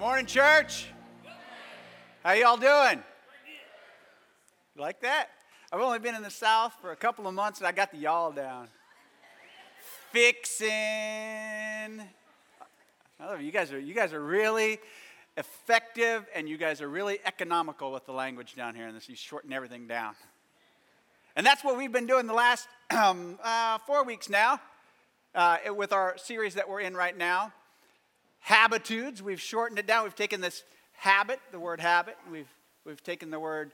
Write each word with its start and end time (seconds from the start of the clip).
Morning, 0.00 0.24
church. 0.24 0.86
How 2.24 2.32
y'all 2.32 2.56
doing? 2.56 3.04
You 4.74 4.80
like 4.80 5.02
that? 5.02 5.28
I've 5.70 5.82
only 5.82 5.98
been 5.98 6.14
in 6.14 6.22
the 6.22 6.30
South 6.30 6.72
for 6.80 6.92
a 6.92 6.96
couple 6.96 7.28
of 7.28 7.34
months 7.34 7.58
and 7.58 7.68
I 7.68 7.72
got 7.72 7.92
the 7.92 7.98
y'all 7.98 8.32
down. 8.32 8.68
Fixin'. 10.10 10.70
I 13.20 13.26
love 13.26 13.40
you. 13.40 13.46
You 13.46 13.52
guys 13.52 13.74
are 13.74 13.78
you 13.78 13.92
guys 13.92 14.14
are 14.14 14.24
really 14.24 14.78
effective 15.36 16.24
and 16.34 16.48
you 16.48 16.56
guys 16.56 16.80
are 16.80 16.88
really 16.88 17.18
economical 17.26 17.92
with 17.92 18.06
the 18.06 18.12
language 18.12 18.56
down 18.56 18.74
here 18.74 18.86
and 18.86 18.96
this 18.96 19.06
you 19.06 19.14
shorten 19.14 19.52
everything 19.52 19.86
down. 19.86 20.14
And 21.36 21.44
that's 21.44 21.62
what 21.62 21.76
we've 21.76 21.92
been 21.92 22.06
doing 22.06 22.26
the 22.26 22.32
last 22.32 22.68
um, 22.90 23.38
uh, 23.44 23.76
four 23.86 24.02
weeks 24.04 24.30
now 24.30 24.62
uh, 25.34 25.58
with 25.76 25.92
our 25.92 26.16
series 26.16 26.54
that 26.54 26.70
we're 26.70 26.80
in 26.80 26.96
right 26.96 27.18
now. 27.18 27.52
Habitudes, 28.40 29.22
we've 29.22 29.40
shortened 29.40 29.78
it 29.78 29.86
down. 29.86 30.04
We've 30.04 30.14
taken 30.14 30.40
this 30.40 30.64
habit, 30.92 31.40
the 31.52 31.60
word 31.60 31.80
habit, 31.80 32.16
we've, 32.30 32.52
we've 32.84 33.02
taken 33.02 33.30
the 33.30 33.40
word 33.40 33.72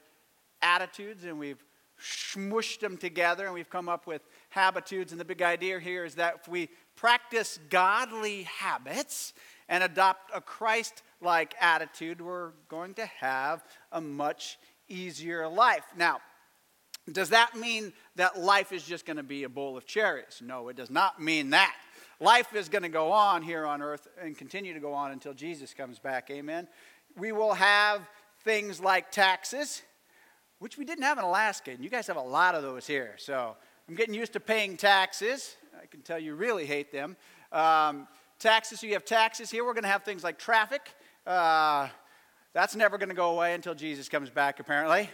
attitudes 0.63 1.25
and 1.25 1.39
we've 1.39 1.63
smushed 2.01 2.81
them 2.81 2.97
together 2.97 3.47
and 3.47 3.55
we've 3.55 3.71
come 3.71 3.89
up 3.89 4.07
with 4.07 4.23
habitudes. 4.51 5.13
And 5.13 5.21
the 5.21 5.25
big 5.25 5.43
idea 5.43 5.81
here 5.81 6.05
is 6.05 6.17
that 6.17 6.41
if 6.43 6.49
we 6.49 6.69
practice 6.95 7.59
godly 7.71 8.45
habits 8.45 9.33
and 9.69 9.83
adopt 9.83 10.31
a 10.35 10.41
Christ 10.41 11.03
like 11.21 11.55
attitude, 11.61 12.21
we're 12.21 12.53
going 12.69 12.95
to 12.95 13.07
have 13.07 13.65
a 13.93 14.01
much 14.01 14.59
easier 14.89 15.49
life. 15.49 15.85
Now, 15.97 16.21
does 17.11 17.31
that 17.31 17.57
mean 17.57 17.93
that 18.17 18.39
life 18.39 18.73
is 18.73 18.85
just 18.85 19.07
going 19.07 19.17
to 19.17 19.23
be 19.23 19.45
a 19.45 19.49
bowl 19.49 19.77
of 19.77 19.87
cherries? 19.87 20.41
No, 20.43 20.69
it 20.69 20.77
does 20.77 20.91
not 20.91 21.23
mean 21.23 21.51
that. 21.51 21.75
Life 22.19 22.55
is 22.55 22.71
going 22.71 22.83
to 22.83 22.89
go 22.89 23.13
on 23.13 23.43
here 23.43 23.67
on 23.67 23.83
earth 23.83 24.09
and 24.21 24.37
continue 24.39 24.73
to 24.73 24.81
go 24.81 24.95
on 24.95 25.13
until 25.13 25.35
Jesus 25.35 25.75
comes 25.75 25.99
back. 25.99 26.31
Amen. 26.31 26.67
We 27.19 27.33
will 27.33 27.53
have 27.53 28.09
things 28.43 28.81
like 28.81 29.11
taxes, 29.11 29.83
which 30.59 30.79
we 30.79 30.87
didn't 30.87 31.05
have 31.05 31.19
in 31.19 31.25
Alaska. 31.25 31.73
And 31.73 31.85
you 31.85 31.91
guys 31.91 32.07
have 32.07 32.17
a 32.17 32.23
lot 32.23 32.55
of 32.55 32.63
those 32.63 32.87
here. 32.87 33.17
So 33.19 33.55
I'm 33.87 33.97
getting 33.97 34.15
used 34.15 34.33
to 34.33 34.41
paying 34.41 34.79
taxes. 34.79 35.57
I 35.83 35.85
can 35.87 36.01
tell 36.01 36.19
you 36.19 36.35
really 36.35 36.65
hate 36.65 36.91
them. 36.91 37.17
Um, 37.53 38.09
taxes, 38.39 38.81
so 38.81 38.87
you 38.87 38.95
have 38.95 39.05
taxes 39.05 39.51
here. 39.51 39.63
We're 39.65 39.75
going 39.75 39.85
to 39.85 39.91
have 39.91 40.03
things 40.03 40.25
like 40.25 40.39
traffic. 40.39 40.95
Uh, 41.27 41.89
that's 42.55 42.75
never 42.75 42.97
going 42.97 43.11
to 43.11 43.15
go 43.15 43.33
away 43.33 43.53
until 43.53 43.75
Jesus 43.75 44.09
comes 44.09 44.31
back, 44.31 44.59
apparently. 44.59 45.11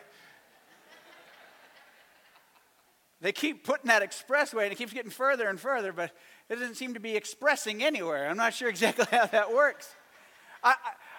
They 3.20 3.32
keep 3.32 3.64
putting 3.64 3.86
that 3.86 4.02
expressway 4.02 4.64
and 4.64 4.72
it 4.72 4.76
keeps 4.76 4.92
getting 4.92 5.10
further 5.10 5.48
and 5.48 5.58
further, 5.58 5.92
but 5.92 6.12
it 6.52 6.56
doesn't 6.56 6.74
seem 6.74 6.92
to 6.94 7.00
be 7.00 7.16
expressing 7.16 7.82
anywhere. 7.82 8.28
I'm 8.28 8.36
not 8.36 8.52
sure 8.52 8.68
exactly 8.68 9.06
how 9.10 9.24
that 9.26 9.54
works. 9.54 9.94
I, 10.62 10.74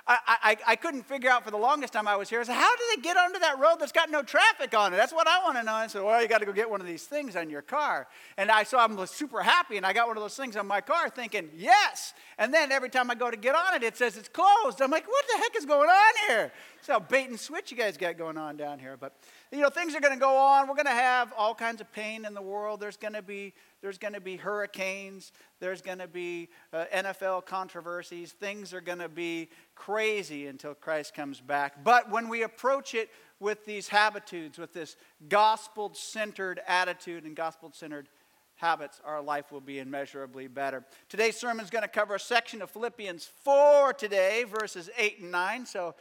I, 0.05 0.17
I, 0.27 0.57
I 0.67 0.75
couldn't 0.75 1.03
figure 1.03 1.29
out 1.29 1.43
for 1.43 1.51
the 1.51 1.57
longest 1.57 1.93
time 1.93 2.07
I 2.07 2.15
was 2.17 2.29
here. 2.29 2.39
I 2.41 2.43
said, 2.43 2.55
how 2.55 2.75
do 2.75 2.83
they 2.95 3.01
get 3.01 3.17
onto 3.17 3.39
that 3.39 3.57
road 3.57 3.77
that's 3.79 3.91
got 3.91 4.11
no 4.11 4.21
traffic 4.21 4.77
on 4.77 4.93
it? 4.93 4.97
That's 4.97 5.11
what 5.13 5.27
I 5.27 5.41
want 5.43 5.57
to 5.57 5.63
know. 5.63 5.73
I 5.73 5.87
said, 5.87 6.03
well, 6.03 6.21
you 6.21 6.27
got 6.27 6.39
to 6.39 6.45
go 6.45 6.53
get 6.53 6.69
one 6.69 6.81
of 6.81 6.87
these 6.87 7.03
things 7.03 7.35
on 7.35 7.49
your 7.49 7.61
car. 7.61 8.07
And 8.37 8.51
I 8.51 8.63
saw 8.63 8.83
I'm 8.83 9.05
super 9.07 9.41
happy, 9.41 9.77
and 9.77 9.85
I 9.85 9.93
got 9.93 10.07
one 10.07 10.17
of 10.17 10.23
those 10.23 10.35
things 10.35 10.55
on 10.55 10.67
my 10.67 10.81
car 10.81 11.09
thinking, 11.09 11.49
yes. 11.55 12.13
And 12.37 12.53
then 12.53 12.71
every 12.71 12.89
time 12.89 13.09
I 13.09 13.15
go 13.15 13.31
to 13.31 13.37
get 13.37 13.55
on 13.55 13.75
it, 13.75 13.83
it 13.83 13.97
says 13.97 14.17
it's 14.17 14.29
closed. 14.29 14.81
I'm 14.81 14.91
like, 14.91 15.07
what 15.07 15.25
the 15.33 15.41
heck 15.41 15.55
is 15.57 15.65
going 15.65 15.89
on 15.89 16.13
here? 16.27 16.51
It's 16.77 16.87
So 16.87 16.99
bait 16.99 17.29
and 17.29 17.39
switch 17.39 17.71
you 17.71 17.77
guys 17.77 17.97
got 17.97 18.17
going 18.17 18.37
on 18.37 18.57
down 18.57 18.79
here. 18.79 18.97
But 18.99 19.15
you 19.53 19.61
know, 19.61 19.69
things 19.69 19.95
are 19.95 19.99
going 19.99 20.13
to 20.13 20.19
go 20.19 20.35
on. 20.35 20.67
We're 20.67 20.73
going 20.73 20.87
to 20.87 20.91
have 20.91 21.31
all 21.37 21.53
kinds 21.53 21.79
of 21.79 21.91
pain 21.93 22.25
in 22.25 22.33
the 22.33 22.41
world. 22.41 22.79
There's 22.79 22.97
going 22.97 23.13
to 23.13 23.21
be 23.21 23.53
there's 23.81 23.97
going 23.97 24.13
to 24.13 24.21
be 24.21 24.37
hurricanes. 24.37 25.31
There's 25.59 25.81
going 25.81 25.99
to 25.99 26.07
be 26.07 26.49
uh, 26.71 26.85
NFL 26.93 27.45
controversies. 27.45 28.31
Things 28.31 28.73
are 28.73 28.81
going 28.81 28.99
to 28.99 29.09
be 29.09 29.49
crazy 29.75 30.47
until 30.47 30.73
Christ 30.73 31.13
comes 31.13 31.41
back. 31.41 31.83
But 31.83 32.09
when 32.09 32.29
we 32.29 32.43
approach 32.43 32.95
it 32.95 33.09
with 33.41 33.65
these 33.65 33.89
habitudes, 33.89 34.57
with 34.57 34.71
this 34.71 34.95
gospel-centered 35.27 36.61
attitude 36.65 37.25
and 37.25 37.35
gospel-centered 37.35 38.07
habits, 38.55 39.01
our 39.03 39.21
life 39.21 39.51
will 39.51 39.59
be 39.59 39.79
immeasurably 39.79 40.47
better. 40.47 40.85
Today's 41.09 41.35
sermon 41.35 41.63
is 41.63 41.69
going 41.69 41.81
to 41.81 41.89
cover 41.89 42.15
a 42.15 42.19
section 42.19 42.61
of 42.61 42.71
Philippians 42.71 43.29
4 43.43 43.91
today, 43.93 44.45
verses 44.45 44.89
8 44.97 45.19
and 45.19 45.31
9. 45.31 45.65
So 45.65 45.93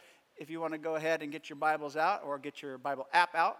if 0.43 0.51
you 0.51 0.61
want 0.61 0.73
to 0.73 0.79
go 0.79 0.97
ahead 0.97 1.23
and 1.23 1.31
get 1.31 1.49
your 1.49 1.57
Bibles 1.57 1.97
out 1.97 2.23
or 2.27 2.37
get 2.37 2.61
your 2.61 2.77
Bible 2.77 3.07
app 3.13 3.35
out. 3.37 3.59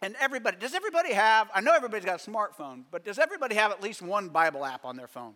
And 0.00 0.14
everybody, 0.20 0.56
does 0.60 0.74
everybody 0.74 1.12
have, 1.12 1.50
I 1.52 1.60
know 1.60 1.72
everybody's 1.74 2.04
got 2.04 2.24
a 2.24 2.30
smartphone, 2.30 2.84
but 2.92 3.04
does 3.04 3.18
everybody 3.18 3.56
have 3.56 3.72
at 3.72 3.82
least 3.82 4.00
one 4.00 4.28
Bible 4.28 4.64
app 4.64 4.84
on 4.84 4.96
their 4.96 5.08
phone? 5.08 5.34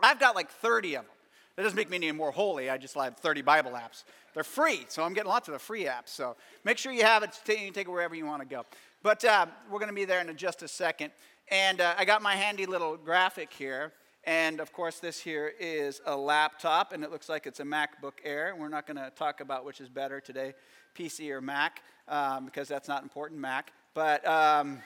I've 0.00 0.20
got 0.20 0.34
like 0.34 0.50
30 0.50 0.96
of 0.96 1.04
them. 1.04 1.12
That 1.56 1.62
doesn't 1.62 1.76
make 1.76 1.88
me 1.88 1.96
any 1.96 2.12
more 2.12 2.30
holy. 2.30 2.68
I 2.68 2.76
just 2.76 2.94
have 2.94 3.16
30 3.16 3.40
Bible 3.40 3.70
apps. 3.70 4.04
They're 4.34 4.44
free, 4.44 4.84
so 4.88 5.02
I'm 5.02 5.14
getting 5.14 5.30
lots 5.30 5.48
of 5.48 5.54
the 5.54 5.58
free 5.58 5.84
apps. 5.84 6.08
So 6.08 6.36
make 6.62 6.76
sure 6.76 6.92
you 6.92 7.04
have 7.04 7.22
it. 7.22 7.30
You 7.48 7.70
take 7.70 7.88
it 7.88 7.90
wherever 7.90 8.14
you 8.14 8.26
want 8.26 8.42
to 8.42 8.48
go. 8.48 8.66
But 9.02 9.24
uh, 9.24 9.46
we're 9.70 9.78
going 9.78 9.88
to 9.88 9.94
be 9.94 10.04
there 10.04 10.20
in 10.20 10.36
just 10.36 10.62
a 10.62 10.68
second. 10.68 11.10
And 11.48 11.80
uh, 11.80 11.94
I 11.96 12.04
got 12.04 12.20
my 12.20 12.34
handy 12.34 12.66
little 12.66 12.98
graphic 12.98 13.50
here. 13.50 13.94
And 14.26 14.58
of 14.58 14.72
course, 14.72 14.98
this 14.98 15.20
here 15.20 15.52
is 15.60 16.00
a 16.04 16.16
laptop, 16.16 16.92
and 16.92 17.04
it 17.04 17.12
looks 17.12 17.28
like 17.28 17.46
it's 17.46 17.60
a 17.60 17.64
MacBook 17.64 18.14
Air. 18.24 18.56
We're 18.58 18.68
not 18.68 18.84
going 18.84 18.96
to 18.96 19.10
talk 19.10 19.40
about 19.40 19.64
which 19.64 19.80
is 19.80 19.88
better 19.88 20.20
today, 20.20 20.54
PC 20.98 21.30
or 21.30 21.40
Mac, 21.40 21.80
um, 22.08 22.44
because 22.44 22.66
that's 22.66 22.88
not 22.88 23.04
important, 23.04 23.40
Mac. 23.40 23.72
But 23.94 24.26
um, 24.26 24.80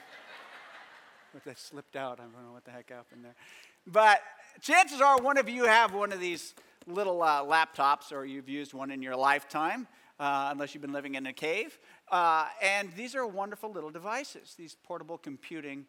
that 1.45 1.57
slipped 1.57 1.95
out. 1.95 2.19
I 2.19 2.23
don't 2.23 2.33
know 2.33 2.53
what 2.53 2.65
the 2.65 2.71
heck 2.71 2.91
happened 2.91 3.25
there. 3.25 3.33
But 3.87 4.21
chances 4.61 5.01
are 5.01 5.17
one 5.17 5.39
of 5.39 5.49
you 5.49 5.65
have 5.65 5.91
one 5.91 6.11
of 6.11 6.19
these 6.19 6.53
little 6.85 7.23
uh, 7.23 7.41
laptops, 7.43 8.11
or 8.11 8.25
you've 8.25 8.49
used 8.49 8.75
one 8.75 8.91
in 8.91 9.01
your 9.01 9.15
lifetime, 9.15 9.87
uh, 10.19 10.49
unless 10.51 10.75
you've 10.75 10.83
been 10.83 10.93
living 10.93 11.15
in 11.15 11.25
a 11.25 11.33
cave. 11.33 11.79
Uh, 12.11 12.45
and 12.61 12.93
these 12.95 13.15
are 13.15 13.25
wonderful 13.25 13.71
little 13.71 13.89
devices, 13.89 14.53
these 14.55 14.77
portable 14.83 15.17
computing 15.17 15.87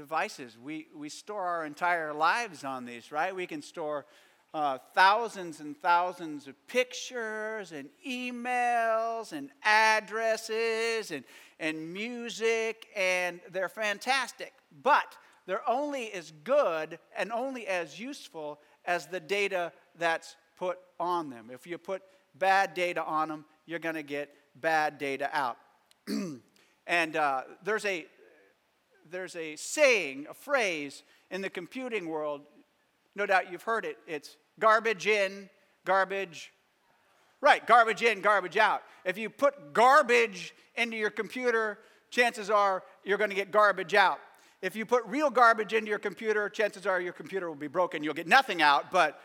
devices. 0.00 0.56
We, 0.56 0.86
we 0.96 1.10
store 1.10 1.42
our 1.42 1.66
entire 1.66 2.14
lives 2.14 2.64
on 2.64 2.86
these, 2.86 3.12
right? 3.12 3.36
We 3.36 3.46
can 3.46 3.60
store 3.60 4.06
uh, 4.54 4.78
thousands 4.94 5.60
and 5.60 5.76
thousands 5.76 6.48
of 6.48 6.54
pictures 6.66 7.72
and 7.72 7.90
emails 8.08 9.32
and 9.32 9.50
addresses 9.62 11.10
and, 11.10 11.22
and 11.58 11.92
music, 11.92 12.86
and 12.96 13.40
they're 13.52 13.68
fantastic. 13.68 14.54
But 14.82 15.18
they're 15.44 15.68
only 15.68 16.10
as 16.12 16.32
good 16.44 16.98
and 17.14 17.30
only 17.30 17.66
as 17.66 18.00
useful 18.00 18.58
as 18.86 19.06
the 19.06 19.20
data 19.20 19.70
that's 19.98 20.34
put 20.56 20.78
on 20.98 21.28
them. 21.28 21.50
If 21.52 21.66
you 21.66 21.76
put 21.76 22.00
bad 22.38 22.72
data 22.72 23.04
on 23.04 23.28
them, 23.28 23.44
you're 23.66 23.78
going 23.78 23.96
to 23.96 24.02
get 24.02 24.34
bad 24.58 24.96
data 24.96 25.28
out. 25.30 25.58
and 26.86 27.16
uh, 27.16 27.42
there's 27.62 27.84
a 27.84 28.06
there's 29.10 29.36
a 29.36 29.56
saying, 29.56 30.26
a 30.30 30.34
phrase 30.34 31.02
in 31.30 31.40
the 31.40 31.50
computing 31.50 32.08
world. 32.08 32.42
No 33.14 33.26
doubt 33.26 33.50
you've 33.50 33.62
heard 33.62 33.84
it. 33.84 33.98
It's 34.06 34.36
garbage 34.58 35.06
in, 35.06 35.48
garbage. 35.84 36.52
Right, 37.40 37.66
garbage 37.66 38.02
in, 38.02 38.20
garbage 38.20 38.56
out. 38.56 38.82
If 39.04 39.16
you 39.18 39.30
put 39.30 39.72
garbage 39.72 40.54
into 40.76 40.96
your 40.96 41.10
computer, 41.10 41.78
chances 42.10 42.50
are 42.50 42.82
you're 43.04 43.18
going 43.18 43.30
to 43.30 43.36
get 43.36 43.50
garbage 43.50 43.94
out. 43.94 44.18
If 44.62 44.76
you 44.76 44.84
put 44.84 45.04
real 45.06 45.30
garbage 45.30 45.72
into 45.72 45.88
your 45.88 45.98
computer, 45.98 46.48
chances 46.50 46.86
are 46.86 47.00
your 47.00 47.14
computer 47.14 47.48
will 47.48 47.56
be 47.56 47.66
broken. 47.66 48.04
You'll 48.04 48.14
get 48.14 48.28
nothing 48.28 48.60
out, 48.60 48.90
but 48.90 49.18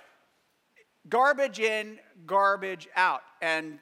garbage 1.09 1.59
in, 1.59 1.99
garbage 2.25 2.87
out. 2.95 3.21
And 3.41 3.79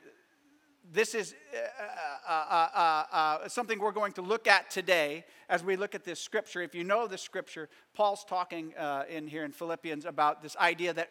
this 0.93 1.15
is 1.15 1.33
uh 1.53 2.31
uh, 2.31 2.31
uh, 2.31 2.69
uh, 2.75 3.05
uh, 3.11 3.47
something 3.49 3.79
we're 3.79 3.91
going 3.91 4.13
to 4.13 4.21
look 4.21 4.47
at 4.47 4.69
today 4.69 5.25
as 5.49 5.63
we 5.63 5.75
look 5.75 5.95
at 5.95 6.03
this 6.03 6.19
scripture. 6.19 6.61
If 6.61 6.73
you 6.73 6.83
know 6.83 7.07
the 7.07 7.17
scripture, 7.17 7.67
Paul's 7.93 8.23
talking 8.23 8.73
uh, 8.77 9.03
in 9.09 9.27
here 9.27 9.43
in 9.43 9.51
Philippians 9.51 10.05
about 10.05 10.41
this 10.41 10.55
idea 10.57 10.93
that 10.93 11.09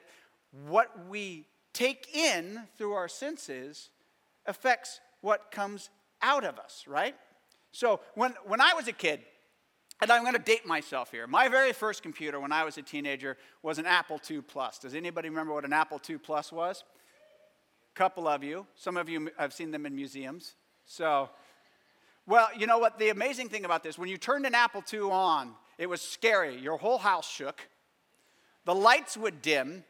what 0.66 1.08
we 1.08 1.46
take 1.72 2.14
in 2.14 2.62
through 2.76 2.92
our 2.92 3.08
senses 3.08 3.90
affects 4.46 5.00
what 5.20 5.50
comes 5.50 5.90
out 6.22 6.44
of 6.44 6.58
us, 6.58 6.84
right? 6.86 7.14
So 7.72 8.00
when, 8.14 8.34
when 8.44 8.60
I 8.60 8.74
was 8.74 8.88
a 8.88 8.92
kid, 8.92 9.20
and 10.00 10.10
I'm 10.10 10.22
going 10.22 10.34
to 10.34 10.40
date 10.40 10.66
myself 10.66 11.12
here. 11.12 11.28
My 11.28 11.46
very 11.46 11.72
first 11.72 12.02
computer 12.02 12.40
when 12.40 12.50
I 12.50 12.64
was 12.64 12.76
a 12.76 12.82
teenager 12.82 13.36
was 13.62 13.78
an 13.78 13.86
Apple 13.86 14.20
II 14.28 14.40
Plus. 14.40 14.80
Does 14.80 14.94
anybody 14.96 15.28
remember 15.28 15.54
what 15.54 15.64
an 15.64 15.72
Apple 15.72 16.00
II 16.08 16.18
Plus 16.18 16.50
was? 16.50 16.82
Couple 17.94 18.26
of 18.28 18.42
you. 18.42 18.66
Some 18.74 18.96
of 18.96 19.08
you 19.08 19.30
have 19.38 19.52
seen 19.52 19.70
them 19.70 19.86
in 19.86 19.94
museums. 19.94 20.54
So, 20.84 21.30
well, 22.26 22.48
you 22.56 22.66
know 22.66 22.78
what? 22.78 22.98
The 22.98 23.10
amazing 23.10 23.48
thing 23.48 23.64
about 23.64 23.82
this, 23.82 23.98
when 23.98 24.08
you 24.08 24.16
turned 24.16 24.46
an 24.46 24.54
Apple 24.54 24.82
II 24.92 25.00
on, 25.00 25.52
it 25.78 25.88
was 25.88 26.00
scary. 26.00 26.58
Your 26.58 26.78
whole 26.78 26.98
house 26.98 27.28
shook. 27.28 27.60
The 28.64 28.74
lights 28.74 29.16
would 29.16 29.42
dim, 29.42 29.84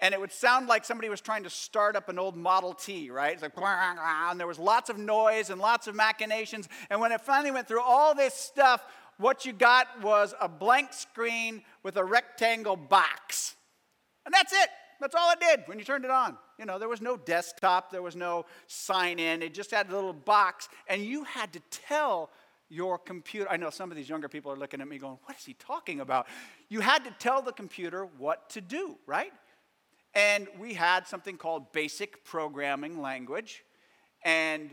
and 0.00 0.14
it 0.14 0.20
would 0.20 0.32
sound 0.32 0.66
like 0.66 0.84
somebody 0.84 1.08
was 1.08 1.20
trying 1.20 1.44
to 1.44 1.50
start 1.50 1.96
up 1.96 2.08
an 2.08 2.18
old 2.18 2.36
Model 2.36 2.74
T, 2.74 3.10
right? 3.10 3.32
It's 3.32 3.42
like, 3.42 3.52
and 3.56 4.40
there 4.40 4.46
was 4.46 4.58
lots 4.58 4.90
of 4.90 4.98
noise 4.98 5.50
and 5.50 5.60
lots 5.60 5.86
of 5.86 5.94
machinations. 5.94 6.68
And 6.90 7.00
when 7.00 7.12
it 7.12 7.20
finally 7.20 7.50
went 7.50 7.68
through 7.68 7.82
all 7.82 8.14
this 8.14 8.34
stuff, 8.34 8.84
what 9.18 9.44
you 9.44 9.52
got 9.52 10.02
was 10.02 10.34
a 10.40 10.48
blank 10.48 10.92
screen 10.92 11.62
with 11.82 11.96
a 11.96 12.04
rectangle 12.04 12.76
box. 12.76 13.54
And 14.24 14.32
that's 14.32 14.52
it. 14.52 14.68
That's 15.04 15.14
all 15.14 15.32
it 15.32 15.38
did 15.38 15.64
when 15.66 15.78
you 15.78 15.84
turned 15.84 16.06
it 16.06 16.10
on. 16.10 16.38
You 16.58 16.64
know, 16.64 16.78
there 16.78 16.88
was 16.88 17.02
no 17.02 17.18
desktop, 17.18 17.92
there 17.92 18.00
was 18.00 18.16
no 18.16 18.46
sign 18.68 19.18
in. 19.18 19.42
It 19.42 19.52
just 19.52 19.70
had 19.70 19.90
a 19.90 19.94
little 19.94 20.14
box, 20.14 20.70
and 20.88 21.04
you 21.04 21.24
had 21.24 21.52
to 21.52 21.60
tell 21.70 22.30
your 22.70 22.96
computer. 22.96 23.46
I 23.50 23.58
know 23.58 23.68
some 23.68 23.90
of 23.90 23.98
these 23.98 24.08
younger 24.08 24.30
people 24.30 24.50
are 24.50 24.56
looking 24.56 24.80
at 24.80 24.88
me 24.88 24.96
going, 24.96 25.18
What 25.24 25.36
is 25.36 25.44
he 25.44 25.52
talking 25.52 26.00
about? 26.00 26.26
You 26.70 26.80
had 26.80 27.04
to 27.04 27.10
tell 27.18 27.42
the 27.42 27.52
computer 27.52 28.08
what 28.16 28.48
to 28.50 28.62
do, 28.62 28.96
right? 29.06 29.30
And 30.14 30.48
we 30.58 30.72
had 30.72 31.06
something 31.06 31.36
called 31.36 31.70
basic 31.72 32.24
programming 32.24 33.02
language. 33.02 33.62
And, 34.24 34.70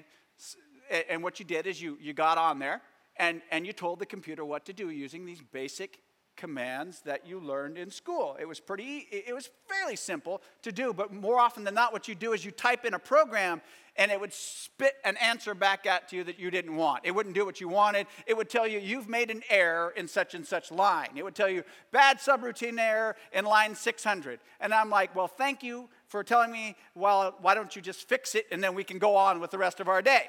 and 1.10 1.24
what 1.24 1.39
you 1.39 1.45
did 1.45 1.68
is 1.68 1.81
you, 1.81 1.98
you 2.00 2.13
got 2.13 2.38
on 2.38 2.57
there 2.57 2.81
and, 3.18 3.42
and 3.51 3.68
you 3.68 3.74
told 3.74 4.00
the 4.00 4.06
computer 4.06 4.45
what 4.45 4.63
to 4.68 4.72
do 4.72 4.92
using 4.92 5.25
these 5.25 5.42
basic 5.51 6.00
commands 6.41 7.01
that 7.01 7.27
you 7.27 7.39
learned 7.39 7.77
in 7.77 7.91
school. 7.91 8.35
It 8.39 8.47
was 8.47 8.59
pretty, 8.59 9.07
it 9.11 9.31
was 9.31 9.51
fairly 9.69 9.95
simple 9.95 10.41
to 10.63 10.71
do, 10.71 10.91
but 10.91 11.13
more 11.13 11.39
often 11.39 11.63
than 11.63 11.75
not, 11.75 11.93
what 11.93 12.07
you 12.07 12.15
do 12.15 12.33
is 12.33 12.43
you 12.43 12.49
type 12.49 12.83
in 12.83 12.95
a 12.95 12.99
program 12.99 13.61
and 13.95 14.09
it 14.09 14.19
would 14.19 14.33
spit 14.33 14.95
an 15.05 15.17
answer 15.17 15.53
back 15.53 15.85
at 15.85 16.11
you 16.11 16.23
that 16.23 16.39
you 16.39 16.49
didn't 16.49 16.75
want. 16.75 17.05
It 17.05 17.11
wouldn't 17.11 17.35
do 17.35 17.45
what 17.45 17.61
you 17.61 17.69
wanted. 17.69 18.07
It 18.25 18.35
would 18.35 18.49
tell 18.49 18.65
you, 18.65 18.79
you've 18.79 19.07
made 19.07 19.29
an 19.29 19.43
error 19.51 19.93
in 19.95 20.07
such 20.07 20.33
and 20.33 20.43
such 20.43 20.71
line. 20.71 21.09
It 21.15 21.23
would 21.23 21.35
tell 21.35 21.49
you, 21.49 21.63
bad 21.91 22.17
subroutine 22.17 22.79
error 22.79 23.15
in 23.31 23.45
line 23.45 23.75
600. 23.75 24.39
And 24.59 24.73
I'm 24.73 24.89
like, 24.89 25.15
well, 25.15 25.27
thank 25.27 25.61
you 25.61 25.89
for 26.07 26.23
telling 26.23 26.51
me, 26.51 26.75
well, 26.95 27.35
why 27.41 27.53
don't 27.53 27.75
you 27.75 27.83
just 27.83 28.09
fix 28.09 28.33
it 28.33 28.47
and 28.51 28.63
then 28.63 28.73
we 28.73 28.83
can 28.83 28.97
go 28.97 29.15
on 29.15 29.39
with 29.39 29.51
the 29.51 29.59
rest 29.59 29.79
of 29.79 29.88
our 29.88 30.01
day. 30.01 30.23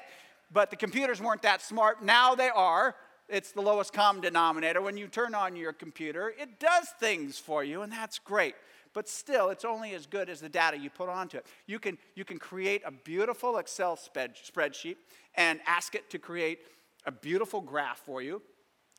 But 0.51 0.69
the 0.69 0.75
computers 0.75 1.19
weren't 1.19 1.41
that 1.41 1.63
smart. 1.63 2.03
Now 2.03 2.35
they 2.35 2.49
are 2.49 2.93
it's 3.29 3.51
the 3.51 3.61
lowest 3.61 3.93
common 3.93 4.21
denominator. 4.21 4.81
When 4.81 4.97
you 4.97 5.07
turn 5.07 5.33
on 5.33 5.55
your 5.55 5.73
computer, 5.73 6.33
it 6.37 6.59
does 6.59 6.89
things 6.99 7.37
for 7.37 7.63
you, 7.63 7.81
and 7.81 7.91
that's 7.91 8.19
great. 8.19 8.55
But 8.93 9.09
still, 9.09 9.49
it's 9.49 9.65
only 9.65 9.93
as 9.95 10.05
good 10.05 10.29
as 10.29 10.39
the 10.39 10.49
data 10.49 10.77
you 10.77 10.89
put 10.89 11.09
onto 11.09 11.37
it. 11.37 11.47
You 11.65 11.79
can, 11.79 11.97
you 12.15 12.25
can 12.25 12.37
create 12.37 12.83
a 12.85 12.91
beautiful 12.91 13.57
Excel 13.57 13.97
spreadsheet 13.97 14.97
and 15.35 15.59
ask 15.65 15.95
it 15.95 16.09
to 16.11 16.19
create 16.19 16.59
a 17.05 17.11
beautiful 17.11 17.59
graph 17.59 17.99
for 18.05 18.21
you, 18.21 18.41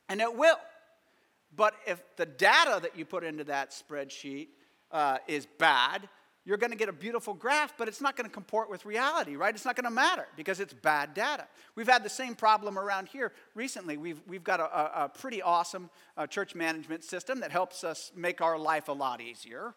and 0.09 0.21
it 0.21 0.35
will. 0.35 0.59
But 1.57 1.75
if 1.87 2.03
the 2.17 2.27
data 2.27 2.81
that 2.83 2.99
you 2.99 3.05
put 3.05 3.23
into 3.23 3.45
that 3.45 3.71
spreadsheet 3.71 4.49
uh, 4.91 5.19
is 5.29 5.47
bad, 5.59 6.09
you're 6.45 6.59
going 6.59 6.71
to 6.71 6.77
get 6.77 6.89
a 6.89 6.93
beautiful 6.93 7.33
graph, 7.33 7.75
but 7.79 7.89
it's 7.89 8.01
not 8.01 8.17
going 8.17 8.29
to 8.29 8.33
comport 8.33 8.69
with 8.69 8.85
reality, 8.85 9.37
right? 9.37 9.55
It's 9.55 9.65
not 9.65 9.77
going 9.77 9.85
to 9.85 9.91
matter 9.91 10.27
because 10.37 10.61
it's 10.61 10.75
bad 10.75 11.15
data. 11.15 11.47
We've 11.75 11.89
had 11.89 12.05
the 12.05 12.11
same 12.11 12.35
problem 12.35 12.79
around 12.79 13.09
here 13.09 13.33
recently. 13.55 13.97
We've, 13.97 14.21
we've 14.27 14.45
got 14.45 14.61
a, 14.61 15.05
a 15.05 15.09
pretty 15.09 15.41
awesome 15.41 15.89
uh, 16.17 16.27
church 16.27 16.55
management 16.55 17.03
system 17.03 17.41
that 17.41 17.51
helps 17.51 17.83
us 17.83 18.13
make 18.15 18.41
our 18.43 18.59
life 18.59 18.89
a 18.89 18.93
lot 18.93 19.21
easier. 19.21 19.75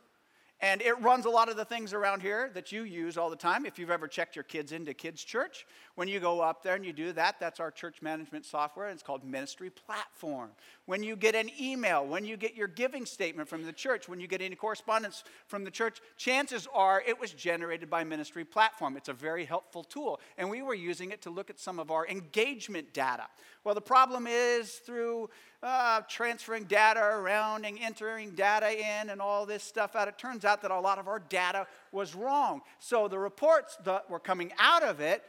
And 0.59 0.81
it 0.81 0.99
runs 1.01 1.25
a 1.25 1.29
lot 1.29 1.49
of 1.49 1.55
the 1.55 1.65
things 1.65 1.93
around 1.93 2.23
here 2.23 2.49
that 2.55 2.71
you 2.71 2.81
use 2.81 3.15
all 3.15 3.29
the 3.29 3.35
time. 3.35 3.63
If 3.63 3.77
you've 3.77 3.91
ever 3.91 4.07
checked 4.07 4.35
your 4.35 4.43
kids 4.43 4.71
into 4.71 4.91
kids' 4.91 5.23
church, 5.23 5.67
when 5.93 6.07
you 6.07 6.19
go 6.19 6.41
up 6.41 6.63
there 6.63 6.73
and 6.73 6.83
you 6.83 6.93
do 6.93 7.11
that, 7.13 7.39
that's 7.39 7.59
our 7.59 7.69
church 7.69 8.01
management 8.01 8.43
software. 8.43 8.89
It's 8.89 9.03
called 9.03 9.23
Ministry 9.23 9.69
Platform. 9.69 10.49
When 10.87 11.03
you 11.03 11.15
get 11.15 11.35
an 11.35 11.51
email, 11.61 12.07
when 12.07 12.25
you 12.25 12.37
get 12.37 12.55
your 12.55 12.67
giving 12.67 13.05
statement 13.05 13.47
from 13.47 13.65
the 13.65 13.73
church, 13.73 14.09
when 14.09 14.19
you 14.19 14.27
get 14.27 14.41
any 14.41 14.55
correspondence 14.55 15.23
from 15.45 15.63
the 15.63 15.69
church, 15.69 15.99
chances 16.17 16.67
are 16.73 17.03
it 17.05 17.19
was 17.19 17.33
generated 17.33 17.87
by 17.87 18.03
Ministry 18.03 18.43
Platform. 18.43 18.97
It's 18.97 19.09
a 19.09 19.13
very 19.13 19.45
helpful 19.45 19.83
tool. 19.83 20.19
And 20.39 20.49
we 20.49 20.63
were 20.63 20.73
using 20.73 21.11
it 21.11 21.21
to 21.21 21.29
look 21.29 21.51
at 21.51 21.59
some 21.59 21.77
of 21.77 21.91
our 21.91 22.07
engagement 22.07 22.93
data. 22.93 23.27
Well, 23.63 23.75
the 23.75 23.81
problem 23.81 24.25
is 24.27 24.71
through 24.73 25.29
uh, 25.63 26.01
transferring 26.07 26.65
data 26.65 27.01
around 27.01 27.65
and 27.65 27.77
entering 27.79 28.31
data 28.31 28.71
in 28.71 29.09
and 29.09 29.21
all 29.21 29.45
this 29.45 29.63
stuff 29.63 29.95
out, 29.95 30.07
it 30.07 30.17
turns 30.17 30.45
out 30.45 30.61
that 30.61 30.71
a 30.71 30.79
lot 30.79 30.99
of 30.99 31.07
our 31.07 31.19
data 31.19 31.65
was 31.91 32.15
wrong. 32.15 32.61
So 32.79 33.07
the 33.07 33.19
reports 33.19 33.77
that 33.85 34.09
were 34.09 34.19
coming 34.19 34.51
out 34.59 34.83
of 34.83 34.99
it 34.99 35.23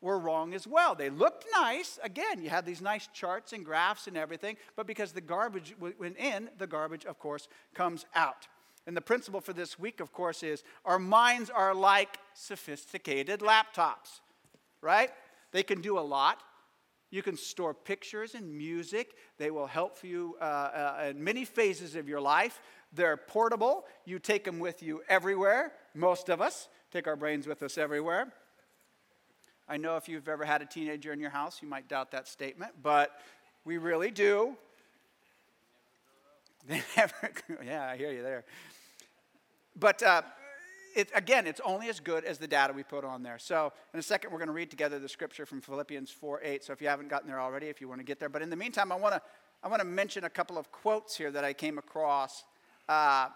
were 0.00 0.18
wrong 0.18 0.52
as 0.52 0.66
well. 0.66 0.94
They 0.94 1.10
looked 1.10 1.46
nice. 1.52 1.98
Again, 2.02 2.42
you 2.42 2.50
had 2.50 2.66
these 2.66 2.80
nice 2.80 3.08
charts 3.12 3.52
and 3.52 3.64
graphs 3.64 4.06
and 4.06 4.16
everything, 4.16 4.56
but 4.76 4.86
because 4.86 5.12
the 5.12 5.20
garbage 5.20 5.74
went 5.78 6.18
in, 6.18 6.50
the 6.58 6.66
garbage, 6.66 7.04
of 7.06 7.18
course, 7.18 7.48
comes 7.74 8.04
out. 8.14 8.48
And 8.86 8.96
the 8.96 9.00
principle 9.00 9.40
for 9.40 9.52
this 9.52 9.78
week, 9.78 10.00
of 10.00 10.12
course, 10.12 10.42
is 10.42 10.64
our 10.84 10.98
minds 10.98 11.50
are 11.50 11.72
like 11.72 12.18
sophisticated 12.34 13.40
laptops, 13.40 14.20
right? 14.80 15.10
They 15.52 15.62
can 15.62 15.80
do 15.80 15.98
a 15.98 16.00
lot. 16.00 16.42
You 17.12 17.22
can 17.22 17.36
store 17.36 17.74
pictures 17.74 18.34
and 18.34 18.56
music. 18.56 19.14
They 19.36 19.50
will 19.50 19.66
help 19.66 20.02
you 20.02 20.34
uh, 20.40 20.44
uh, 20.44 21.06
in 21.10 21.22
many 21.22 21.44
phases 21.44 21.94
of 21.94 22.08
your 22.08 22.22
life. 22.22 22.58
They're 22.90 23.18
portable. 23.18 23.84
You 24.06 24.18
take 24.18 24.44
them 24.44 24.58
with 24.58 24.82
you 24.82 25.02
everywhere. 25.10 25.72
Most 25.94 26.30
of 26.30 26.40
us 26.40 26.68
take 26.90 27.06
our 27.06 27.14
brains 27.14 27.46
with 27.46 27.62
us 27.62 27.76
everywhere. 27.76 28.32
I 29.68 29.76
know 29.76 29.96
if 29.96 30.08
you've 30.08 30.26
ever 30.26 30.46
had 30.46 30.62
a 30.62 30.66
teenager 30.66 31.12
in 31.12 31.20
your 31.20 31.30
house, 31.30 31.60
you 31.60 31.68
might 31.68 31.86
doubt 31.86 32.12
that 32.12 32.26
statement, 32.26 32.72
but 32.82 33.20
we 33.64 33.76
really 33.76 34.10
do. 34.10 34.56
They 36.68 36.80
never, 36.96 37.32
yeah, 37.66 37.88
I 37.88 37.96
hear 37.96 38.12
you 38.12 38.22
there. 38.22 38.44
But 39.74 40.00
uh, 40.00 40.22
it, 40.94 41.10
again, 41.14 41.46
it's 41.46 41.60
only 41.64 41.88
as 41.88 42.00
good 42.00 42.24
as 42.24 42.38
the 42.38 42.46
data 42.46 42.72
we 42.72 42.82
put 42.82 43.04
on 43.04 43.22
there. 43.22 43.38
So, 43.38 43.72
in 43.92 44.00
a 44.00 44.02
second, 44.02 44.30
we're 44.30 44.38
going 44.38 44.48
to 44.48 44.54
read 44.54 44.70
together 44.70 44.98
the 44.98 45.08
scripture 45.08 45.46
from 45.46 45.60
Philippians 45.60 46.10
4 46.10 46.40
8. 46.42 46.64
So, 46.64 46.72
if 46.72 46.80
you 46.80 46.88
haven't 46.88 47.08
gotten 47.08 47.28
there 47.28 47.40
already, 47.40 47.66
if 47.66 47.80
you 47.80 47.88
want 47.88 48.00
to 48.00 48.04
get 48.04 48.18
there. 48.18 48.28
But 48.28 48.42
in 48.42 48.50
the 48.50 48.56
meantime, 48.56 48.92
I 48.92 48.96
want 48.96 49.14
to 49.14 49.22
I 49.64 49.68
want 49.68 49.80
to 49.80 49.86
mention 49.86 50.24
a 50.24 50.30
couple 50.30 50.58
of 50.58 50.72
quotes 50.72 51.16
here 51.16 51.30
that 51.30 51.44
I 51.44 51.52
came 51.52 51.78
across 51.78 52.42
uh, 52.88 53.28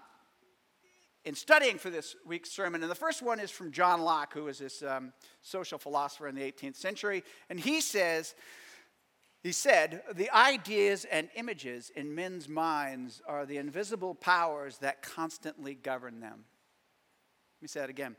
in 1.24 1.36
studying 1.36 1.78
for 1.78 1.88
this 1.88 2.16
week's 2.26 2.50
sermon. 2.50 2.82
And 2.82 2.90
the 2.90 2.96
first 2.96 3.22
one 3.22 3.38
is 3.38 3.50
from 3.50 3.70
John 3.70 4.00
Locke, 4.00 4.32
who 4.32 4.44
was 4.44 4.58
this 4.58 4.82
um, 4.82 5.12
social 5.42 5.78
philosopher 5.78 6.26
in 6.26 6.34
the 6.34 6.42
18th 6.42 6.74
century. 6.74 7.22
And 7.48 7.60
he 7.60 7.80
says, 7.80 8.34
he 9.44 9.52
said, 9.52 10.02
the 10.14 10.28
ideas 10.30 11.04
and 11.04 11.28
images 11.36 11.90
in 11.94 12.12
men's 12.12 12.48
minds 12.48 13.22
are 13.28 13.46
the 13.46 13.58
invisible 13.58 14.14
powers 14.14 14.78
that 14.78 15.02
constantly 15.02 15.74
govern 15.74 16.18
them. 16.18 16.44
Let 17.58 17.62
me 17.62 17.68
say 17.68 17.80
that 17.80 17.90
again. 17.90 18.16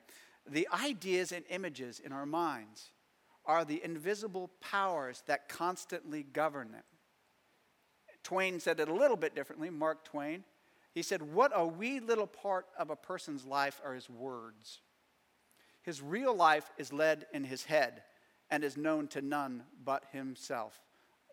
The 0.49 0.67
ideas 0.73 1.31
and 1.31 1.45
images 1.49 1.99
in 1.99 2.11
our 2.11 2.25
minds 2.25 2.91
are 3.45 3.63
the 3.63 3.83
invisible 3.83 4.49
powers 4.61 5.23
that 5.27 5.49
constantly 5.49 6.23
govern 6.23 6.71
them. 6.71 6.83
Twain 8.23 8.59
said 8.59 8.79
it 8.79 8.89
a 8.89 8.93
little 8.93 9.15
bit 9.15 9.35
differently, 9.35 9.69
Mark 9.69 10.03
Twain. 10.03 10.43
He 10.93 11.01
said, 11.01 11.21
What 11.21 11.51
a 11.55 11.65
wee 11.65 11.99
little 11.99 12.27
part 12.27 12.65
of 12.77 12.89
a 12.89 12.95
person's 12.95 13.45
life 13.45 13.79
are 13.85 13.93
his 13.93 14.09
words. 14.09 14.81
His 15.81 16.01
real 16.01 16.35
life 16.35 16.69
is 16.77 16.91
led 16.91 17.27
in 17.33 17.45
his 17.45 17.63
head 17.63 18.03
and 18.49 18.63
is 18.63 18.75
known 18.75 19.07
to 19.09 19.21
none 19.21 19.63
but 19.83 20.03
himself. 20.11 20.81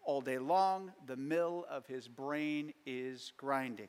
All 0.05 0.21
day 0.21 0.39
long, 0.39 0.93
the 1.07 1.17
mill 1.17 1.65
of 1.69 1.87
his 1.87 2.07
brain 2.07 2.73
is 2.87 3.33
grinding. 3.37 3.89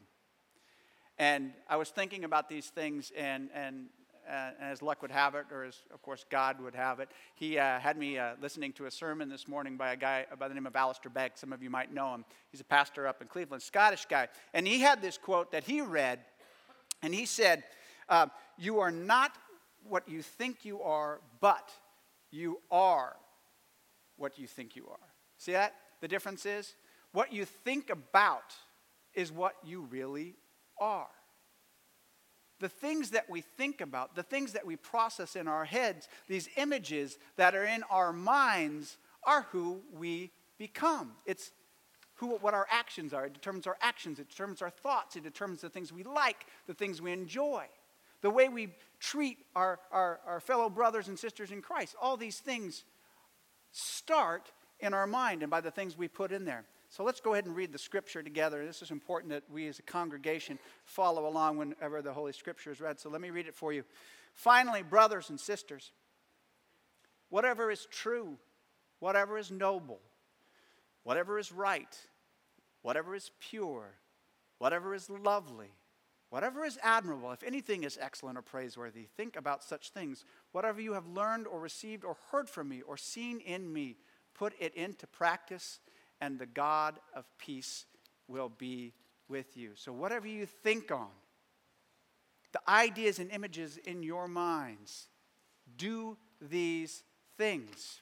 And 1.18 1.54
I 1.70 1.76
was 1.76 1.90
thinking 1.90 2.24
about 2.24 2.50
these 2.50 2.68
things, 2.68 3.12
and, 3.16 3.50
and 3.54 3.88
uh, 4.30 4.52
as 4.60 4.82
luck 4.82 5.02
would 5.02 5.12
have 5.12 5.36
it, 5.36 5.46
or 5.52 5.64
as 5.64 5.78
of 5.94 6.02
course 6.02 6.26
God 6.30 6.62
would 6.62 6.76
have 6.76 7.00
it, 7.00 7.10
he 7.36 7.58
uh, 7.58 7.80
had 7.80 7.98
me 7.98 8.18
uh, 8.18 8.34
listening 8.42 8.74
to 8.74 8.86
a 8.86 8.92
sermon 8.92 9.30
this 9.30 9.48
morning 9.48 9.78
by 9.78 9.94
a 9.94 9.96
guy 9.96 10.26
by 10.40 10.48
the 10.48 10.54
name 10.54 10.66
of 10.66 10.76
Alistair 10.76 11.10
Begg. 11.10 11.34
Some 11.36 11.54
of 11.54 11.62
you 11.62 11.70
might 11.70 11.94
know 11.94 12.14
him. 12.14 12.26
He's 12.52 12.62
a 12.62 12.66
pastor 12.66 13.08
up 13.08 13.22
in 13.22 13.28
Cleveland, 13.28 13.64
Scottish 13.64 14.06
guy. 14.06 14.28
And 14.54 14.68
he 14.68 14.80
had 14.80 15.02
this 15.02 15.18
quote 15.18 15.52
that 15.52 15.64
he 15.64 15.82
read, 15.82 16.20
and 17.02 17.14
he 17.14 17.26
said, 17.26 17.64
uh, 18.10 18.28
You 18.58 18.80
are 18.80 18.92
not 18.92 19.32
what 19.88 20.08
you 20.10 20.22
think 20.22 20.66
you 20.66 20.82
are, 20.82 21.22
but 21.40 21.72
you 22.32 22.62
are 22.72 23.16
what 24.18 24.38
you 24.40 24.48
think 24.48 24.76
you 24.76 24.88
are. 24.90 25.08
See 25.38 25.52
that? 25.52 25.76
The 26.02 26.08
difference 26.08 26.46
is 26.46 26.76
what 27.12 27.32
you 27.32 27.46
think 27.46 27.90
about 27.90 28.54
is 29.14 29.32
what 29.32 29.56
you 29.64 29.82
really 29.82 30.36
are 30.80 31.08
the 32.60 32.70
things 32.70 33.12
that 33.12 33.30
we 33.30 33.42
think 33.42 33.82
about, 33.82 34.16
the 34.16 34.24
things 34.24 34.54
that 34.54 34.66
we 34.66 34.76
process 34.76 35.36
in 35.36 35.48
our 35.48 35.66
heads, 35.66 36.08
these 36.28 36.50
images 36.58 37.18
that 37.36 37.56
are 37.56 37.66
in 37.66 37.84
our 37.90 38.14
minds, 38.14 38.98
are 39.24 39.48
who 39.52 39.82
we 39.94 40.32
become. 40.58 41.12
It's 41.26 41.52
who, 42.16 42.38
what 42.38 42.54
our 42.54 42.68
actions 42.72 43.14
are. 43.14 43.26
It 43.26 43.34
determines 43.34 43.68
our 43.68 43.78
actions, 43.82 44.20
it 44.20 44.30
determines 44.30 44.62
our 44.62 44.70
thoughts, 44.70 45.16
it 45.16 45.24
determines 45.24 45.62
the 45.62 45.70
things 45.70 45.92
we 45.92 46.04
like, 46.04 46.46
the 46.68 46.74
things 46.74 47.02
we 47.02 47.12
enjoy, 47.12 47.66
the 48.22 48.30
way 48.30 48.48
we 48.48 48.70
treat 49.00 49.40
our, 49.56 49.80
our, 49.92 50.20
our 50.26 50.40
fellow 50.40 50.70
brothers 50.70 51.08
and 51.10 51.20
sisters 51.20 51.52
in 51.52 51.62
Christ. 51.62 51.96
All 52.02 52.16
these 52.16 52.40
things 52.40 52.86
start 53.72 54.52
in 54.80 54.94
our 54.94 55.08
mind 55.08 55.44
and 55.44 55.50
by 55.50 55.62
the 55.62 55.72
things 55.72 55.98
we 55.98 56.08
put 56.08 56.32
in 56.32 56.46
there. 56.46 56.64
So 56.96 57.04
let's 57.04 57.20
go 57.20 57.34
ahead 57.34 57.46
and 57.46 57.54
read 57.54 57.74
the 57.74 57.78
scripture 57.78 58.24
together. 58.24 58.66
This 58.66 58.82
is 58.82 58.90
important 58.90 59.34
that 59.34 59.44
we 59.52 59.68
as 59.68 59.80
a 59.80 59.82
congregation 59.82 60.58
follow 60.86 61.28
along 61.28 61.58
whenever 61.58 62.02
the 62.02 62.14
Holy 62.14 62.32
Scripture 62.32 62.72
is 62.72 62.80
read. 62.80 63.02
So 63.02 63.10
let 63.10 63.20
me 63.20 63.32
read 63.32 63.48
it 63.48 63.54
for 63.54 63.74
you. 63.74 63.84
Finally, 64.34 64.82
brothers 64.82 65.30
and 65.30 65.38
sisters, 65.38 65.92
whatever 67.28 67.70
is 67.70 67.86
true, 67.92 68.38
whatever 69.00 69.38
is 69.38 69.52
noble, 69.52 70.00
whatever 71.04 71.38
is 71.38 71.52
right, 71.52 72.00
whatever 72.82 73.14
is 73.14 73.30
pure, 73.42 73.96
whatever 74.60 74.96
is 74.96 75.10
lovely, 75.10 75.72
Whatever 76.30 76.66
is 76.66 76.78
admirable, 76.84 77.32
if 77.32 77.44
anything 77.44 77.86
is 77.86 77.98
excellent 78.02 78.38
or 78.38 78.42
praiseworthy, 78.42 79.08
think 79.16 79.38
about 79.38 79.64
such 79.64 79.92
things. 79.92 80.26
Whatever 80.52 80.82
you 80.82 80.92
have 80.92 81.08
learned 81.08 81.48
or 81.48 81.62
received 81.62 82.04
or 82.04 82.18
heard 82.30 82.50
from 82.50 82.68
me 82.68 82.82
or 82.82 82.98
seen 82.98 83.40
in 83.40 83.72
me, 83.72 83.96
put 84.34 84.54
it 84.60 84.74
into 84.74 85.08
practice, 85.08 85.80
and 86.22 86.40
the 86.40 86.46
God 86.46 86.96
of 87.16 87.26
peace 87.38 87.86
will 88.28 88.50
be 88.50 88.94
with 89.28 89.58
you. 89.58 89.72
So, 89.76 89.92
whatever 89.92 90.28
you 90.28 90.46
think 90.46 90.92
on, 90.92 91.10
the 92.52 92.62
ideas 92.70 93.20
and 93.20 93.32
images 93.32 93.78
in 93.78 94.04
your 94.04 94.28
minds, 94.28 95.08
do 95.78 96.18
these 96.42 97.04
things. 97.38 98.02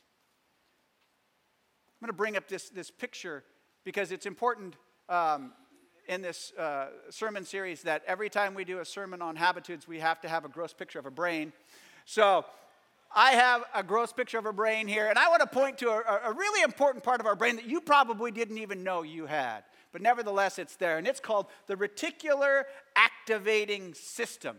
I'm 1.88 2.08
going 2.08 2.14
to 2.14 2.18
bring 2.18 2.38
up 2.38 2.48
this, 2.48 2.70
this 2.70 2.92
picture 2.92 3.44
because 3.84 4.12
it's 4.12 4.26
important 4.26 4.76
um, 5.10 5.54
in 6.08 6.22
this 6.22 6.52
uh, 6.60 6.88
sermon 7.10 7.46
series 7.46 7.82
that 7.84 8.04
every 8.06 8.30
time 8.30 8.54
we 8.54 8.66
do 8.66 8.80
a 8.80 8.86
sermon 8.86 9.22
on 9.22 9.36
habitudes, 9.36 9.88
we 9.88 10.00
have 10.00 10.20
to 10.22 10.28
have 10.28 10.46
a 10.46 10.50
gross 10.50 10.74
picture 10.74 11.00
of 11.00 11.06
a 11.06 11.12
brain. 11.12 11.54
So 12.06 12.46
I 13.16 13.32
have 13.34 13.64
a 13.76 13.84
gross 13.84 14.12
picture 14.12 14.40
of 14.40 14.46
a 14.46 14.54
brain 14.54 14.88
here, 14.88 15.08
and 15.08 15.20
I 15.20 15.28
want 15.30 15.42
to 15.42 15.48
point 15.48 15.78
to 15.80 15.90
a, 15.90 16.30
a 16.30 16.34
really 16.34 16.64
important 16.64 17.04
part 17.04 17.20
of 17.20 17.28
our 17.28 17.36
brain 17.36 17.56
that 17.58 17.66
you 17.66 17.80
probably 17.80 18.32
didn't 18.32 18.58
even 18.58 18.84
know 18.84 19.04
you 19.04 19.26
had. 19.26 19.64
But 19.92 20.02
nevertheless, 20.02 20.58
it's 20.58 20.76
there, 20.76 20.98
and 20.98 21.08
it's 21.08 21.20
called 21.20 21.48
the 21.68 21.76
reticular 21.76 22.64
activating 22.96 23.94
system. 23.94 24.58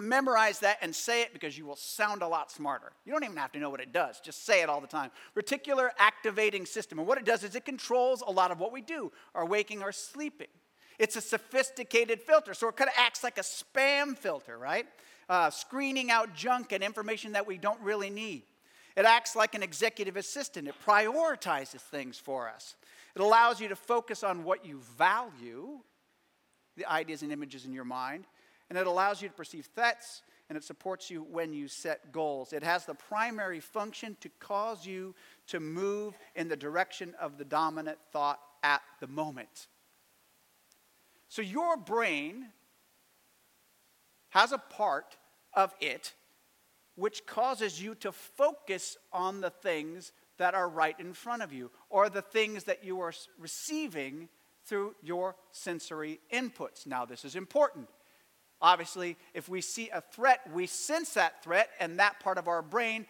Memorize 0.00 0.60
that 0.60 0.78
and 0.82 0.94
say 0.94 1.22
it 1.22 1.32
because 1.32 1.56
you 1.56 1.66
will 1.66 1.76
sound 1.76 2.22
a 2.22 2.28
lot 2.28 2.50
smarter. 2.50 2.92
You 3.04 3.12
don't 3.12 3.24
even 3.24 3.36
have 3.36 3.52
to 3.52 3.58
know 3.58 3.70
what 3.70 3.80
it 3.80 3.92
does, 3.92 4.20
just 4.20 4.44
say 4.44 4.62
it 4.62 4.68
all 4.68 4.80
the 4.80 4.86
time. 4.86 5.10
Reticular 5.36 5.90
activating 5.98 6.66
system. 6.66 6.98
And 6.98 7.06
what 7.06 7.18
it 7.18 7.24
does 7.24 7.42
is 7.42 7.54
it 7.54 7.64
controls 7.64 8.22
a 8.26 8.30
lot 8.30 8.50
of 8.50 8.58
what 8.58 8.72
we 8.72 8.80
do 8.80 9.12
our 9.34 9.46
waking, 9.46 9.82
our 9.82 9.92
sleeping. 9.92 10.48
It's 10.98 11.14
a 11.14 11.20
sophisticated 11.20 12.20
filter, 12.20 12.54
so 12.54 12.68
it 12.68 12.76
kind 12.76 12.88
of 12.88 12.94
acts 12.98 13.22
like 13.22 13.38
a 13.38 13.42
spam 13.42 14.18
filter, 14.18 14.58
right? 14.58 14.86
Uh, 15.28 15.50
screening 15.50 16.10
out 16.10 16.34
junk 16.34 16.72
and 16.72 16.82
information 16.82 17.32
that 17.32 17.46
we 17.46 17.58
don't 17.58 17.80
really 17.80 18.10
need. 18.10 18.42
It 18.96 19.04
acts 19.04 19.36
like 19.36 19.54
an 19.54 19.62
executive 19.62 20.16
assistant, 20.16 20.68
it 20.68 20.74
prioritizes 20.86 21.80
things 21.80 22.18
for 22.18 22.48
us. 22.48 22.74
It 23.14 23.20
allows 23.20 23.60
you 23.60 23.68
to 23.68 23.76
focus 23.76 24.22
on 24.22 24.44
what 24.44 24.64
you 24.64 24.80
value, 24.96 25.80
the 26.76 26.86
ideas 26.90 27.22
and 27.22 27.32
images 27.32 27.64
in 27.64 27.72
your 27.72 27.84
mind 27.84 28.24
and 28.68 28.78
it 28.78 28.86
allows 28.86 29.22
you 29.22 29.28
to 29.28 29.34
perceive 29.34 29.68
threats 29.74 30.22
and 30.48 30.56
it 30.56 30.64
supports 30.64 31.10
you 31.10 31.22
when 31.22 31.52
you 31.52 31.68
set 31.68 32.12
goals. 32.12 32.52
It 32.52 32.62
has 32.62 32.84
the 32.84 32.94
primary 32.94 33.60
function 33.60 34.16
to 34.20 34.30
cause 34.40 34.86
you 34.86 35.14
to 35.48 35.60
move 35.60 36.16
in 36.34 36.48
the 36.48 36.56
direction 36.56 37.14
of 37.20 37.36
the 37.38 37.44
dominant 37.44 37.98
thought 38.12 38.40
at 38.62 38.82
the 39.00 39.06
moment. 39.06 39.68
So 41.28 41.42
your 41.42 41.76
brain 41.76 42.46
has 44.30 44.52
a 44.52 44.58
part 44.58 45.16
of 45.54 45.74
it 45.80 46.14
which 46.94 47.26
causes 47.26 47.80
you 47.80 47.94
to 47.94 48.10
focus 48.10 48.96
on 49.12 49.40
the 49.40 49.50
things 49.50 50.12
that 50.36 50.54
are 50.54 50.68
right 50.68 50.98
in 50.98 51.12
front 51.12 51.42
of 51.42 51.52
you 51.52 51.70
or 51.90 52.08
the 52.08 52.22
things 52.22 52.64
that 52.64 52.84
you 52.84 53.00
are 53.00 53.12
receiving 53.38 54.28
through 54.64 54.94
your 55.02 55.36
sensory 55.52 56.18
inputs. 56.32 56.86
Now, 56.86 57.04
this 57.04 57.24
is 57.24 57.36
important 57.36 57.88
Obviously, 58.60 59.16
if 59.34 59.48
we 59.48 59.60
see 59.60 59.88
a 59.90 60.00
threat, 60.00 60.40
we 60.52 60.66
sense 60.66 61.14
that 61.14 61.42
threat, 61.44 61.70
and 61.78 61.98
that 61.98 62.18
part 62.20 62.38
of 62.38 62.48
our 62.48 62.62
brain 62.62 63.06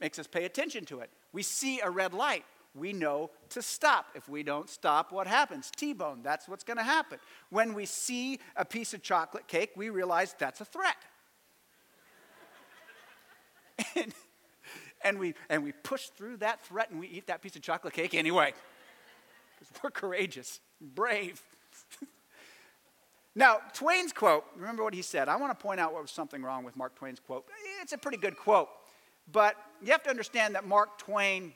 makes 0.00 0.18
us 0.18 0.26
pay 0.26 0.44
attention 0.44 0.84
to 0.86 1.00
it. 1.00 1.10
We 1.32 1.42
see 1.42 1.80
a 1.80 1.90
red 1.90 2.14
light, 2.14 2.44
we 2.74 2.92
know 2.92 3.30
to 3.50 3.62
stop. 3.62 4.06
If 4.14 4.28
we 4.28 4.42
don't 4.42 4.68
stop, 4.68 5.12
what 5.12 5.26
happens? 5.26 5.70
T 5.74 5.92
bone, 5.92 6.20
that's 6.22 6.48
what's 6.48 6.64
going 6.64 6.76
to 6.76 6.82
happen. 6.82 7.18
When 7.50 7.74
we 7.74 7.86
see 7.86 8.40
a 8.56 8.64
piece 8.64 8.94
of 8.94 9.02
chocolate 9.02 9.46
cake, 9.46 9.70
we 9.76 9.90
realize 9.90 10.34
that's 10.38 10.60
a 10.60 10.64
threat. 10.64 10.96
and, 13.96 14.14
and, 15.02 15.18
we, 15.18 15.34
and 15.48 15.64
we 15.64 15.72
push 15.72 16.08
through 16.08 16.38
that 16.38 16.64
threat 16.64 16.90
and 16.90 17.00
we 17.00 17.08
eat 17.08 17.26
that 17.26 17.42
piece 17.42 17.56
of 17.56 17.62
chocolate 17.62 17.94
cake 17.94 18.14
anyway. 18.14 18.52
Because 19.58 19.82
we're 19.82 19.90
courageous, 19.90 20.60
brave. 20.80 21.42
Now, 23.38 23.58
Twain's 23.72 24.12
quote, 24.12 24.44
remember 24.56 24.82
what 24.82 24.94
he 24.94 25.02
said. 25.02 25.28
I 25.28 25.36
want 25.36 25.56
to 25.56 25.62
point 25.62 25.78
out 25.78 25.92
what 25.92 26.02
was 26.02 26.10
something 26.10 26.42
wrong 26.42 26.64
with 26.64 26.76
Mark 26.76 26.96
Twain's 26.96 27.20
quote. 27.20 27.46
It's 27.80 27.92
a 27.92 27.98
pretty 27.98 28.16
good 28.16 28.36
quote, 28.36 28.68
but 29.30 29.54
you 29.80 29.92
have 29.92 30.02
to 30.02 30.10
understand 30.10 30.56
that 30.56 30.66
Mark 30.66 30.98
Twain 30.98 31.52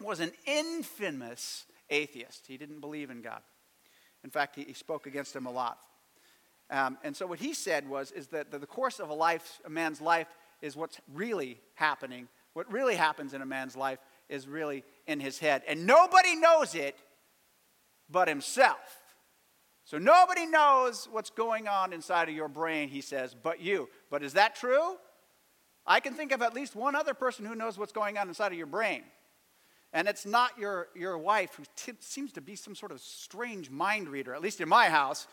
was 0.00 0.20
an 0.20 0.32
infamous 0.46 1.66
atheist. 1.90 2.46
He 2.46 2.56
didn't 2.56 2.80
believe 2.80 3.10
in 3.10 3.22
God. 3.22 3.40
In 4.24 4.30
fact, 4.30 4.56
he, 4.56 4.64
he 4.64 4.72
spoke 4.72 5.06
against 5.06 5.34
him 5.34 5.46
a 5.46 5.50
lot. 5.50 5.78
Um, 6.70 6.98
and 7.02 7.16
so 7.16 7.26
what 7.26 7.38
he 7.38 7.54
said 7.54 7.88
was 7.88 8.10
is 8.12 8.28
that 8.28 8.50
the, 8.50 8.58
course 8.58 9.00
of 9.00 9.08
a 9.08 9.14
life, 9.14 9.60
a 9.64 9.70
man's 9.70 10.00
life, 10.00 10.28
is 10.60 10.76
what's 10.76 11.00
really 11.12 11.60
happening. 11.74 12.28
What 12.52 12.70
really 12.70 12.94
happens 12.94 13.32
in 13.32 13.40
a 13.40 13.46
man's 13.46 13.76
life 13.76 13.98
is 14.28 14.46
really 14.46 14.84
in 15.06 15.20
his 15.20 15.38
head. 15.38 15.62
And 15.66 15.86
nobody 15.86 16.36
knows 16.36 16.74
it 16.74 16.96
but 18.10 18.28
himself. 18.28 19.02
So 19.84 19.96
nobody 19.96 20.44
knows 20.44 21.08
what's 21.10 21.30
going 21.30 21.66
on 21.66 21.94
inside 21.94 22.28
of 22.28 22.34
your 22.34 22.48
brain, 22.48 22.88
he 22.88 23.00
says, 23.00 23.34
but 23.34 23.60
you. 23.60 23.88
But 24.10 24.22
is 24.22 24.34
that 24.34 24.54
true? 24.54 24.96
I 25.86 26.00
can 26.00 26.12
think 26.12 26.32
of 26.32 26.42
at 26.42 26.52
least 26.52 26.76
one 26.76 26.94
other 26.94 27.14
person 27.14 27.46
who 27.46 27.54
knows 27.54 27.78
what's 27.78 27.92
going 27.92 28.18
on 28.18 28.28
inside 28.28 28.52
of 28.52 28.58
your 28.58 28.66
brain. 28.66 29.02
And 29.92 30.06
it's 30.06 30.26
not 30.26 30.58
your, 30.58 30.88
your 30.94 31.16
wife, 31.16 31.54
who 31.54 31.64
t- 31.76 31.98
seems 32.00 32.32
to 32.32 32.40
be 32.40 32.56
some 32.56 32.74
sort 32.74 32.92
of 32.92 33.00
strange 33.00 33.70
mind 33.70 34.08
reader, 34.08 34.34
at 34.34 34.42
least 34.42 34.60
in 34.60 34.68
my 34.68 34.88
house. 34.88 35.26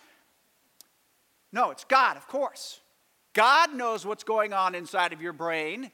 No, 1.52 1.72
it's 1.72 1.84
God, 1.84 2.16
of 2.18 2.28
course. 2.28 2.80
God 3.34 3.74
knows 3.74 4.06
what's 4.06 4.24
going 4.24 4.54
on 4.54 4.76
inside 4.76 5.12
of 5.12 5.22
your 5.22 5.34
brain. 5.34 5.92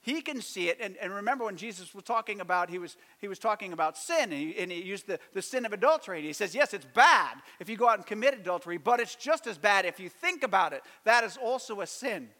He 0.00 0.22
can 0.22 0.40
see 0.40 0.70
it. 0.70 0.78
And, 0.80 0.96
and 0.96 1.12
remember 1.12 1.44
when 1.44 1.56
Jesus 1.56 1.94
was 1.94 2.04
talking 2.04 2.40
about, 2.40 2.70
he 2.70 2.78
was, 2.78 2.96
he 3.18 3.28
was 3.28 3.38
talking 3.38 3.74
about 3.74 3.98
sin, 3.98 4.32
and 4.32 4.32
he, 4.32 4.58
and 4.58 4.72
he 4.72 4.82
used 4.82 5.06
the, 5.06 5.18
the 5.34 5.42
sin 5.42 5.66
of 5.66 5.74
adultery. 5.74 6.18
And 6.18 6.26
he 6.26 6.32
says, 6.32 6.54
yes, 6.54 6.72
it's 6.72 6.86
bad 6.94 7.36
if 7.60 7.68
you 7.68 7.76
go 7.76 7.88
out 7.88 7.98
and 7.98 8.06
commit 8.06 8.32
adultery, 8.32 8.78
but 8.78 9.00
it's 9.00 9.14
just 9.14 9.46
as 9.46 9.58
bad 9.58 9.84
if 9.84 10.00
you 10.00 10.08
think 10.08 10.42
about 10.42 10.72
it. 10.72 10.82
That 11.04 11.24
is 11.24 11.36
also 11.36 11.82
a 11.82 11.86
sin. 11.86 12.30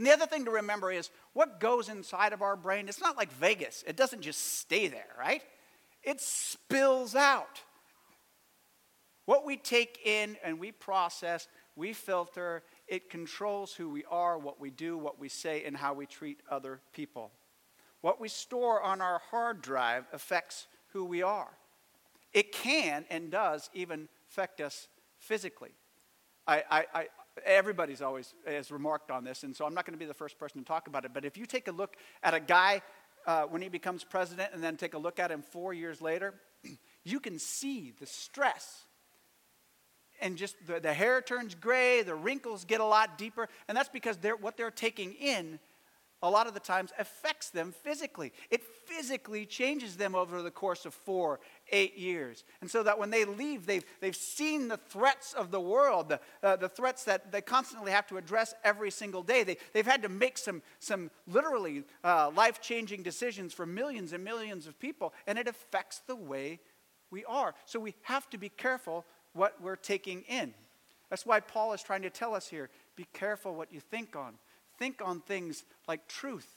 And 0.00 0.06
the 0.06 0.12
other 0.12 0.24
thing 0.24 0.46
to 0.46 0.50
remember 0.50 0.90
is 0.90 1.10
what 1.34 1.60
goes 1.60 1.90
inside 1.90 2.32
of 2.32 2.40
our 2.40 2.56
brain, 2.56 2.88
it's 2.88 3.02
not 3.02 3.18
like 3.18 3.30
Vegas. 3.32 3.84
It 3.86 3.96
doesn't 3.96 4.22
just 4.22 4.58
stay 4.58 4.88
there, 4.88 5.14
right? 5.18 5.42
It 6.02 6.22
spills 6.22 7.14
out. 7.14 7.60
What 9.26 9.44
we 9.44 9.58
take 9.58 10.00
in 10.06 10.38
and 10.42 10.58
we 10.58 10.72
process, 10.72 11.48
we 11.76 11.92
filter, 11.92 12.62
it 12.88 13.10
controls 13.10 13.74
who 13.74 13.90
we 13.90 14.06
are, 14.10 14.38
what 14.38 14.58
we 14.58 14.70
do, 14.70 14.96
what 14.96 15.20
we 15.20 15.28
say, 15.28 15.64
and 15.64 15.76
how 15.76 15.92
we 15.92 16.06
treat 16.06 16.40
other 16.50 16.80
people. 16.94 17.30
What 18.00 18.18
we 18.18 18.28
store 18.28 18.80
on 18.80 19.02
our 19.02 19.20
hard 19.30 19.60
drive 19.60 20.06
affects 20.14 20.66
who 20.94 21.04
we 21.04 21.20
are. 21.20 21.50
It 22.32 22.52
can 22.52 23.04
and 23.10 23.30
does 23.30 23.68
even 23.74 24.08
affect 24.30 24.62
us 24.62 24.88
physically. 25.18 25.72
I, 26.46 26.84
I, 26.94 27.06
everybody's 27.44 28.02
always 28.02 28.34
has 28.46 28.70
remarked 28.70 29.10
on 29.10 29.24
this, 29.24 29.42
and 29.42 29.54
so 29.54 29.64
I'm 29.64 29.74
not 29.74 29.86
going 29.86 29.94
to 29.94 29.98
be 29.98 30.06
the 30.06 30.14
first 30.14 30.38
person 30.38 30.60
to 30.60 30.64
talk 30.66 30.86
about 30.86 31.04
it. 31.04 31.12
But 31.14 31.24
if 31.24 31.36
you 31.36 31.46
take 31.46 31.68
a 31.68 31.72
look 31.72 31.96
at 32.22 32.34
a 32.34 32.40
guy 32.40 32.82
uh, 33.26 33.42
when 33.44 33.62
he 33.62 33.68
becomes 33.68 34.04
president 34.04 34.50
and 34.52 34.62
then 34.62 34.76
take 34.76 34.94
a 34.94 34.98
look 34.98 35.18
at 35.18 35.30
him 35.30 35.42
four 35.42 35.72
years 35.72 36.00
later, 36.00 36.34
you 37.04 37.20
can 37.20 37.38
see 37.38 37.92
the 37.98 38.06
stress 38.06 38.84
and 40.20 40.36
just 40.36 40.54
the, 40.66 40.80
the 40.80 40.92
hair 40.92 41.22
turns 41.22 41.54
gray, 41.54 42.02
the 42.02 42.14
wrinkles 42.14 42.64
get 42.64 42.80
a 42.80 42.84
lot 42.84 43.16
deeper, 43.16 43.48
and 43.68 43.76
that's 43.76 43.88
because 43.88 44.16
they're, 44.18 44.36
what 44.36 44.56
they're 44.56 44.70
taking 44.70 45.14
in 45.14 45.58
a 46.22 46.30
lot 46.30 46.46
of 46.46 46.54
the 46.54 46.60
times 46.60 46.92
affects 46.98 47.50
them 47.50 47.72
physically. 47.72 48.32
It 48.50 48.62
physically 48.62 49.46
changes 49.46 49.96
them 49.96 50.14
over 50.14 50.42
the 50.42 50.50
course 50.50 50.84
of 50.84 50.92
four, 50.92 51.40
eight 51.72 51.96
years. 51.96 52.44
And 52.60 52.70
so 52.70 52.82
that 52.82 52.98
when 52.98 53.10
they 53.10 53.24
leave, 53.24 53.64
they've, 53.64 53.84
they've 54.00 54.14
seen 54.14 54.68
the 54.68 54.76
threats 54.76 55.32
of 55.32 55.50
the 55.50 55.60
world, 55.60 56.10
the, 56.10 56.20
uh, 56.42 56.56
the 56.56 56.68
threats 56.68 57.04
that 57.04 57.32
they 57.32 57.40
constantly 57.40 57.92
have 57.92 58.06
to 58.08 58.18
address 58.18 58.54
every 58.64 58.90
single 58.90 59.22
day. 59.22 59.44
They, 59.44 59.56
they've 59.72 59.86
had 59.86 60.02
to 60.02 60.08
make 60.10 60.36
some, 60.36 60.62
some 60.78 61.10
literally 61.26 61.84
uh, 62.04 62.30
life 62.36 62.60
changing 62.60 63.02
decisions 63.02 63.54
for 63.54 63.64
millions 63.64 64.12
and 64.12 64.22
millions 64.22 64.66
of 64.66 64.78
people, 64.78 65.14
and 65.26 65.38
it 65.38 65.48
affects 65.48 66.02
the 66.06 66.16
way 66.16 66.60
we 67.10 67.24
are. 67.24 67.54
So 67.64 67.80
we 67.80 67.94
have 68.02 68.28
to 68.30 68.38
be 68.38 68.50
careful 68.50 69.06
what 69.32 69.60
we're 69.62 69.76
taking 69.76 70.22
in. 70.22 70.52
That's 71.08 71.26
why 71.26 71.40
Paul 71.40 71.72
is 71.72 71.82
trying 71.82 72.02
to 72.02 72.10
tell 72.10 72.34
us 72.34 72.48
here 72.48 72.68
be 72.96 73.06
careful 73.14 73.54
what 73.54 73.72
you 73.72 73.80
think 73.80 74.14
on. 74.14 74.34
Think 74.80 75.02
on 75.04 75.20
things 75.20 75.62
like 75.86 76.08
truth. 76.08 76.48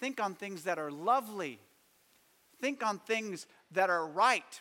Think 0.00 0.18
on 0.18 0.34
things 0.34 0.64
that 0.64 0.78
are 0.78 0.90
lovely. 0.90 1.60
Think 2.58 2.84
on 2.84 2.98
things 2.98 3.46
that 3.70 3.90
are 3.90 4.06
right. 4.06 4.60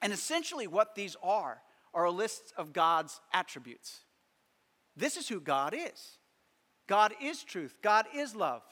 And 0.00 0.10
essentially, 0.10 0.66
what 0.66 0.94
these 0.94 1.14
are 1.22 1.60
are 1.92 2.04
a 2.04 2.10
list 2.10 2.54
of 2.56 2.72
God's 2.72 3.20
attributes. 3.34 4.00
This 4.96 5.18
is 5.18 5.28
who 5.28 5.40
God 5.40 5.74
is. 5.76 6.16
God 6.86 7.12
is 7.22 7.44
truth. 7.44 7.76
God 7.82 8.06
is 8.16 8.34
love. 8.34 8.62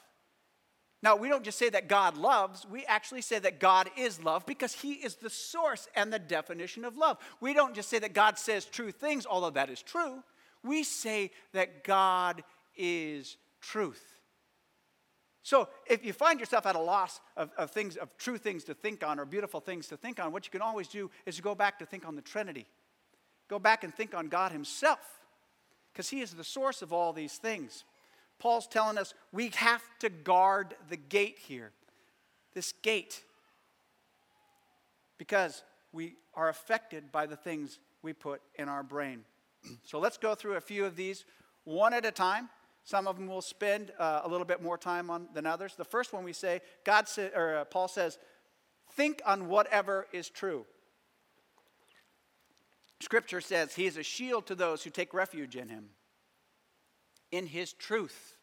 Now, 1.03 1.15
we 1.15 1.29
don't 1.29 1.43
just 1.43 1.59
say 1.59 1.69
that 1.69 1.87
God 1.87 2.17
loves, 2.17 2.65
we 2.67 2.83
actually 2.85 3.21
say 3.21 3.37
that 3.37 3.59
God 3.59 3.91
is 3.95 4.23
love 4.23 4.47
because 4.47 4.73
He 4.73 4.93
is 4.93 5.15
the 5.15 5.29
source 5.29 5.87
and 5.95 6.11
the 6.11 6.17
definition 6.17 6.83
of 6.83 6.97
love. 6.97 7.19
We 7.39 7.53
don't 7.53 7.75
just 7.75 7.89
say 7.89 7.99
that 7.99 8.13
God 8.13 8.39
says 8.39 8.65
true 8.65 8.91
things, 8.91 9.27
although 9.27 9.51
that 9.51 9.69
is 9.69 9.83
true. 9.83 10.23
We 10.63 10.83
say 10.83 11.29
that 11.53 11.83
God 11.83 12.43
is 12.77 13.37
truth. 13.61 14.03
So, 15.43 15.69
if 15.85 16.05
you 16.05 16.11
find 16.11 16.41
yourself 16.41 16.65
at 16.65 16.75
a 16.75 16.79
loss 16.79 17.21
of, 17.37 17.51
of 17.57 17.71
things, 17.71 17.95
of 17.95 18.09
true 18.17 18.37
things 18.37 18.65
to 18.65 18.73
think 18.73 19.01
on 19.01 19.17
or 19.17 19.23
beautiful 19.23 19.61
things 19.61 19.87
to 19.87 19.95
think 19.97 20.19
on, 20.19 20.33
what 20.33 20.45
you 20.45 20.51
can 20.51 20.61
always 20.61 20.89
do 20.89 21.09
is 21.25 21.39
go 21.39 21.55
back 21.55 21.79
to 21.79 21.85
think 21.85 22.05
on 22.05 22.17
the 22.17 22.21
Trinity. 22.21 22.65
Go 23.47 23.57
back 23.57 23.85
and 23.85 23.93
think 23.93 24.13
on 24.13 24.27
God 24.27 24.51
Himself, 24.51 24.99
because 25.93 26.09
He 26.09 26.19
is 26.19 26.33
the 26.33 26.43
source 26.43 26.81
of 26.81 26.91
all 26.91 27.13
these 27.13 27.37
things. 27.37 27.85
Paul's 28.39 28.67
telling 28.67 28.97
us 28.97 29.13
we 29.31 29.49
have 29.55 29.81
to 29.99 30.09
guard 30.09 30.75
the 30.89 30.97
gate 30.97 31.37
here. 31.39 31.71
This 32.53 32.73
gate. 32.81 33.23
Because 35.17 35.63
we 35.93 36.15
are 36.35 36.49
affected 36.49 37.11
by 37.11 37.25
the 37.25 37.35
things 37.35 37.79
we 38.01 38.13
put 38.13 38.41
in 38.55 38.69
our 38.69 38.83
brain. 38.83 39.23
so 39.83 39.99
let's 39.99 40.17
go 40.17 40.35
through 40.35 40.55
a 40.55 40.61
few 40.61 40.85
of 40.85 40.95
these 40.95 41.25
one 41.63 41.93
at 41.93 42.05
a 42.05 42.11
time. 42.11 42.49
Some 42.87 43.05
of 43.05 43.17
them 43.17 43.27
we'll 43.27 43.41
spend 43.41 43.91
uh, 43.99 44.21
a 44.23 44.29
little 44.29 44.45
bit 44.45 44.63
more 44.63 44.77
time 44.77 45.09
on 45.09 45.27
than 45.33 45.45
others. 45.45 45.75
The 45.75 45.83
first 45.83 46.13
one 46.13 46.23
we 46.23 46.31
say, 46.31 46.61
God 46.85 47.09
sa- 47.09 47.27
or 47.35 47.57
uh, 47.57 47.65
Paul 47.65 47.89
says, 47.89 48.17
think 48.93 49.21
on 49.25 49.49
whatever 49.49 50.07
is 50.13 50.29
true. 50.29 50.65
Scripture 53.01 53.41
says 53.41 53.75
he 53.75 53.87
is 53.87 53.97
a 53.97 54.03
shield 54.03 54.45
to 54.45 54.55
those 54.55 54.85
who 54.85 54.89
take 54.89 55.13
refuge 55.13 55.57
in 55.57 55.67
him 55.67 55.89
in 57.29 57.45
his 57.45 57.73
truth. 57.73 58.37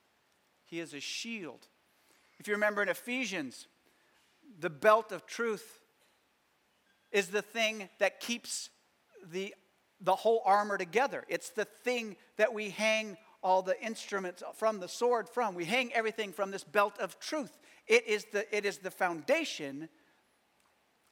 He 0.67 0.79
is 0.79 0.93
a 0.93 1.01
shield. 1.01 1.67
If 2.39 2.47
you 2.47 2.53
remember 2.53 2.83
in 2.83 2.91
Ephesians, 2.91 3.67
the 4.61 4.69
belt 4.69 5.11
of 5.11 5.25
truth 5.25 5.81
is 7.11 7.29
the 7.29 7.41
thing 7.41 7.89
that 7.99 8.21
keeps 8.21 8.69
the, 9.33 9.55
the 10.03 10.15
whole 10.15 10.43
armor 10.45 10.77
together. 10.77 11.25
It's 11.31 11.49
the 11.49 11.65
thing 11.65 12.17
that 12.37 12.53
we 12.53 12.69
hang 12.69 13.17
all 13.45 13.61
the 13.63 13.81
instruments 13.81 14.43
from 14.57 14.81
the 14.81 14.89
sword 14.89 15.29
from. 15.29 15.55
We 15.55 15.67
hang 15.67 15.93
everything 15.93 16.33
from 16.33 16.51
this 16.51 16.65
belt 16.65 16.99
of 16.99 17.21
truth. 17.21 17.59
It 17.87 18.09
is 18.09 18.25
the, 18.33 18.57
it 18.57 18.65
is 18.65 18.79
the 18.79 18.91
foundation 18.91 19.91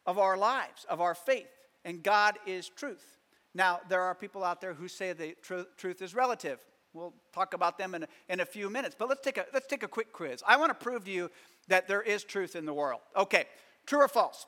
of 0.06 0.18
our 0.18 0.36
lives, 0.38 0.86
of 0.88 1.00
our 1.02 1.14
faith. 1.14 1.50
And 1.84 2.02
God 2.02 2.38
is 2.46 2.70
truth. 2.70 3.18
Now, 3.54 3.80
there 3.90 4.00
are 4.00 4.14
people 4.14 4.42
out 4.42 4.62
there 4.62 4.72
who 4.72 4.88
say 4.88 5.12
the 5.12 5.36
tr- 5.42 5.68
truth 5.76 6.00
is 6.00 6.14
relative. 6.14 6.58
We'll 6.94 7.12
talk 7.34 7.52
about 7.52 7.76
them 7.76 7.94
in 7.94 8.04
a, 8.04 8.08
in 8.30 8.40
a 8.40 8.46
few 8.46 8.70
minutes. 8.70 8.96
But 8.98 9.10
let's 9.10 9.20
take, 9.20 9.36
a, 9.36 9.44
let's 9.52 9.66
take 9.66 9.82
a 9.82 9.88
quick 9.88 10.12
quiz. 10.12 10.42
I 10.46 10.56
want 10.56 10.70
to 10.70 10.74
prove 10.74 11.04
to 11.04 11.10
you 11.10 11.30
that 11.68 11.86
there 11.86 12.00
is 12.02 12.24
truth 12.24 12.56
in 12.56 12.64
the 12.64 12.72
world. 12.74 13.00
Okay, 13.14 13.44
true 13.86 14.00
or 14.00 14.08
false? 14.08 14.46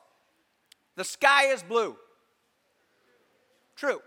The 0.95 1.03
sky 1.03 1.47
is 1.47 1.61
blue. 1.61 1.95
True. 3.75 3.99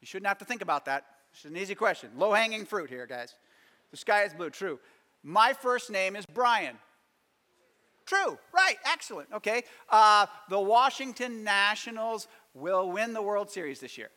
You 0.00 0.06
shouldn't 0.06 0.26
have 0.26 0.38
to 0.38 0.44
think 0.44 0.60
about 0.60 0.84
that. 0.84 1.06
It's 1.34 1.44
an 1.44 1.56
easy 1.56 1.74
question. 1.74 2.10
Low 2.16 2.32
hanging 2.32 2.64
fruit 2.64 2.88
here, 2.88 3.06
guys. 3.06 3.34
The 3.90 3.96
sky 3.96 4.22
is 4.22 4.32
blue. 4.32 4.50
True. 4.50 4.78
My 5.24 5.52
first 5.52 5.90
name 5.90 6.14
is 6.14 6.24
Brian. 6.26 6.76
True. 8.06 8.38
Right. 8.52 8.76
Excellent. 8.84 9.28
Okay. 9.32 9.64
Uh, 9.88 10.26
the 10.48 10.60
Washington 10.60 11.42
Nationals 11.42 12.28
will 12.54 12.90
win 12.90 13.14
the 13.14 13.22
World 13.22 13.50
Series 13.50 13.80
this 13.80 13.98
year. 13.98 14.10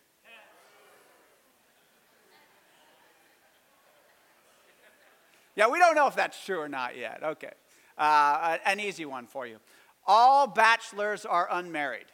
Yeah, 5.55 5.69
we 5.69 5.79
don't 5.79 5.95
know 5.95 6.05
if 6.05 6.15
that's 6.15 6.45
true 6.45 6.59
or 6.59 6.69
not 6.69 6.95
yet. 6.95 7.23
Okay. 7.23 7.51
Uh, 7.97 8.59
an 8.63 8.79
easy 8.79 9.05
one 9.05 9.25
for 9.25 9.47
you. 9.47 9.57
All 10.05 10.45
bachelors 10.45 11.25
are 11.25 11.47
unmarried. 11.49 12.05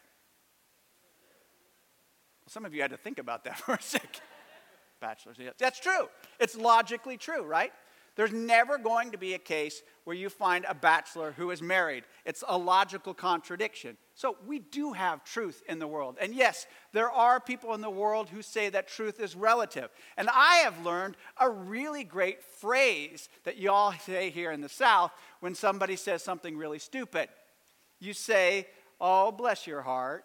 Some 2.48 2.63
of 2.63 2.74
you 2.74 2.81
had 2.81 2.91
to 2.91 2.98
think 2.98 3.19
about 3.19 3.43
that 3.43 3.57
for 3.60 3.74
a 3.74 3.81
second. 3.81 4.22
Bachelors. 5.03 5.36
That's 5.57 5.81
true. 5.81 6.07
It's 6.39 6.55
logically 6.55 7.17
true, 7.17 7.43
right? 7.43 7.74
There's 8.15 8.31
never 8.31 8.77
going 8.77 9.12
to 9.12 9.17
be 9.17 9.33
a 9.33 9.38
case 9.38 9.81
where 10.05 10.15
you 10.15 10.29
find 10.29 10.65
a 10.65 10.74
bachelor 10.74 11.33
who 11.36 11.51
is 11.51 11.62
married. 11.62 12.06
It's 12.23 12.41
a 12.47 12.58
logical 12.58 13.13
contradiction. 13.13 13.97
So 14.15 14.38
we 14.47 14.60
do 14.60 14.93
have 14.93 15.25
truth 15.25 15.62
in 15.67 15.80
the 15.80 15.88
world. 15.88 16.17
And 16.21 16.34
yes, 16.34 16.67
there 16.93 17.12
are 17.12 17.41
people 17.41 17.73
in 17.73 17.82
the 17.82 17.89
world 17.89 18.30
who 18.30 18.41
say 18.41 18.69
that 18.69 18.88
truth 18.88 19.19
is 19.19 19.36
relative. 19.36 19.89
And 20.15 20.30
I 20.32 20.62
have 20.63 20.86
learned 20.86 21.17
a 21.38 21.49
really 21.49 22.06
great 22.06 22.41
phrase 22.41 23.28
that 23.43 23.58
y'all 23.58 23.91
say 24.06 24.30
here 24.30 24.54
in 24.54 24.62
the 24.62 24.69
South 24.69 25.12
when 25.41 25.54
somebody 25.54 25.97
says 25.97 26.23
something 26.23 26.56
really 26.56 26.80
stupid. 26.80 27.28
You 27.99 28.13
say, 28.13 28.67
Oh, 29.01 29.34
bless 29.34 29.67
your 29.67 29.82
heart. 29.82 30.23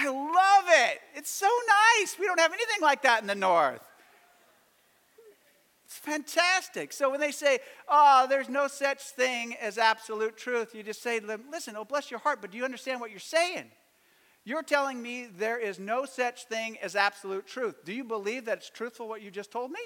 I 0.00 0.08
love 0.08 0.64
it. 0.68 1.00
It's 1.16 1.30
so 1.30 1.48
nice. 1.98 2.16
We 2.18 2.26
don't 2.26 2.38
have 2.38 2.52
anything 2.52 2.80
like 2.80 3.02
that 3.02 3.20
in 3.20 3.26
the 3.26 3.34
North. 3.34 3.82
It's 5.86 5.96
fantastic. 5.96 6.92
So 6.92 7.10
when 7.10 7.18
they 7.18 7.32
say, 7.32 7.58
oh, 7.88 8.26
there's 8.28 8.48
no 8.48 8.68
such 8.68 9.02
thing 9.02 9.56
as 9.60 9.76
absolute 9.76 10.36
truth, 10.36 10.72
you 10.74 10.84
just 10.84 11.02
say 11.02 11.18
to 11.18 11.26
them, 11.26 11.44
listen, 11.50 11.74
oh, 11.76 11.84
bless 11.84 12.10
your 12.10 12.20
heart, 12.20 12.40
but 12.40 12.52
do 12.52 12.58
you 12.58 12.64
understand 12.64 13.00
what 13.00 13.10
you're 13.10 13.18
saying? 13.18 13.70
You're 14.44 14.62
telling 14.62 15.02
me 15.02 15.26
there 15.26 15.58
is 15.58 15.80
no 15.80 16.04
such 16.04 16.44
thing 16.44 16.78
as 16.80 16.94
absolute 16.94 17.46
truth. 17.46 17.84
Do 17.84 17.92
you 17.92 18.04
believe 18.04 18.44
that 18.44 18.58
it's 18.58 18.70
truthful 18.70 19.08
what 19.08 19.20
you 19.20 19.30
just 19.32 19.50
told 19.50 19.72
me? 19.72 19.80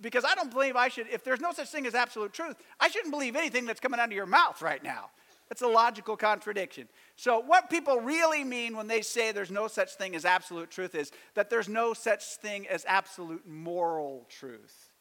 Because 0.00 0.24
I 0.24 0.34
don't 0.34 0.50
believe 0.50 0.74
I 0.74 0.88
should, 0.88 1.08
if 1.08 1.22
there's 1.22 1.40
no 1.40 1.52
such 1.52 1.68
thing 1.68 1.86
as 1.86 1.94
absolute 1.94 2.32
truth, 2.32 2.56
I 2.80 2.88
shouldn't 2.88 3.12
believe 3.12 3.36
anything 3.36 3.66
that's 3.66 3.78
coming 3.78 4.00
out 4.00 4.06
of 4.06 4.12
your 4.12 4.26
mouth 4.26 4.62
right 4.62 4.82
now. 4.82 5.10
That's 5.52 5.60
a 5.60 5.68
logical 5.68 6.16
contradiction. 6.16 6.88
So, 7.14 7.38
what 7.40 7.68
people 7.68 8.00
really 8.00 8.42
mean 8.42 8.74
when 8.74 8.86
they 8.86 9.02
say 9.02 9.32
there's 9.32 9.50
no 9.50 9.68
such 9.68 9.96
thing 9.96 10.16
as 10.16 10.24
absolute 10.24 10.70
truth 10.70 10.94
is 10.94 11.12
that 11.34 11.50
there's 11.50 11.68
no 11.68 11.92
such 11.92 12.24
thing 12.36 12.66
as 12.68 12.86
absolute 12.88 13.46
moral 13.46 14.26
truth. 14.30 14.94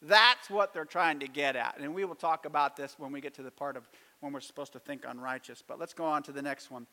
That's 0.00 0.48
what 0.48 0.72
they're 0.72 0.86
trying 0.86 1.18
to 1.18 1.28
get 1.28 1.56
at. 1.56 1.76
And 1.78 1.94
we 1.94 2.06
will 2.06 2.14
talk 2.14 2.46
about 2.46 2.74
this 2.74 2.94
when 2.98 3.12
we 3.12 3.20
get 3.20 3.34
to 3.34 3.42
the 3.42 3.50
part 3.50 3.76
of 3.76 3.86
when 4.20 4.32
we're 4.32 4.40
supposed 4.40 4.72
to 4.72 4.78
think 4.78 5.06
on 5.06 5.20
righteous. 5.20 5.62
But 5.68 5.78
let's 5.78 5.92
go 5.92 6.06
on 6.06 6.22
to 6.22 6.32
the 6.32 6.40
next 6.40 6.70
one. 6.70 6.86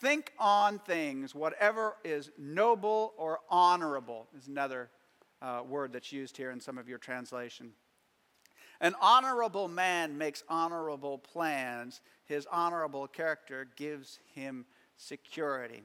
Think 0.00 0.30
on 0.38 0.78
things, 0.78 1.34
whatever 1.34 1.96
is 2.04 2.30
noble 2.38 3.12
or 3.18 3.40
honorable, 3.50 4.28
is 4.38 4.46
another 4.46 4.88
uh, 5.40 5.62
word 5.68 5.92
that's 5.92 6.12
used 6.12 6.36
here 6.36 6.52
in 6.52 6.60
some 6.60 6.78
of 6.78 6.88
your 6.88 6.98
translation. 6.98 7.72
An 8.82 8.96
honorable 9.00 9.68
man 9.68 10.18
makes 10.18 10.42
honorable 10.48 11.16
plans. 11.16 12.00
His 12.24 12.46
honorable 12.50 13.06
character 13.06 13.68
gives 13.76 14.18
him 14.34 14.66
security. 14.96 15.84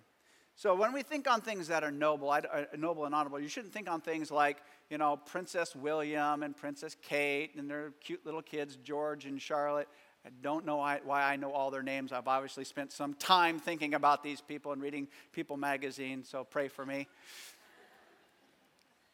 So 0.56 0.74
when 0.74 0.92
we 0.92 1.04
think 1.04 1.30
on 1.30 1.42
things 1.42 1.68
that 1.68 1.84
are 1.84 1.92
noble, 1.92 2.32
uh, 2.32 2.42
noble 2.76 3.06
and 3.06 3.14
honorable, 3.14 3.40
you 3.40 3.48
shouldn't 3.48 3.72
think 3.72 3.88
on 3.88 4.02
things 4.02 4.32
like, 4.32 4.58
you 4.90 4.98
know, 4.98 5.16
Princess 5.16 5.76
William 5.76 6.42
and 6.42 6.58
Princess 6.58 6.98
Kate 7.04 7.54
and 7.56 7.70
their 7.70 7.92
cute 8.02 8.26
little 8.26 8.42
kids, 8.42 8.76
George 8.84 9.26
and 9.26 9.40
Charlotte. 9.40 9.88
I 10.26 10.30
don't 10.42 10.66
know 10.66 10.78
why 10.78 11.24
I 11.24 11.36
know 11.36 11.52
all 11.52 11.70
their 11.70 11.84
names. 11.84 12.12
I've 12.12 12.28
obviously 12.28 12.64
spent 12.64 12.92
some 12.92 13.14
time 13.14 13.60
thinking 13.60 13.94
about 13.94 14.24
these 14.24 14.42
people 14.42 14.72
and 14.72 14.82
reading 14.82 15.08
People 15.32 15.56
magazine, 15.56 16.24
so 16.24 16.44
pray 16.44 16.68
for 16.68 16.84
me. 16.84 17.08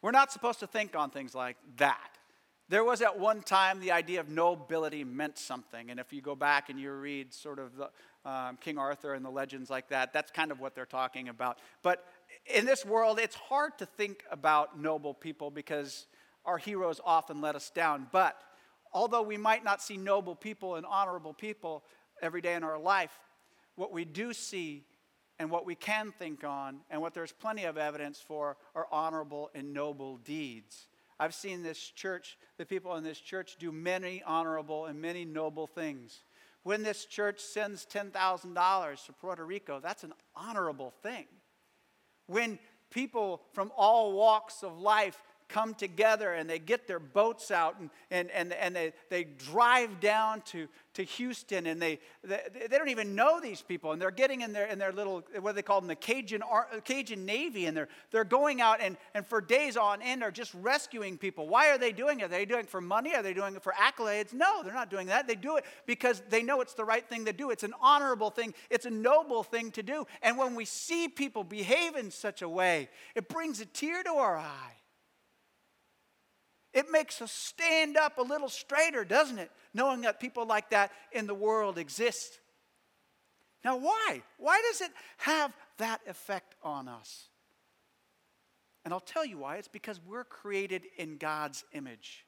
We're 0.00 0.10
not 0.10 0.32
supposed 0.32 0.60
to 0.60 0.66
think 0.66 0.96
on 0.96 1.10
things 1.10 1.34
like 1.34 1.58
that. 1.76 2.13
There 2.68 2.84
was 2.84 3.02
at 3.02 3.18
one 3.18 3.42
time 3.42 3.78
the 3.78 3.92
idea 3.92 4.20
of 4.20 4.28
nobility 4.28 5.04
meant 5.04 5.38
something. 5.38 5.90
And 5.90 6.00
if 6.00 6.12
you 6.12 6.22
go 6.22 6.34
back 6.34 6.70
and 6.70 6.80
you 6.80 6.92
read 6.92 7.34
sort 7.34 7.58
of 7.58 7.72
the, 7.76 7.90
um, 8.28 8.56
King 8.56 8.78
Arthur 8.78 9.12
and 9.12 9.24
the 9.24 9.30
legends 9.30 9.68
like 9.68 9.88
that, 9.88 10.12
that's 10.12 10.30
kind 10.30 10.50
of 10.50 10.60
what 10.60 10.74
they're 10.74 10.86
talking 10.86 11.28
about. 11.28 11.58
But 11.82 12.06
in 12.46 12.64
this 12.64 12.84
world, 12.84 13.18
it's 13.18 13.36
hard 13.36 13.76
to 13.78 13.86
think 13.86 14.24
about 14.30 14.80
noble 14.80 15.12
people 15.12 15.50
because 15.50 16.06
our 16.46 16.56
heroes 16.56 17.00
often 17.04 17.42
let 17.42 17.54
us 17.54 17.70
down. 17.70 18.06
But 18.12 18.40
although 18.92 19.22
we 19.22 19.36
might 19.36 19.62
not 19.62 19.82
see 19.82 19.98
noble 19.98 20.34
people 20.34 20.76
and 20.76 20.86
honorable 20.86 21.34
people 21.34 21.84
every 22.22 22.40
day 22.40 22.54
in 22.54 22.64
our 22.64 22.78
life, 22.78 23.12
what 23.76 23.92
we 23.92 24.06
do 24.06 24.32
see 24.32 24.84
and 25.38 25.50
what 25.50 25.66
we 25.66 25.74
can 25.74 26.12
think 26.18 26.44
on 26.44 26.80
and 26.90 27.00
what 27.02 27.12
there's 27.12 27.32
plenty 27.32 27.64
of 27.64 27.76
evidence 27.76 28.20
for 28.20 28.56
are 28.74 28.86
honorable 28.90 29.50
and 29.54 29.74
noble 29.74 30.18
deeds. 30.18 30.86
I've 31.18 31.34
seen 31.34 31.62
this 31.62 31.78
church, 31.78 32.36
the 32.58 32.66
people 32.66 32.96
in 32.96 33.04
this 33.04 33.20
church, 33.20 33.56
do 33.58 33.70
many 33.70 34.22
honorable 34.24 34.86
and 34.86 35.00
many 35.00 35.24
noble 35.24 35.66
things. 35.66 36.24
When 36.62 36.82
this 36.82 37.04
church 37.04 37.40
sends 37.40 37.86
$10,000 37.86 39.06
to 39.06 39.12
Puerto 39.12 39.44
Rico, 39.44 39.80
that's 39.80 40.02
an 40.02 40.14
honorable 40.34 40.92
thing. 41.02 41.26
When 42.26 42.58
people 42.90 43.42
from 43.52 43.70
all 43.76 44.12
walks 44.12 44.62
of 44.62 44.78
life 44.78 45.20
come 45.48 45.74
together 45.74 46.32
and 46.32 46.48
they 46.48 46.58
get 46.58 46.86
their 46.86 46.98
boats 46.98 47.50
out 47.50 47.78
and, 47.78 47.90
and, 48.10 48.30
and, 48.30 48.52
and 48.52 48.74
they, 48.74 48.92
they 49.10 49.24
drive 49.24 50.00
down 50.00 50.40
to, 50.42 50.68
to 50.94 51.02
Houston 51.02 51.66
and 51.66 51.80
they, 51.80 51.98
they, 52.22 52.40
they 52.68 52.78
don't 52.78 52.88
even 52.88 53.14
know 53.14 53.40
these 53.40 53.62
people 53.62 53.92
and 53.92 54.00
they're 54.00 54.10
getting 54.10 54.40
in 54.40 54.52
their, 54.52 54.66
in 54.66 54.78
their 54.78 54.92
little, 54.92 55.22
what 55.40 55.52
do 55.52 55.56
they 55.56 55.62
call 55.62 55.80
them, 55.80 55.88
the 55.88 55.94
Cajun, 55.94 56.42
Cajun 56.84 57.24
Navy 57.24 57.66
and 57.66 57.76
they're, 57.76 57.88
they're 58.10 58.24
going 58.24 58.60
out 58.60 58.80
and, 58.80 58.96
and 59.14 59.26
for 59.26 59.40
days 59.40 59.76
on 59.76 60.02
end 60.02 60.22
are 60.22 60.30
just 60.30 60.54
rescuing 60.54 61.18
people. 61.18 61.48
Why 61.48 61.70
are 61.70 61.78
they 61.78 61.92
doing 61.92 62.20
it? 62.20 62.24
Are 62.24 62.28
they 62.28 62.44
doing 62.44 62.60
it 62.64 62.70
for 62.70 62.80
money? 62.80 63.14
Are 63.14 63.22
they 63.22 63.34
doing 63.34 63.56
it 63.56 63.62
for 63.62 63.72
accolades? 63.72 64.32
No, 64.32 64.62
they're 64.62 64.74
not 64.74 64.90
doing 64.90 65.08
that. 65.08 65.26
They 65.26 65.34
do 65.34 65.56
it 65.56 65.64
because 65.86 66.22
they 66.30 66.42
know 66.42 66.60
it's 66.60 66.74
the 66.74 66.84
right 66.84 67.06
thing 67.08 67.24
to 67.26 67.32
do. 67.32 67.50
It's 67.50 67.64
an 67.64 67.74
honorable 67.80 68.30
thing. 68.30 68.54
It's 68.70 68.86
a 68.86 68.90
noble 68.90 69.42
thing 69.42 69.70
to 69.72 69.82
do. 69.82 70.06
And 70.22 70.38
when 70.38 70.54
we 70.54 70.64
see 70.64 71.08
people 71.08 71.44
behave 71.44 71.96
in 71.96 72.10
such 72.10 72.42
a 72.42 72.48
way, 72.48 72.88
it 73.14 73.28
brings 73.28 73.60
a 73.60 73.66
tear 73.66 74.02
to 74.02 74.12
our 74.12 74.36
eye. 74.36 74.72
It 76.74 76.90
makes 76.90 77.22
us 77.22 77.30
stand 77.30 77.96
up 77.96 78.18
a 78.18 78.22
little 78.22 78.48
straighter, 78.48 79.04
doesn't 79.04 79.38
it? 79.38 79.50
Knowing 79.72 80.02
that 80.02 80.18
people 80.18 80.44
like 80.44 80.70
that 80.70 80.90
in 81.12 81.28
the 81.28 81.34
world 81.34 81.78
exist. 81.78 82.40
Now, 83.64 83.76
why? 83.76 84.22
Why 84.38 84.60
does 84.70 84.80
it 84.80 84.90
have 85.18 85.56
that 85.78 86.00
effect 86.08 86.56
on 86.62 86.88
us? 86.88 87.28
And 88.84 88.92
I'll 88.92 89.00
tell 89.00 89.24
you 89.24 89.38
why. 89.38 89.56
It's 89.56 89.68
because 89.68 90.00
we're 90.04 90.24
created 90.24 90.82
in 90.98 91.16
God's 91.16 91.64
image. 91.72 92.26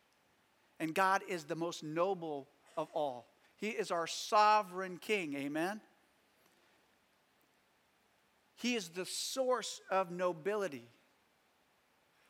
And 0.79 0.95
God 0.95 1.23
is 1.29 1.45
the 1.45 1.57
most 1.57 1.83
noble 1.83 2.49
of 2.77 2.89
all. 2.93 3.27
He 3.57 3.71
is 3.71 3.91
our 3.91 4.07
sovereign 4.07 4.99
king. 4.99 5.35
Amen? 5.35 5.81
He 8.55 8.77
is 8.77 8.91
the 8.91 9.05
source 9.05 9.81
of 9.91 10.11
nobility. 10.11 10.89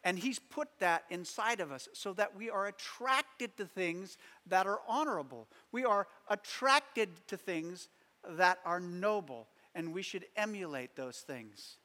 And 0.07 0.17
He's 0.17 0.39
put 0.39 0.69
that 0.79 1.03
inside 1.11 1.59
of 1.59 1.73
us 1.73 1.89
so 1.93 2.13
that 2.13 2.37
we 2.37 2.49
are 2.49 2.67
attracted 2.67 3.57
to 3.57 3.67
things 3.67 4.19
that 4.47 4.65
are 4.65 4.79
honorable. 4.87 5.49
We 5.73 5.85
are 5.85 6.07
attracted 6.31 7.09
to 7.27 7.37
things 7.37 7.89
that 8.25 8.61
are 8.65 8.79
noble, 8.79 9.49
and 9.75 9.93
we 9.93 10.03
should 10.03 10.25
emulate 10.37 10.95
those 10.95 11.19
things. 11.19 11.79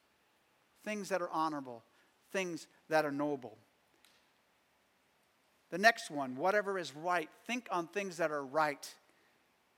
Things 0.86 1.10
that 1.10 1.24
are 1.24 1.32
honorable, 1.32 1.84
things 2.32 2.68
that 2.90 3.06
are 3.06 3.12
noble. 3.12 3.58
The 5.72 5.80
next 5.80 6.12
one, 6.12 6.36
whatever 6.36 6.78
is 6.78 6.96
right, 6.96 7.30
think 7.48 7.68
on 7.72 7.88
things 7.88 8.18
that 8.18 8.30
are 8.30 8.46
right. 8.46 8.88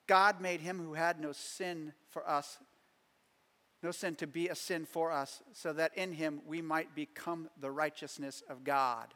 God 0.06 0.42
made 0.42 0.60
him 0.60 0.80
who 0.80 0.96
had 0.96 1.18
no 1.18 1.32
sin 1.32 1.94
for 2.10 2.28
us 2.28 2.58
no 3.84 3.92
sin 3.92 4.16
to 4.16 4.28
be 4.28 4.48
a 4.48 4.56
sin 4.56 4.86
for 4.86 5.12
us, 5.12 5.44
so 5.52 5.74
that 5.74 5.96
in 5.98 6.14
him 6.14 6.42
we 6.48 6.62
might 6.62 6.96
become 6.96 7.50
the 7.60 7.70
righteousness 7.70 8.42
of 8.50 8.64
God. 8.64 9.14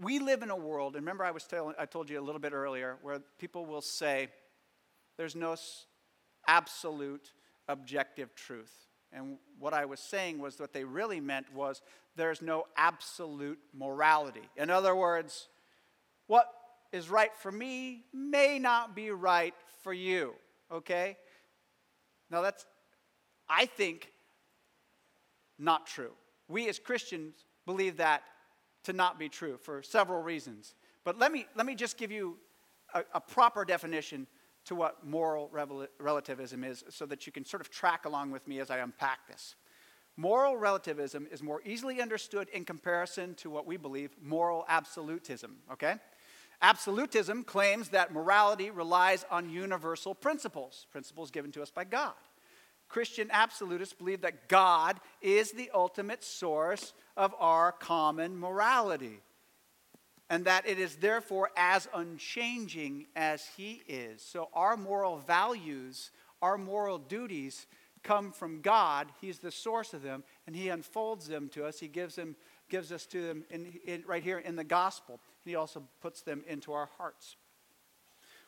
We 0.00 0.18
live 0.18 0.42
in 0.42 0.50
a 0.50 0.56
world, 0.56 0.96
and 0.96 1.04
remember 1.04 1.22
I 1.22 1.30
was 1.30 1.44
telling, 1.44 1.74
I 1.78 1.84
told 1.84 2.08
you 2.08 2.18
a 2.18 2.22
little 2.22 2.40
bit 2.40 2.54
earlier, 2.54 2.96
where 3.02 3.20
people 3.38 3.66
will 3.66 3.82
say 3.82 4.28
there's 5.18 5.36
no 5.36 5.54
absolute 6.48 7.32
objective 7.68 8.34
truth. 8.34 8.72
And 9.12 9.36
what 9.58 9.74
I 9.74 9.84
was 9.84 10.00
saying 10.00 10.38
was 10.38 10.58
what 10.58 10.72
they 10.72 10.84
really 10.84 11.20
meant 11.20 11.52
was 11.52 11.82
there's 12.16 12.40
no 12.40 12.64
absolute 12.76 13.58
morality. 13.74 14.48
In 14.56 14.70
other 14.70 14.96
words, 14.96 15.48
what 16.26 16.46
is 16.90 17.10
right 17.10 17.34
for 17.36 17.52
me 17.52 18.04
may 18.14 18.58
not 18.58 18.96
be 18.96 19.10
right 19.10 19.54
for 19.82 19.92
you 19.92 20.34
okay? 20.72 21.16
Now, 22.30 22.42
that's, 22.42 22.66
I 23.48 23.66
think, 23.66 24.12
not 25.58 25.86
true. 25.86 26.12
We 26.48 26.68
as 26.68 26.78
Christians 26.78 27.44
believe 27.66 27.98
that 27.98 28.22
to 28.84 28.92
not 28.92 29.18
be 29.18 29.28
true 29.28 29.56
for 29.56 29.82
several 29.82 30.22
reasons. 30.22 30.74
But 31.04 31.18
let 31.18 31.32
me, 31.32 31.46
let 31.54 31.66
me 31.66 31.74
just 31.74 31.96
give 31.96 32.10
you 32.10 32.36
a, 32.94 33.04
a 33.14 33.20
proper 33.20 33.64
definition 33.64 34.26
to 34.64 34.74
what 34.74 35.04
moral 35.04 35.50
relativism 35.98 36.62
is 36.62 36.84
so 36.88 37.04
that 37.06 37.26
you 37.26 37.32
can 37.32 37.44
sort 37.44 37.60
of 37.60 37.70
track 37.70 38.04
along 38.04 38.30
with 38.30 38.46
me 38.46 38.60
as 38.60 38.70
I 38.70 38.78
unpack 38.78 39.26
this. 39.28 39.56
Moral 40.16 40.56
relativism 40.56 41.26
is 41.32 41.42
more 41.42 41.62
easily 41.64 42.00
understood 42.00 42.48
in 42.50 42.64
comparison 42.64 43.34
to 43.36 43.50
what 43.50 43.66
we 43.66 43.76
believe 43.76 44.10
moral 44.22 44.64
absolutism, 44.68 45.56
okay? 45.72 45.96
Absolutism 46.62 47.42
claims 47.42 47.88
that 47.88 48.12
morality 48.12 48.70
relies 48.70 49.24
on 49.30 49.50
universal 49.50 50.14
principles, 50.14 50.86
principles 50.92 51.32
given 51.32 51.50
to 51.52 51.62
us 51.62 51.72
by 51.72 51.82
God. 51.82 52.12
Christian 52.88 53.28
absolutists 53.32 53.94
believe 53.94 54.20
that 54.20 54.48
God 54.48 55.00
is 55.20 55.50
the 55.50 55.70
ultimate 55.74 56.22
source 56.22 56.92
of 57.16 57.34
our 57.40 57.72
common 57.72 58.38
morality, 58.38 59.18
and 60.30 60.44
that 60.44 60.68
it 60.68 60.78
is 60.78 60.96
therefore 60.96 61.50
as 61.56 61.88
unchanging 61.94 63.06
as 63.16 63.46
He 63.56 63.82
is. 63.88 64.22
So, 64.22 64.48
our 64.52 64.76
moral 64.76 65.18
values, 65.18 66.12
our 66.42 66.56
moral 66.56 66.98
duties, 66.98 67.66
come 68.02 68.30
from 68.30 68.60
God. 68.60 69.08
He's 69.20 69.38
the 69.38 69.50
source 69.50 69.94
of 69.94 70.02
them, 70.02 70.22
and 70.46 70.54
He 70.54 70.68
unfolds 70.68 71.26
them 71.26 71.48
to 71.50 71.64
us. 71.64 71.80
He 71.80 71.88
gives 71.88 72.14
them 72.14 72.36
gives 72.68 72.90
us 72.90 73.04
to 73.04 73.20
them 73.20 73.44
in, 73.50 73.74
in, 73.84 74.02
right 74.06 74.22
here 74.22 74.38
in 74.38 74.56
the 74.56 74.64
gospel. 74.64 75.20
He 75.44 75.54
also 75.54 75.82
puts 76.00 76.22
them 76.22 76.44
into 76.46 76.72
our 76.72 76.88
hearts. 76.98 77.36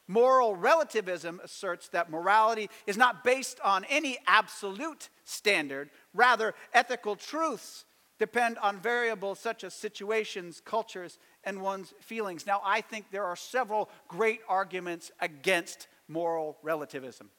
Moral 0.07 0.55
relativism 0.55 1.41
asserts 1.43 1.89
that 1.89 2.11
morality 2.11 2.69
is 2.87 2.97
not 2.97 3.25
based 3.25 3.59
on 3.61 3.85
any 3.85 4.19
absolute 4.27 5.09
standard. 5.25 5.91
Rather, 6.13 6.55
ethical 6.75 7.17
truths 7.17 7.87
depend 8.19 8.59
on 8.59 8.81
variables 8.81 9.39
such 9.39 9.65
as 9.65 9.73
situations, 9.73 10.61
cultures, 10.65 11.19
and 11.43 11.63
one's 11.63 11.95
feelings. 12.01 12.47
Now, 12.47 12.61
I 12.65 12.81
think 12.83 13.11
there 13.11 13.25
are 13.25 13.37
several 13.37 13.89
great 14.07 14.41
arguments 14.49 15.11
against 15.21 15.89
moral 16.07 16.59
relativism. 16.63 17.31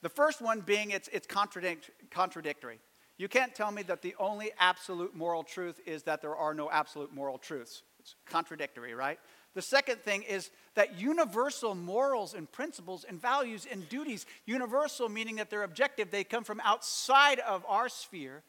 The 0.00 0.08
first 0.08 0.40
one 0.40 0.60
being 0.60 0.90
it's, 0.90 1.08
it's 1.08 1.26
contradict, 1.26 1.90
contradictory. 2.10 2.78
You 3.16 3.28
can't 3.28 3.54
tell 3.54 3.70
me 3.70 3.82
that 3.84 4.02
the 4.02 4.14
only 4.18 4.50
absolute 4.58 5.14
moral 5.14 5.44
truth 5.44 5.80
is 5.86 6.02
that 6.04 6.20
there 6.20 6.34
are 6.34 6.54
no 6.54 6.70
absolute 6.70 7.12
moral 7.14 7.38
truths. 7.38 7.82
It's 8.00 8.16
contradictory, 8.26 8.94
right? 8.94 9.18
The 9.54 9.62
second 9.62 10.00
thing 10.02 10.24
is 10.24 10.50
that 10.74 10.98
universal 10.98 11.76
morals 11.76 12.34
and 12.34 12.50
principles 12.50 13.04
and 13.04 13.22
values 13.22 13.66
and 13.70 13.88
duties, 13.88 14.26
universal 14.46 15.08
meaning 15.08 15.36
that 15.36 15.48
they're 15.48 15.62
objective, 15.62 16.10
they 16.10 16.24
come 16.24 16.42
from 16.42 16.60
outside 16.64 17.38
of 17.38 17.64
our 17.68 17.88
sphere, 17.88 18.42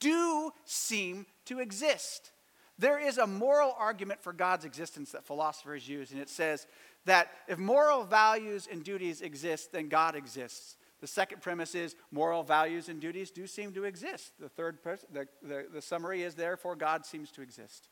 do 0.00 0.50
seem 0.64 1.26
to 1.44 1.60
exist. 1.60 2.32
There 2.78 2.98
is 2.98 3.18
a 3.18 3.26
moral 3.26 3.76
argument 3.78 4.22
for 4.22 4.32
God's 4.32 4.64
existence 4.64 5.12
that 5.12 5.26
philosophers 5.26 5.86
use, 5.86 6.10
and 6.10 6.20
it 6.20 6.30
says 6.30 6.66
that 7.04 7.30
if 7.46 7.58
moral 7.58 8.04
values 8.04 8.66
and 8.70 8.82
duties 8.82 9.20
exist, 9.20 9.70
then 9.70 9.88
God 9.88 10.16
exists. 10.16 10.76
The 11.04 11.08
second 11.08 11.42
premise 11.42 11.74
is 11.74 11.96
moral 12.10 12.42
values 12.42 12.88
and 12.88 12.98
duties 12.98 13.30
do 13.30 13.46
seem 13.46 13.74
to 13.74 13.84
exist. 13.84 14.32
The 14.40 14.48
third, 14.48 14.82
pres- 14.82 15.04
the, 15.12 15.28
the, 15.42 15.66
the 15.70 15.82
summary 15.82 16.22
is 16.22 16.34
therefore 16.34 16.76
God 16.76 17.04
seems 17.04 17.30
to 17.32 17.42
exist. 17.42 17.90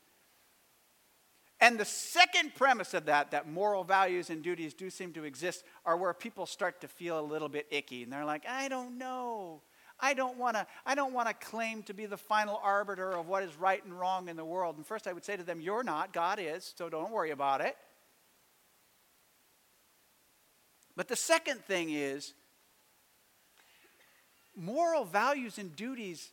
And 1.61 1.79
the 1.79 1.85
second 1.85 2.55
premise 2.55 2.95
of 2.95 3.05
that, 3.05 3.29
that 3.29 3.47
moral 3.47 3.83
values 3.83 4.31
and 4.31 4.41
duties 4.41 4.73
do 4.73 4.89
seem 4.89 5.13
to 5.13 5.25
exist, 5.25 5.63
are 5.85 5.95
where 5.95 6.15
people 6.15 6.47
start 6.47 6.81
to 6.81 6.87
feel 6.87 7.19
a 7.19 7.21
little 7.21 7.49
bit 7.49 7.67
icky. 7.69 8.01
And 8.01 8.11
they're 8.11 8.25
like, 8.25 8.47
I 8.49 8.67
don't 8.67 8.97
know. 8.97 9.61
I 9.99 10.15
don't 10.15 10.39
want 10.39 10.55
to 10.55 10.65
I 10.83 10.95
don't 10.95 11.13
want 11.13 11.27
to 11.27 11.35
claim 11.35 11.83
to 11.83 11.93
be 11.93 12.07
the 12.07 12.17
final 12.17 12.59
arbiter 12.63 13.11
of 13.11 13.27
what 13.27 13.43
is 13.43 13.55
right 13.55 13.85
and 13.85 13.93
wrong 13.93 14.27
in 14.27 14.37
the 14.37 14.43
world. 14.43 14.77
And 14.77 14.87
first 14.87 15.05
I 15.05 15.13
would 15.13 15.23
say 15.23 15.37
to 15.37 15.43
them, 15.43 15.61
you're 15.61 15.83
not, 15.83 16.13
God 16.13 16.39
is, 16.41 16.73
so 16.75 16.89
don't 16.89 17.11
worry 17.11 17.29
about 17.29 17.61
it. 17.61 17.77
But 20.95 21.07
the 21.07 21.15
second 21.15 21.63
thing 21.63 21.91
is 21.91 22.33
moral 24.55 25.05
values 25.05 25.57
and 25.57 25.75
duties 25.75 26.31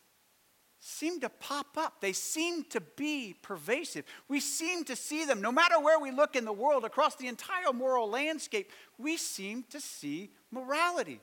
seem 0.81 1.21
to 1.21 1.29
pop 1.29 1.77
up. 1.77 2.01
They 2.01 2.13
seem 2.13 2.65
to 2.71 2.81
be 2.81 3.37
pervasive. 3.43 4.05
We 4.29 4.41
seem 4.41 4.85
to 4.85 4.97
see 4.97 5.25
them. 5.25 5.43
No 5.43 5.53
matter 5.53 5.79
where 5.79 5.99
we 6.01 6.11
look 6.11 6.37
in 6.37 6.45
the 6.45 6.53
world, 6.53 6.85
across 6.85 7.17
the 7.17 7.29
entire 7.29 7.73
moral 7.73 8.09
landscape, 8.09 8.71
we 8.99 9.17
seem 9.17 9.65
to 9.71 9.81
see 9.81 10.31
morality. 10.51 11.21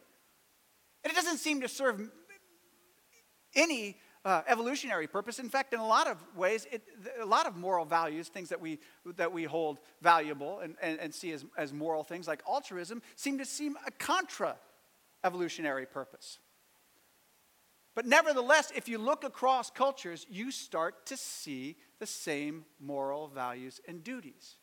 And 1.04 1.12
it 1.12 1.16
doesn't 1.16 1.38
seem 1.38 1.62
to 1.62 1.68
serve 1.68 2.08
any 3.56 3.98
uh, 4.24 4.42
evolutionary 4.48 5.08
purpose. 5.08 5.40
In 5.40 5.50
fact, 5.50 5.74
in 5.74 5.80
a 5.80 5.88
lot 5.88 6.08
of 6.08 6.18
ways, 6.36 6.68
it, 6.72 6.84
a 7.20 7.26
lot 7.26 7.48
of 7.48 7.56
moral 7.56 7.86
values, 7.86 8.28
things 8.28 8.50
that 8.50 8.60
we, 8.60 8.80
that 9.16 9.32
we 9.32 9.46
hold 9.46 9.80
valuable 10.02 10.60
and, 10.60 10.76
and, 10.82 11.00
and 11.00 11.14
see 11.14 11.32
as, 11.32 11.46
as 11.58 11.74
moral 11.74 12.04
things, 12.04 12.28
like 12.28 12.44
altruism, 12.48 13.02
seem 13.16 13.38
to 13.38 13.46
seem 13.46 13.76
a 13.88 13.92
contra 13.92 14.56
evolutionary 15.24 15.86
purpose. 15.86 16.40
But 17.98 18.06
nevertheless, 18.06 18.72
if 18.76 18.88
you 18.88 19.00
look 19.00 19.24
across 19.24 19.72
cultures, 19.72 20.28
you 20.30 20.52
start 20.52 21.08
to 21.08 21.18
see 21.18 21.78
the 21.98 22.06
same 22.06 22.64
moral 22.80 23.28
values 23.28 23.82
and 23.88 24.04
duties. 24.04 24.58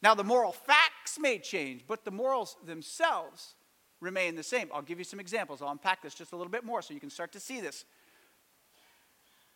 Now, 0.00 0.14
the 0.14 0.24
moral 0.24 0.52
facts 0.52 1.18
may 1.20 1.40
change, 1.40 1.84
but 1.86 2.06
the 2.06 2.10
morals 2.10 2.56
themselves 2.64 3.54
remain 4.00 4.34
the 4.34 4.42
same. 4.42 4.70
I'll 4.72 4.80
give 4.80 4.96
you 4.96 5.04
some 5.04 5.20
examples. 5.20 5.60
I'll 5.60 5.68
unpack 5.68 6.00
this 6.00 6.14
just 6.14 6.32
a 6.32 6.36
little 6.36 6.50
bit 6.50 6.64
more 6.64 6.80
so 6.80 6.94
you 6.94 7.00
can 7.00 7.10
start 7.10 7.32
to 7.32 7.40
see 7.40 7.60
this. 7.60 7.84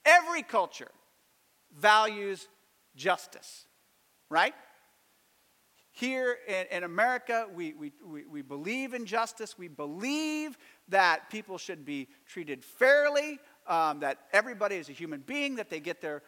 Every 0.05 0.42
culture 0.42 0.90
values 1.74 2.46
justice, 2.94 3.64
right? 4.28 4.52
Here 5.94 6.38
in, 6.48 6.78
in 6.78 6.85
America, 6.85 7.46
we, 7.55 7.74
we, 7.74 7.92
we, 8.24 8.40
believe 8.40 8.94
in 8.94 9.05
justice. 9.05 9.59
We 9.59 9.68
believe 9.68 10.57
that 10.88 11.28
people 11.28 11.59
should 11.59 11.85
be 11.85 12.09
treated 12.26 12.64
fairly, 12.64 13.38
um, 13.66 14.00
that 14.00 14.20
everybody 14.33 14.76
is 14.76 14.88
a 14.88 14.92
human 14.92 15.20
being, 15.20 15.57
that 15.57 15.68
they 15.68 15.81
get 15.81 16.00
their, 16.00 16.22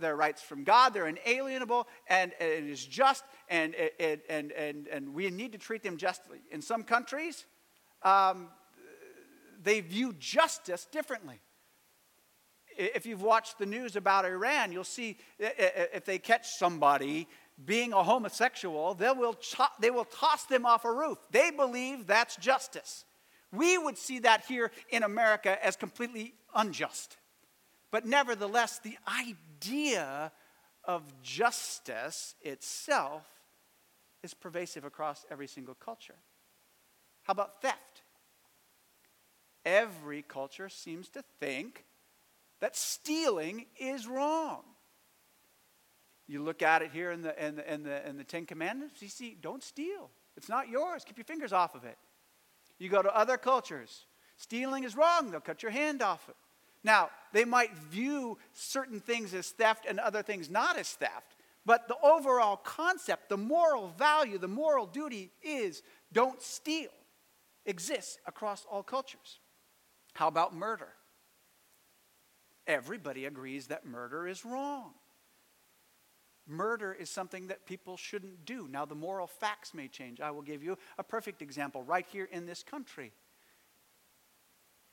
their 0.00 0.16
rights 0.16 0.40
from 0.40 0.64
God, 0.64 0.94
they're 0.94 1.08
inalienable, 1.08 1.88
and, 2.08 2.32
and 2.40 2.50
it 2.50 2.64
is 2.64 2.84
just, 2.86 3.22
and, 3.50 3.74
and, 4.00 4.20
and, 4.30 4.50
and, 4.52 4.88
and 4.88 5.12
we 5.12 5.28
need 5.28 5.52
to 5.52 5.58
treat 5.58 5.82
them 5.82 5.98
justly. 5.98 6.38
In 6.50 6.62
some 6.62 6.82
countries, 6.82 7.44
um, 8.02 8.48
they 9.62 9.80
view 9.80 10.14
justice 10.18 10.86
differently. 10.90 11.38
If 12.76 13.04
you've 13.04 13.22
watched 13.22 13.58
the 13.58 13.66
news 13.66 13.96
about 13.96 14.24
Iran, 14.24 14.72
you'll 14.72 14.84
see 14.84 15.18
if 15.38 16.06
they 16.06 16.18
catch 16.18 16.48
somebody 16.58 17.28
being 17.64 17.92
a 17.92 18.02
homosexual, 18.02 18.94
they 18.94 19.10
will, 19.10 19.36
they 19.80 19.90
will 19.90 20.04
toss 20.04 20.44
them 20.44 20.66
off 20.66 20.84
a 20.84 20.92
roof. 20.92 21.18
They 21.30 21.50
believe 21.50 22.06
that's 22.06 22.36
justice. 22.36 23.04
We 23.52 23.76
would 23.78 23.98
see 23.98 24.20
that 24.20 24.44
here 24.46 24.70
in 24.88 25.02
America 25.02 25.62
as 25.64 25.76
completely 25.76 26.34
unjust. 26.54 27.16
But 27.90 28.06
nevertheless, 28.06 28.78
the 28.78 28.96
idea 29.06 30.32
of 30.84 31.02
justice 31.22 32.34
itself 32.40 33.22
is 34.22 34.34
pervasive 34.34 34.84
across 34.84 35.24
every 35.30 35.46
single 35.46 35.74
culture. 35.74 36.14
How 37.22 37.32
about 37.32 37.60
theft? 37.60 38.02
Every 39.64 40.22
culture 40.22 40.68
seems 40.68 41.08
to 41.10 41.22
think 41.38 41.84
that 42.60 42.76
stealing 42.76 43.66
is 43.78 44.06
wrong. 44.06 44.62
You 46.32 46.42
look 46.42 46.62
at 46.62 46.80
it 46.80 46.92
here 46.94 47.10
in 47.10 47.20
the, 47.20 47.46
in 47.46 47.56
the, 47.56 47.74
in 47.74 47.82
the, 47.82 48.08
in 48.08 48.16
the 48.16 48.24
Ten 48.24 48.46
Commandments, 48.46 49.02
you 49.02 49.08
see, 49.08 49.36
don't 49.38 49.62
steal. 49.62 50.08
It's 50.34 50.48
not 50.48 50.70
yours. 50.70 51.04
Keep 51.04 51.18
your 51.18 51.26
fingers 51.26 51.52
off 51.52 51.74
of 51.74 51.84
it. 51.84 51.98
You 52.78 52.88
go 52.88 53.02
to 53.02 53.14
other 53.14 53.36
cultures, 53.36 54.06
stealing 54.38 54.84
is 54.84 54.96
wrong. 54.96 55.30
They'll 55.30 55.40
cut 55.40 55.62
your 55.62 55.72
hand 55.72 56.00
off 56.00 56.26
it. 56.30 56.36
Now, 56.82 57.10
they 57.34 57.44
might 57.44 57.76
view 57.76 58.38
certain 58.54 58.98
things 58.98 59.34
as 59.34 59.50
theft 59.50 59.84
and 59.86 60.00
other 60.00 60.22
things 60.22 60.48
not 60.48 60.78
as 60.78 60.88
theft, 60.88 61.36
but 61.66 61.86
the 61.86 61.98
overall 62.02 62.56
concept, 62.56 63.28
the 63.28 63.36
moral 63.36 63.88
value, 63.98 64.38
the 64.38 64.48
moral 64.48 64.86
duty 64.86 65.30
is 65.42 65.82
don't 66.14 66.40
steal, 66.40 66.88
exists 67.66 68.16
across 68.26 68.64
all 68.70 68.82
cultures. 68.82 69.38
How 70.14 70.28
about 70.28 70.54
murder? 70.54 70.88
Everybody 72.66 73.26
agrees 73.26 73.66
that 73.66 73.84
murder 73.84 74.26
is 74.26 74.46
wrong. 74.46 74.94
Murder 76.46 76.92
is 76.92 77.08
something 77.08 77.46
that 77.48 77.66
people 77.66 77.96
shouldn't 77.96 78.44
do. 78.44 78.68
Now, 78.68 78.84
the 78.84 78.94
moral 78.94 79.26
facts 79.26 79.74
may 79.74 79.88
change. 79.88 80.20
I 80.20 80.30
will 80.30 80.42
give 80.42 80.62
you 80.62 80.76
a 80.98 81.04
perfect 81.04 81.40
example 81.40 81.82
right 81.82 82.06
here 82.10 82.28
in 82.30 82.46
this 82.46 82.62
country. 82.62 83.12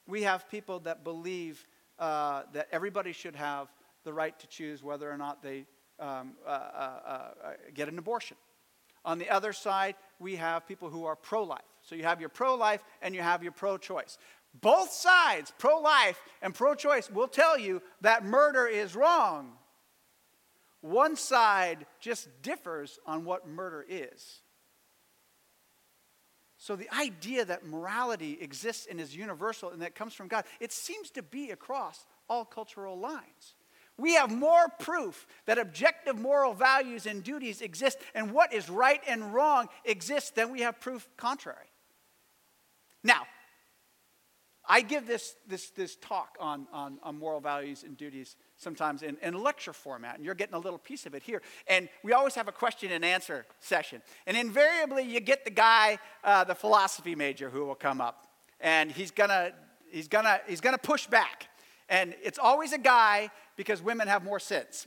We 0.07 0.23
have 0.23 0.49
people 0.49 0.79
that 0.81 1.03
believe 1.03 1.65
uh, 1.97 2.43
that 2.53 2.67
everybody 2.71 3.12
should 3.12 3.35
have 3.35 3.67
the 4.03 4.13
right 4.13 4.38
to 4.39 4.47
choose 4.47 4.83
whether 4.83 5.09
or 5.12 5.17
not 5.17 5.43
they 5.43 5.65
um, 5.99 6.33
uh, 6.45 6.49
uh, 6.49 6.51
uh 6.51 7.31
get 7.73 7.89
an 7.89 7.99
abortion. 7.99 8.38
On 9.05 9.17
the 9.17 9.29
other 9.29 9.53
side, 9.53 9.95
we 10.19 10.35
have 10.35 10.67
people 10.67 10.89
who 10.89 11.05
are 11.05 11.15
pro 11.15 11.43
life. 11.43 11.62
So 11.81 11.95
you 11.95 12.03
have 12.03 12.19
your 12.19 12.29
pro 12.29 12.55
life 12.55 12.83
and 13.01 13.15
you 13.15 13.21
have 13.21 13.43
your 13.43 13.51
pro 13.51 13.77
choice. 13.77 14.17
Both 14.62 14.91
sides, 14.91 15.53
pro 15.57 15.79
life 15.79 16.21
and 16.41 16.53
pro 16.53 16.75
choice, 16.75 17.09
will 17.09 17.27
tell 17.27 17.57
you 17.57 17.81
that 18.01 18.25
murder 18.25 18.67
is 18.67 18.95
wrong. 18.95 19.59
One 20.82 21.15
side 21.15 21.86
just 22.00 22.30
differs 22.42 23.00
on 23.06 23.26
what 23.26 23.48
murder 23.48 23.86
is. 23.88 24.42
So 26.58 26.76
the 26.76 26.94
idea 26.94 27.46
that 27.46 27.65
morality 27.65 28.38
exists 28.42 28.86
and 28.89 29.00
is 29.00 29.15
universal 29.15 29.70
and 29.70 29.82
that 29.82 29.96
comes 29.96 30.13
from 30.13 30.28
God, 30.28 30.44
it 30.60 30.72
seems 30.72 31.10
to 31.12 31.24
be 31.24 31.52
across 31.52 32.06
all 32.30 32.44
cultural 32.44 33.00
lines. 33.00 33.56
We 33.98 34.15
have 34.15 34.32
more 34.32 34.70
proof 34.80 35.28
that 35.46 35.58
objective 35.58 36.18
moral 36.18 36.54
values 36.54 37.06
and 37.06 37.24
duties 37.24 37.62
exist 37.62 37.98
and 38.15 38.32
what 38.32 38.54
is 38.54 38.70
right 38.70 39.02
and 39.08 39.34
wrong 39.34 39.68
exists 39.84 40.32
than 40.32 40.52
we 40.52 40.62
have 40.62 40.80
proof 40.80 41.08
contrary. 41.18 41.68
Now, 43.04 43.24
I 44.68 44.82
give 44.82 45.08
this, 45.08 45.36
this, 45.48 45.70
this 45.72 45.96
talk 45.96 46.38
on, 46.39 46.68
on, 46.72 47.00
on 47.04 47.18
moral 47.18 47.39
values 47.42 47.84
and 47.84 47.98
duties 47.98 48.36
sometimes 48.60 49.02
in, 49.02 49.17
in 49.24 49.41
lecture 49.41 49.74
format, 49.74 50.17
and 50.17 50.26
you're 50.26 50.36
getting 50.36 50.54
a 50.54 50.60
little 50.60 50.78
piece 50.78 51.06
of 51.06 51.15
it 51.15 51.24
here. 51.24 51.41
And 51.67 51.89
we 52.04 52.13
always 52.13 52.36
have 52.36 52.48
a 52.48 52.52
question 52.52 52.91
and 52.91 53.04
answer 53.04 53.45
session. 53.60 54.02
And 54.28 54.38
invariably, 54.38 55.04
you 55.04 55.19
get 55.22 55.45
the 55.45 55.52
guy, 55.52 55.98
uh, 56.24 56.43
the 56.43 56.54
philosophy 56.54 57.15
major, 57.15 57.50
who 57.50 57.65
will 57.65 57.76
come 57.76 58.02
up, 58.02 58.28
and 58.60 58.91
he's 58.91 59.12
gonna, 59.12 59.54
he's, 59.89 60.08
gonna, 60.08 60.41
he's 60.48 60.62
gonna 60.62 60.78
push 60.78 61.08
back. 61.08 61.48
And 61.88 62.13
it's 62.22 62.38
always 62.38 62.74
a 62.74 62.78
guy 62.78 63.32
because 63.56 63.82
women 63.82 64.08
have 64.08 64.24
more 64.24 64.39
sense. 64.39 64.86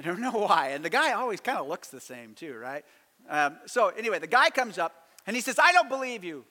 I 0.00 0.04
don't 0.04 0.20
know 0.20 0.30
why. 0.32 0.68
And 0.68 0.84
the 0.84 0.90
guy 0.90 1.12
always 1.12 1.40
kind 1.40 1.58
of 1.58 1.68
looks 1.68 1.88
the 1.88 2.00
same, 2.00 2.34
too, 2.34 2.56
right? 2.56 2.84
Um, 3.28 3.58
so, 3.66 3.88
anyway, 3.88 4.18
the 4.18 4.26
guy 4.26 4.48
comes 4.50 4.78
up 4.78 5.08
and 5.26 5.36
he 5.36 5.42
says, 5.42 5.58
I 5.62 5.72
don't 5.72 5.88
believe 5.88 6.24
you. 6.24 6.44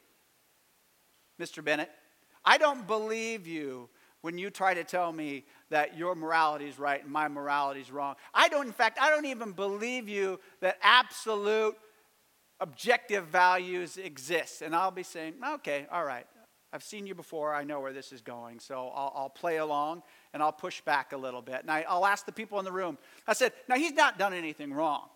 Mr. 1.39 1.63
Bennett. 1.63 1.89
I 2.43 2.57
don't 2.57 2.87
believe 2.87 3.45
you 3.45 3.89
when 4.27 4.37
you 4.37 4.49
try 4.49 4.73
to 4.73 4.83
tell 4.83 5.13
me 5.13 5.45
that 5.69 5.97
your 5.97 6.13
morality 6.13 6.67
is 6.67 6.77
right 6.77 7.01
and 7.01 7.09
my 7.09 7.29
morality 7.29 7.79
is 7.79 7.89
wrong. 7.89 8.13
I 8.33 8.49
don't, 8.49 8.67
in 8.67 8.73
fact, 8.73 8.99
I 9.01 9.09
don't 9.09 9.23
even 9.23 9.53
believe 9.53 10.09
you 10.09 10.41
that 10.59 10.77
absolute 10.81 11.77
objective 12.59 13.27
values 13.27 13.95
exist. 13.95 14.61
And 14.61 14.75
I'll 14.75 14.91
be 14.91 15.03
saying, 15.03 15.35
okay, 15.53 15.87
all 15.89 16.03
right, 16.03 16.27
I've 16.73 16.83
seen 16.83 17.07
you 17.07 17.15
before. 17.15 17.53
I 17.53 17.63
know 17.63 17.79
where 17.79 17.93
this 17.93 18.11
is 18.11 18.19
going. 18.19 18.59
So 18.59 18.91
I'll, 18.93 19.13
I'll 19.15 19.29
play 19.29 19.59
along 19.59 20.03
and 20.33 20.43
I'll 20.43 20.51
push 20.51 20.81
back 20.81 21.13
a 21.13 21.17
little 21.17 21.41
bit. 21.41 21.61
And 21.61 21.71
I, 21.71 21.85
will 21.89 22.05
ask 22.05 22.25
the 22.25 22.33
people 22.33 22.59
in 22.59 22.65
the 22.65 22.71
room. 22.73 22.97
I 23.29 23.31
said, 23.33 23.53
now 23.69 23.75
he's 23.75 23.93
not 23.93 24.19
done 24.19 24.33
anything 24.33 24.73
wrong. 24.73 25.07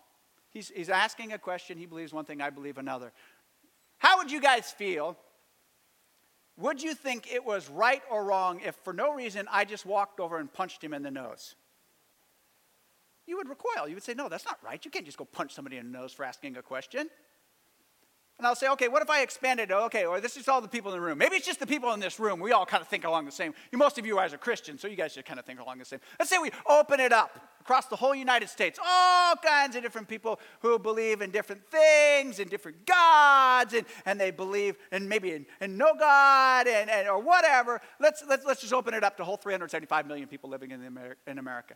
He's, 0.48 0.72
he's 0.74 0.88
asking 0.88 1.34
a 1.34 1.38
question. 1.38 1.76
He 1.76 1.84
believes 1.84 2.14
one 2.14 2.24
thing, 2.24 2.40
I 2.40 2.48
believe 2.48 2.78
another. 2.78 3.12
How 3.98 4.16
would 4.16 4.32
you 4.32 4.40
guys 4.40 4.70
feel 4.70 5.18
would 6.58 6.82
you 6.82 6.94
think 6.94 7.32
it 7.32 7.44
was 7.44 7.68
right 7.70 8.02
or 8.10 8.24
wrong 8.24 8.60
if, 8.64 8.74
for 8.76 8.92
no 8.92 9.14
reason, 9.14 9.46
I 9.50 9.64
just 9.64 9.86
walked 9.86 10.20
over 10.20 10.38
and 10.38 10.52
punched 10.52 10.84
him 10.84 10.92
in 10.92 11.02
the 11.02 11.10
nose? 11.10 11.54
You 13.26 13.36
would 13.36 13.48
recoil. 13.48 13.88
You 13.88 13.94
would 13.94 14.02
say, 14.02 14.14
No, 14.14 14.28
that's 14.28 14.44
not 14.44 14.58
right. 14.62 14.84
You 14.84 14.90
can't 14.90 15.06
just 15.06 15.18
go 15.18 15.24
punch 15.24 15.54
somebody 15.54 15.78
in 15.78 15.90
the 15.90 15.98
nose 15.98 16.12
for 16.12 16.24
asking 16.24 16.56
a 16.56 16.62
question. 16.62 17.08
And 18.38 18.46
I'll 18.46 18.56
say, 18.56 18.68
okay, 18.70 18.88
what 18.88 19.02
if 19.02 19.10
I 19.10 19.22
expanded? 19.22 19.70
It? 19.70 19.74
Okay, 19.74 20.04
or 20.04 20.20
this 20.20 20.36
is 20.36 20.48
all 20.48 20.60
the 20.60 20.68
people 20.68 20.92
in 20.92 20.98
the 20.98 21.04
room. 21.04 21.18
Maybe 21.18 21.36
it's 21.36 21.46
just 21.46 21.60
the 21.60 21.66
people 21.66 21.92
in 21.92 22.00
this 22.00 22.18
room. 22.18 22.40
We 22.40 22.50
all 22.52 22.66
kind 22.66 22.80
of 22.80 22.88
think 22.88 23.04
along 23.04 23.26
the 23.26 23.32
same. 23.32 23.54
Most 23.72 23.98
of 23.98 24.06
you 24.06 24.16
guys 24.16 24.32
are 24.32 24.38
Christians, 24.38 24.80
so 24.80 24.88
you 24.88 24.96
guys 24.96 25.12
should 25.12 25.24
kind 25.24 25.38
of 25.38 25.46
think 25.46 25.60
along 25.60 25.78
the 25.78 25.84
same. 25.84 26.00
Let's 26.18 26.30
say 26.30 26.38
we 26.38 26.50
open 26.68 26.98
it 26.98 27.12
up 27.12 27.38
across 27.60 27.86
the 27.86 27.94
whole 27.94 28.14
United 28.14 28.48
States. 28.48 28.80
All 28.84 29.36
kinds 29.36 29.76
of 29.76 29.82
different 29.82 30.08
people 30.08 30.40
who 30.60 30.78
believe 30.78 31.22
in 31.22 31.30
different 31.30 31.62
things 31.70 32.40
and 32.40 32.50
different 32.50 32.84
gods, 32.84 33.74
and, 33.74 33.86
and 34.04 34.20
they 34.20 34.32
believe 34.32 34.76
in 34.90 35.08
maybe 35.08 35.32
in, 35.32 35.46
in 35.60 35.76
no 35.76 35.94
God 35.96 36.66
and, 36.66 36.90
and, 36.90 37.08
or 37.08 37.20
whatever. 37.20 37.80
Let's, 38.00 38.24
let's, 38.28 38.44
let's 38.44 38.60
just 38.60 38.72
open 38.72 38.94
it 38.94 39.04
up 39.04 39.16
to 39.18 39.24
whole 39.24 39.36
375 39.36 40.06
million 40.06 40.26
people 40.26 40.50
living 40.50 40.72
in, 40.72 40.84
Amer- 40.84 41.16
in 41.28 41.38
America. 41.38 41.74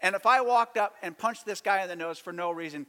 And 0.00 0.14
if 0.14 0.24
I 0.24 0.40
walked 0.40 0.78
up 0.78 0.94
and 1.02 1.16
punched 1.16 1.44
this 1.44 1.60
guy 1.60 1.82
in 1.82 1.88
the 1.88 1.96
nose 1.96 2.18
for 2.18 2.32
no 2.32 2.50
reason, 2.50 2.86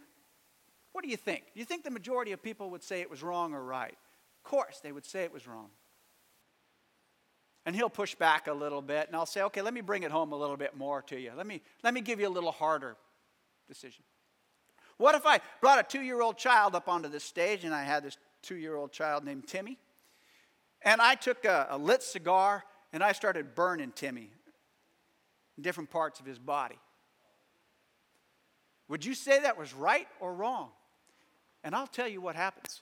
what 0.98 1.04
do 1.04 1.12
you 1.12 1.18
think? 1.18 1.44
Do 1.54 1.60
you 1.60 1.66
think 1.66 1.84
the 1.84 1.92
majority 1.92 2.32
of 2.32 2.42
people 2.42 2.72
would 2.72 2.82
say 2.82 3.02
it 3.02 3.12
was 3.12 3.22
wrong 3.22 3.54
or 3.54 3.64
right? 3.64 3.96
Of 4.44 4.50
course, 4.50 4.80
they 4.82 4.92
would 4.92 5.06
say 5.06 5.26
it 5.26 5.32
was 5.32 5.46
wrong. 5.46 5.70
And 7.68 7.76
he'll 7.76 7.88
push 7.88 8.16
back 8.16 8.48
a 8.48 8.52
little 8.52 8.82
bit, 8.82 9.06
and 9.06 9.16
I'll 9.16 9.28
say, 9.28 9.44
okay, 9.44 9.62
let 9.62 9.76
me 9.76 9.82
bring 9.82 10.02
it 10.02 10.10
home 10.10 10.32
a 10.32 10.36
little 10.36 10.58
bit 10.58 10.76
more 10.76 11.04
to 11.04 11.20
you. 11.20 11.34
Let 11.38 11.46
me, 11.46 11.62
let 11.84 11.94
me 11.94 12.02
give 12.02 12.20
you 12.20 12.28
a 12.28 12.34
little 12.34 12.52
harder 12.52 12.96
decision. 13.68 14.06
What 14.98 15.14
if 15.14 15.28
I 15.28 15.40
brought 15.62 15.78
a 15.78 15.84
two 15.84 16.02
year 16.02 16.20
old 16.20 16.36
child 16.36 16.74
up 16.74 16.90
onto 16.90 17.10
this 17.10 17.24
stage, 17.24 17.64
and 17.64 17.76
I 17.76 17.84
had 17.84 18.04
this 18.04 18.18
two 18.42 18.56
year 18.56 18.76
old 18.76 18.92
child 18.92 19.24
named 19.24 19.46
Timmy, 19.46 19.78
and 20.82 21.00
I 21.00 21.14
took 21.14 21.46
a, 21.46 21.68
a 21.70 21.78
lit 21.78 22.02
cigar 22.02 22.64
and 22.92 23.04
I 23.04 23.12
started 23.12 23.54
burning 23.54 23.92
Timmy 23.92 24.32
in 25.58 25.62
different 25.62 25.92
parts 25.92 26.20
of 26.20 26.26
his 26.26 26.40
body? 26.40 26.80
Would 28.88 29.06
you 29.06 29.14
say 29.14 29.42
that 29.42 29.60
was 29.60 29.76
right 29.76 30.08
or 30.20 30.34
wrong? 30.34 30.72
And 31.64 31.76
I'll 31.76 31.88
tell 31.88 32.08
you 32.08 32.22
what 32.22 32.36
happens. 32.36 32.82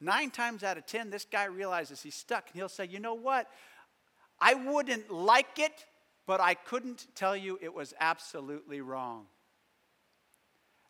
Nine 0.00 0.30
times 0.30 0.62
out 0.62 0.78
of 0.78 0.86
ten, 0.86 1.10
this 1.10 1.26
guy 1.30 1.44
realizes 1.44 2.02
he's 2.02 2.14
stuck, 2.14 2.48
and 2.48 2.56
he'll 2.56 2.68
say, 2.68 2.86
You 2.86 3.00
know 3.00 3.14
what? 3.14 3.48
I 4.40 4.54
wouldn't 4.54 5.10
like 5.10 5.58
it, 5.58 5.84
but 6.26 6.40
I 6.40 6.54
couldn't 6.54 7.06
tell 7.14 7.36
you 7.36 7.58
it 7.60 7.74
was 7.74 7.92
absolutely 8.00 8.80
wrong. 8.80 9.26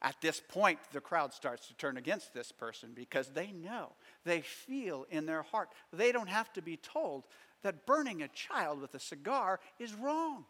At 0.03 0.21
this 0.23 0.41
point, 0.41 0.79
the 0.93 1.01
crowd 1.01 1.35
starts 1.35 1.67
to 1.67 1.75
turn 1.75 1.97
against 1.97 2.33
this 2.33 2.53
person 2.53 2.93
because 2.95 3.29
they 3.29 3.53
know, 3.53 3.93
they 4.25 4.41
feel 4.41 5.07
in 5.11 5.27
their 5.27 5.43
heart. 5.43 5.71
They 5.93 6.11
don't 6.11 6.29
have 6.29 6.53
to 6.55 6.63
be 6.63 6.77
told 6.77 7.25
that 7.63 7.85
burning 7.85 8.23
a 8.23 8.29
child 8.29 8.81
with 8.81 8.95
a 8.95 9.01
cigar 9.01 9.61
is 9.79 9.93
wrong. 9.95 10.47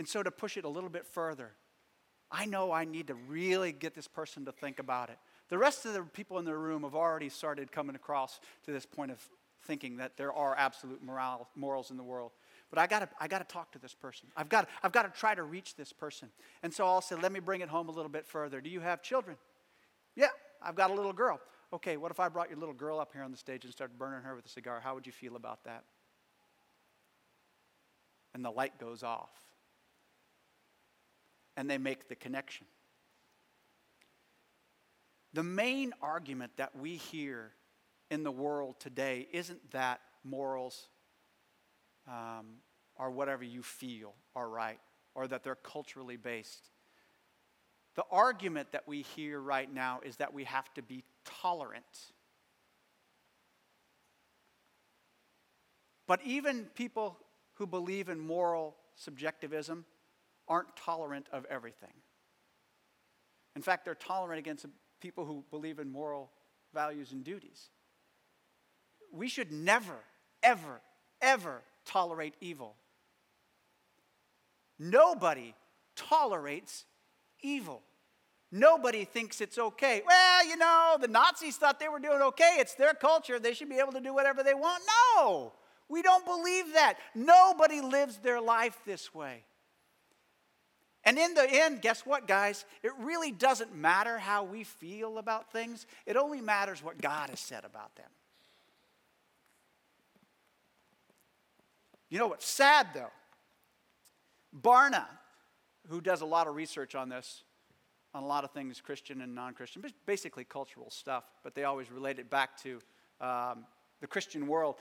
And 0.00 0.08
so, 0.08 0.22
to 0.22 0.30
push 0.30 0.56
it 0.56 0.64
a 0.64 0.68
little 0.68 0.88
bit 0.88 1.06
further, 1.06 1.50
I 2.32 2.46
know 2.46 2.72
I 2.72 2.86
need 2.86 3.08
to 3.08 3.14
really 3.14 3.70
get 3.70 3.94
this 3.94 4.08
person 4.08 4.46
to 4.46 4.52
think 4.52 4.78
about 4.78 5.10
it. 5.10 5.18
The 5.50 5.58
rest 5.58 5.84
of 5.84 5.92
the 5.92 6.00
people 6.00 6.38
in 6.38 6.46
the 6.46 6.56
room 6.56 6.84
have 6.84 6.94
already 6.94 7.28
started 7.28 7.70
coming 7.70 7.94
across 7.94 8.40
to 8.64 8.72
this 8.72 8.86
point 8.86 9.10
of 9.10 9.22
thinking 9.64 9.98
that 9.98 10.16
there 10.16 10.32
are 10.32 10.56
absolute 10.56 11.02
moral, 11.02 11.48
morals 11.54 11.90
in 11.90 11.98
the 11.98 12.02
world. 12.02 12.30
But 12.70 12.78
I 12.78 12.86
gotta, 12.86 13.10
I 13.20 13.28
gotta 13.28 13.44
talk 13.44 13.72
to 13.72 13.78
this 13.78 13.92
person. 13.92 14.28
I've 14.38 14.48
got, 14.48 14.70
I've 14.82 14.92
got 14.92 15.02
to 15.02 15.20
try 15.20 15.34
to 15.34 15.42
reach 15.42 15.76
this 15.76 15.92
person. 15.92 16.30
And 16.62 16.72
so 16.72 16.86
I'll 16.86 17.02
say, 17.02 17.16
let 17.16 17.30
me 17.30 17.40
bring 17.40 17.60
it 17.60 17.68
home 17.68 17.90
a 17.90 17.92
little 17.92 18.08
bit 18.10 18.26
further. 18.26 18.62
Do 18.62 18.70
you 18.70 18.80
have 18.80 19.02
children? 19.02 19.36
Yeah, 20.16 20.28
I've 20.62 20.76
got 20.76 20.90
a 20.90 20.94
little 20.94 21.12
girl. 21.12 21.42
Okay, 21.74 21.98
what 21.98 22.10
if 22.10 22.18
I 22.18 22.30
brought 22.30 22.48
your 22.48 22.58
little 22.58 22.72
girl 22.72 23.00
up 23.00 23.12
here 23.12 23.22
on 23.22 23.32
the 23.32 23.36
stage 23.36 23.64
and 23.64 23.72
started 23.74 23.98
burning 23.98 24.22
her 24.22 24.34
with 24.34 24.46
a 24.46 24.48
cigar? 24.48 24.80
How 24.82 24.94
would 24.94 25.06
you 25.06 25.12
feel 25.12 25.36
about 25.36 25.62
that? 25.64 25.84
And 28.32 28.42
the 28.42 28.50
light 28.50 28.80
goes 28.80 29.02
off. 29.02 29.49
And 31.60 31.68
they 31.68 31.76
make 31.76 32.08
the 32.08 32.14
connection. 32.14 32.66
The 35.34 35.42
main 35.42 35.92
argument 36.00 36.52
that 36.56 36.74
we 36.74 36.96
hear 36.96 37.52
in 38.10 38.22
the 38.22 38.32
world 38.32 38.76
today 38.80 39.28
isn't 39.30 39.70
that 39.72 40.00
morals 40.24 40.88
um, 42.08 42.46
whatever 43.10 43.44
you 43.44 43.62
feel 43.62 44.14
are 44.34 44.48
right 44.48 44.80
or 45.14 45.28
that 45.28 45.44
they're 45.44 45.54
culturally 45.54 46.16
based. 46.16 46.70
The 47.94 48.04
argument 48.10 48.72
that 48.72 48.88
we 48.88 49.02
hear 49.02 49.38
right 49.38 49.70
now 49.70 50.00
is 50.02 50.16
that 50.16 50.32
we 50.32 50.44
have 50.44 50.72
to 50.72 50.82
be 50.82 51.04
tolerant. 51.26 52.14
But 56.06 56.22
even 56.24 56.70
people 56.74 57.18
who 57.56 57.66
believe 57.66 58.08
in 58.08 58.18
moral 58.18 58.76
subjectivism 58.94 59.84
aren't 60.50 60.76
tolerant 60.76 61.26
of 61.32 61.46
everything. 61.46 61.94
In 63.56 63.62
fact, 63.62 63.84
they're 63.84 63.94
tolerant 63.94 64.40
against 64.40 64.66
people 65.00 65.24
who 65.24 65.44
believe 65.50 65.78
in 65.78 65.90
moral 65.90 66.30
values 66.74 67.12
and 67.12 67.24
duties. 67.24 67.70
We 69.12 69.28
should 69.28 69.50
never, 69.52 69.96
ever, 70.42 70.82
ever 71.22 71.62
tolerate 71.86 72.34
evil. 72.40 72.74
Nobody 74.78 75.54
tolerates 75.96 76.84
evil. 77.42 77.82
Nobody 78.52 79.04
thinks 79.04 79.40
it's 79.40 79.58
okay. 79.58 80.02
Well, 80.04 80.46
you 80.46 80.56
know, 80.56 80.96
the 81.00 81.06
Nazis 81.06 81.56
thought 81.56 81.78
they 81.78 81.88
were 81.88 82.00
doing 82.00 82.20
okay. 82.22 82.56
It's 82.58 82.74
their 82.74 82.94
culture. 82.94 83.38
They 83.38 83.54
should 83.54 83.68
be 83.68 83.78
able 83.78 83.92
to 83.92 84.00
do 84.00 84.12
whatever 84.12 84.42
they 84.42 84.54
want. 84.54 84.82
No, 85.14 85.52
we 85.88 86.02
don't 86.02 86.24
believe 86.24 86.72
that. 86.72 86.94
Nobody 87.14 87.80
lives 87.80 88.18
their 88.18 88.40
life 88.40 88.78
this 88.84 89.14
way. 89.14 89.44
And 91.04 91.18
in 91.18 91.34
the 91.34 91.46
end, 91.48 91.80
guess 91.80 92.04
what, 92.04 92.28
guys? 92.28 92.64
It 92.82 92.92
really 92.98 93.32
doesn't 93.32 93.74
matter 93.74 94.18
how 94.18 94.44
we 94.44 94.64
feel 94.64 95.18
about 95.18 95.52
things, 95.52 95.86
it 96.06 96.16
only 96.16 96.40
matters 96.40 96.82
what 96.82 97.00
God 97.00 97.30
has 97.30 97.40
said 97.40 97.64
about 97.64 97.94
them. 97.96 98.10
You 102.10 102.18
know 102.18 102.26
what's 102.26 102.46
sad, 102.46 102.88
though? 102.92 103.12
Barna, 104.60 105.06
who 105.88 106.00
does 106.00 106.22
a 106.22 106.26
lot 106.26 106.48
of 106.48 106.56
research 106.56 106.96
on 106.96 107.08
this, 107.08 107.44
on 108.12 108.24
a 108.24 108.26
lot 108.26 108.42
of 108.42 108.50
things, 108.50 108.80
Christian 108.80 109.20
and 109.20 109.34
non 109.34 109.54
Christian, 109.54 109.82
basically 110.06 110.44
cultural 110.44 110.90
stuff, 110.90 111.24
but 111.44 111.54
they 111.54 111.64
always 111.64 111.90
relate 111.90 112.18
it 112.18 112.28
back 112.28 112.60
to 112.62 112.80
um, 113.20 113.64
the 114.00 114.08
Christian 114.08 114.48
world. 114.48 114.74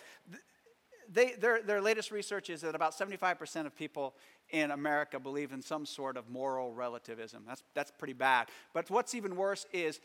They, 1.12 1.34
their, 1.34 1.62
their 1.64 1.82
latest 1.82 2.12
research 2.12 2.50
is 2.50 2.62
that 2.62 2.76
about 2.76 2.98
75% 2.98 3.66
of 3.66 3.76
people 3.76 4.14
in 4.52 4.72
America 4.72 5.20
believe 5.20 5.52
in 5.52 5.62
some 5.62 5.86
sort 5.86 6.18
of 6.18 6.30
moral 6.30 6.74
relativism. 6.74 7.44
That's, 7.48 7.64
that's 7.74 7.92
pretty 7.92 8.14
bad. 8.14 8.50
But 8.74 8.90
what's 8.92 9.16
even 9.16 9.36
worse 9.36 9.66
is 9.74 10.00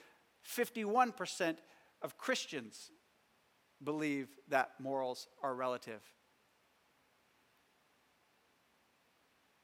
51% 0.49 1.57
of 2.03 2.17
Christians 2.17 2.91
believe 3.83 4.29
that 4.49 4.71
morals 4.79 5.29
are 5.43 5.55
relative. 5.55 6.01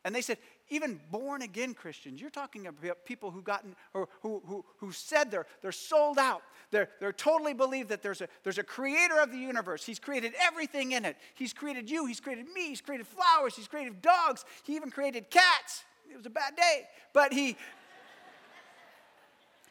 And 0.04 0.14
they 0.14 0.22
said, 0.22 0.38
even 0.70 1.00
born 1.10 1.42
again 1.42 1.74
Christians, 1.74 2.20
you're 2.20 2.30
talking 2.30 2.66
about 2.66 3.04
people 3.04 3.30
who 3.30 3.42
gotten 3.42 3.74
or 3.92 4.08
who, 4.22 4.40
who, 4.46 4.64
who 4.78 4.92
said 4.92 5.30
they're, 5.30 5.46
they're 5.62 5.72
sold 5.72 6.18
out. 6.18 6.42
They're, 6.70 6.88
they're 7.00 7.12
totally 7.12 7.52
believe 7.52 7.88
that 7.88 8.02
there's 8.02 8.20
a, 8.20 8.28
there's 8.44 8.58
a 8.58 8.62
creator 8.62 9.18
of 9.20 9.32
the 9.32 9.38
universe. 9.38 9.84
He's 9.84 9.98
created 9.98 10.32
everything 10.40 10.92
in 10.92 11.04
it. 11.04 11.16
He's 11.34 11.52
created 11.52 11.90
you, 11.90 12.06
he's 12.06 12.20
created 12.20 12.46
me, 12.54 12.68
he's 12.68 12.80
created 12.80 13.06
flowers, 13.06 13.56
he's 13.56 13.68
created 13.68 14.00
dogs, 14.00 14.44
he 14.62 14.76
even 14.76 14.90
created 14.90 15.30
cats. 15.30 15.84
It 16.10 16.16
was 16.16 16.26
a 16.26 16.30
bad 16.30 16.56
day. 16.56 16.86
But 17.12 17.32
he 17.32 17.56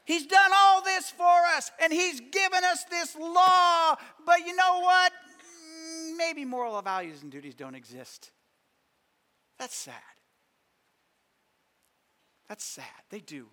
He's 0.09 0.25
done 0.25 0.49
all 0.57 0.81
this 0.81 1.11
for 1.11 1.37
us, 1.55 1.69
and 1.79 1.93
he's 1.93 2.19
given 2.19 2.63
us 2.63 2.83
this 2.85 3.15
law. 3.15 3.95
But 4.25 4.39
you 4.39 4.55
know 4.55 4.79
what? 4.79 5.11
Maybe 6.17 6.45
moral 6.45 6.81
values 6.81 7.21
and 7.21 7.31
duties 7.31 7.53
don't 7.53 7.75
exist. 7.75 8.31
That's 9.59 9.75
sad. 9.75 9.93
That's 12.49 12.65
sad. 12.65 12.85
They 13.09 13.19
do. 13.19 13.47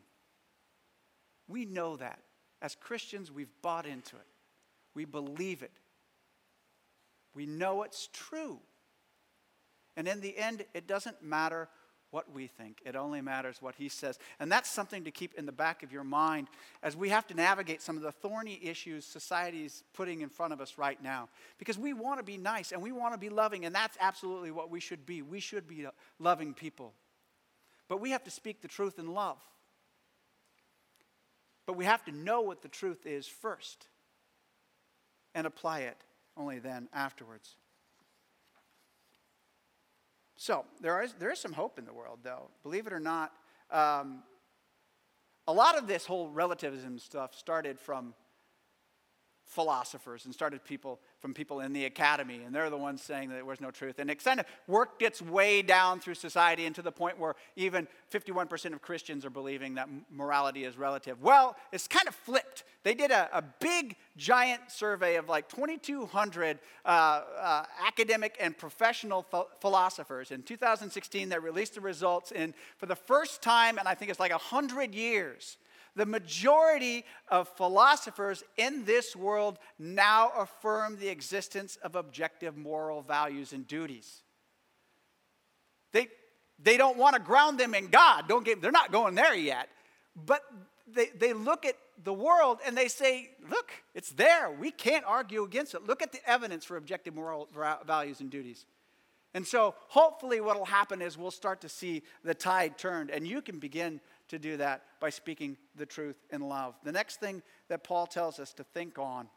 We 1.46 1.64
know 1.64 1.96
that. 1.96 2.18
As 2.60 2.74
Christians, 2.74 3.30
we've 3.30 3.52
bought 3.62 3.86
into 3.86 4.16
it. 4.16 4.26
We 4.94 5.04
believe 5.04 5.62
it. 5.62 5.72
We 7.34 7.46
know 7.46 7.82
it's 7.82 8.08
true. 8.12 8.58
And 9.96 10.08
in 10.08 10.20
the 10.20 10.36
end, 10.36 10.64
it 10.74 10.88
doesn't 10.88 11.22
matter 11.22 11.68
what 12.10 12.32
we 12.32 12.46
think, 12.46 12.80
it 12.86 12.96
only 12.96 13.20
matters 13.20 13.60
what 13.60 13.74
He 13.74 13.88
says. 13.88 14.18
And 14.38 14.50
that's 14.50 14.70
something 14.70 15.04
to 15.04 15.10
keep 15.10 15.34
in 15.34 15.44
the 15.44 15.52
back 15.52 15.82
of 15.82 15.92
your 15.92 16.04
mind 16.04 16.48
as 16.82 16.96
we 16.96 17.10
have 17.10 17.26
to 17.26 17.34
navigate 17.34 17.82
some 17.82 17.96
of 17.96 18.02
the 18.02 18.12
thorny 18.12 18.58
issues 18.62 19.04
society 19.04 19.64
is 19.64 19.82
putting 19.92 20.22
in 20.22 20.30
front 20.30 20.52
of 20.52 20.60
us 20.60 20.78
right 20.78 21.02
now. 21.02 21.28
Because 21.58 21.78
we 21.78 21.92
want 21.92 22.18
to 22.18 22.24
be 22.24 22.38
nice 22.38 22.72
and 22.72 22.80
we 22.80 22.92
want 22.92 23.12
to 23.12 23.18
be 23.18 23.28
loving, 23.28 23.66
and 23.66 23.74
that's 23.74 23.98
absolutely 24.00 24.50
what 24.50 24.70
we 24.70 24.80
should 24.80 25.04
be. 25.04 25.20
We 25.20 25.40
should 25.40 25.68
be 25.68 25.86
loving 26.18 26.54
people. 26.54 26.94
But 27.88 28.00
we 28.00 28.10
have 28.10 28.24
to 28.24 28.30
speak 28.30 28.62
the 28.62 28.68
truth 28.68 28.98
in 28.98 29.12
love. 29.12 29.38
But 31.66 31.76
we 31.76 31.84
have 31.84 32.04
to 32.04 32.12
know 32.12 32.40
what 32.42 32.62
the 32.62 32.68
truth 32.68 33.06
is 33.06 33.26
first 33.26 33.86
and 35.34 35.46
apply 35.46 35.80
it 35.80 35.96
only 36.36 36.58
then 36.58 36.88
afterwards. 36.92 37.56
So, 40.36 40.64
there 40.80 41.02
is, 41.02 41.14
there 41.14 41.30
is 41.30 41.38
some 41.38 41.52
hope 41.52 41.78
in 41.78 41.86
the 41.86 41.92
world, 41.92 42.20
though. 42.22 42.50
Believe 42.62 42.86
it 42.86 42.92
or 42.92 43.00
not, 43.00 43.32
um, 43.70 44.22
a 45.48 45.52
lot 45.52 45.78
of 45.78 45.86
this 45.86 46.04
whole 46.04 46.28
relativism 46.28 46.98
stuff 46.98 47.34
started 47.34 47.78
from 47.80 48.14
philosophers 49.46 50.24
and 50.24 50.34
started 50.34 50.62
people 50.64 51.00
from 51.20 51.32
people 51.32 51.60
in 51.60 51.72
the 51.72 51.84
academy 51.84 52.42
and 52.44 52.54
they're 52.54 52.68
the 52.68 52.76
ones 52.76 53.00
saying 53.00 53.28
that 53.28 53.36
there 53.36 53.44
was 53.44 53.60
no 53.60 53.70
truth. 53.70 53.98
And 53.98 54.10
it 54.10 54.22
kind 54.22 54.40
of 54.40 54.46
worked 54.66 55.02
its 55.02 55.22
way 55.22 55.62
down 55.62 56.00
through 56.00 56.14
society 56.14 56.66
and 56.66 56.74
to 56.74 56.82
the 56.82 56.92
point 56.92 57.18
where 57.18 57.36
even 57.54 57.86
51% 58.12 58.72
of 58.72 58.82
christians 58.82 59.24
are 59.24 59.30
believing 59.30 59.76
that 59.76 59.88
morality 60.10 60.64
is 60.64 60.76
relative. 60.76 61.22
Well 61.22 61.56
it's 61.72 61.86
kind 61.86 62.08
of 62.08 62.14
flipped. 62.14 62.64
They 62.82 62.94
did 62.94 63.10
a, 63.10 63.28
a 63.32 63.42
big 63.60 63.96
giant 64.16 64.62
survey 64.70 65.16
of 65.16 65.28
like 65.28 65.48
2200 65.48 66.58
uh, 66.84 66.88
uh, 66.88 67.64
academic 67.86 68.36
and 68.40 68.56
professional 68.56 69.22
ph- 69.22 69.44
philosophers. 69.60 70.32
In 70.32 70.42
2016 70.42 71.28
they 71.28 71.38
released 71.38 71.76
the 71.76 71.80
results 71.80 72.32
and 72.32 72.52
for 72.76 72.86
the 72.86 72.96
first 72.96 73.42
time 73.42 73.78
and 73.78 73.86
i 73.86 73.94
think 73.94 74.10
it's 74.10 74.20
like 74.20 74.32
100 74.32 74.94
years 74.94 75.56
the 75.96 76.06
majority 76.06 77.04
of 77.28 77.48
philosophers 77.48 78.44
in 78.56 78.84
this 78.84 79.16
world 79.16 79.58
now 79.78 80.30
affirm 80.38 80.98
the 80.98 81.08
existence 81.08 81.76
of 81.82 81.96
objective 81.96 82.56
moral 82.56 83.00
values 83.00 83.52
and 83.52 83.66
duties. 83.66 84.22
They, 85.92 86.08
they 86.62 86.76
don't 86.76 86.98
want 86.98 87.16
to 87.16 87.20
ground 87.20 87.58
them 87.58 87.74
in 87.74 87.88
God. 87.88 88.28
Don't 88.28 88.44
get, 88.44 88.60
they're 88.60 88.70
not 88.70 88.92
going 88.92 89.14
there 89.14 89.34
yet. 89.34 89.68
But 90.14 90.42
they, 90.86 91.06
they 91.16 91.32
look 91.32 91.64
at 91.64 91.76
the 92.04 92.12
world 92.12 92.58
and 92.66 92.76
they 92.76 92.88
say, 92.88 93.30
look, 93.48 93.72
it's 93.94 94.10
there. 94.10 94.50
We 94.50 94.70
can't 94.70 95.04
argue 95.06 95.44
against 95.44 95.74
it. 95.74 95.86
Look 95.86 96.02
at 96.02 96.12
the 96.12 96.20
evidence 96.28 96.64
for 96.66 96.76
objective 96.76 97.14
moral 97.14 97.48
values 97.86 98.20
and 98.20 98.30
duties. 98.30 98.66
And 99.34 99.46
so, 99.46 99.74
hopefully, 99.88 100.40
what 100.40 100.56
will 100.56 100.64
happen 100.64 101.02
is 101.02 101.18
we'll 101.18 101.30
start 101.30 101.60
to 101.60 101.68
see 101.68 102.02
the 102.24 102.32
tide 102.32 102.78
turned, 102.78 103.10
and 103.10 103.28
you 103.28 103.42
can 103.42 103.58
begin 103.58 104.00
to 104.28 104.38
do 104.38 104.56
that 104.56 104.82
by 105.00 105.10
speaking 105.10 105.56
the 105.76 105.86
truth 105.86 106.16
in 106.30 106.40
love. 106.40 106.74
The 106.84 106.92
next 106.92 107.20
thing 107.20 107.42
that 107.68 107.84
Paul 107.84 108.06
tells 108.06 108.38
us 108.38 108.52
to 108.54 108.64
think 108.64 108.98
on 108.98 109.28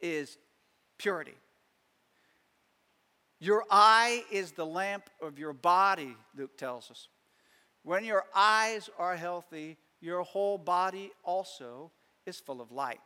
is 0.00 0.38
purity. 0.96 1.34
Your 3.40 3.64
eye 3.70 4.24
is 4.32 4.52
the 4.52 4.66
lamp 4.66 5.10
of 5.22 5.38
your 5.38 5.52
body, 5.52 6.16
Luke 6.36 6.56
tells 6.56 6.90
us. 6.90 7.08
When 7.84 8.04
your 8.04 8.24
eyes 8.34 8.90
are 8.98 9.16
healthy, 9.16 9.76
your 10.00 10.22
whole 10.22 10.58
body 10.58 11.12
also 11.22 11.92
is 12.26 12.38
full 12.40 12.60
of 12.60 12.72
light. 12.72 13.00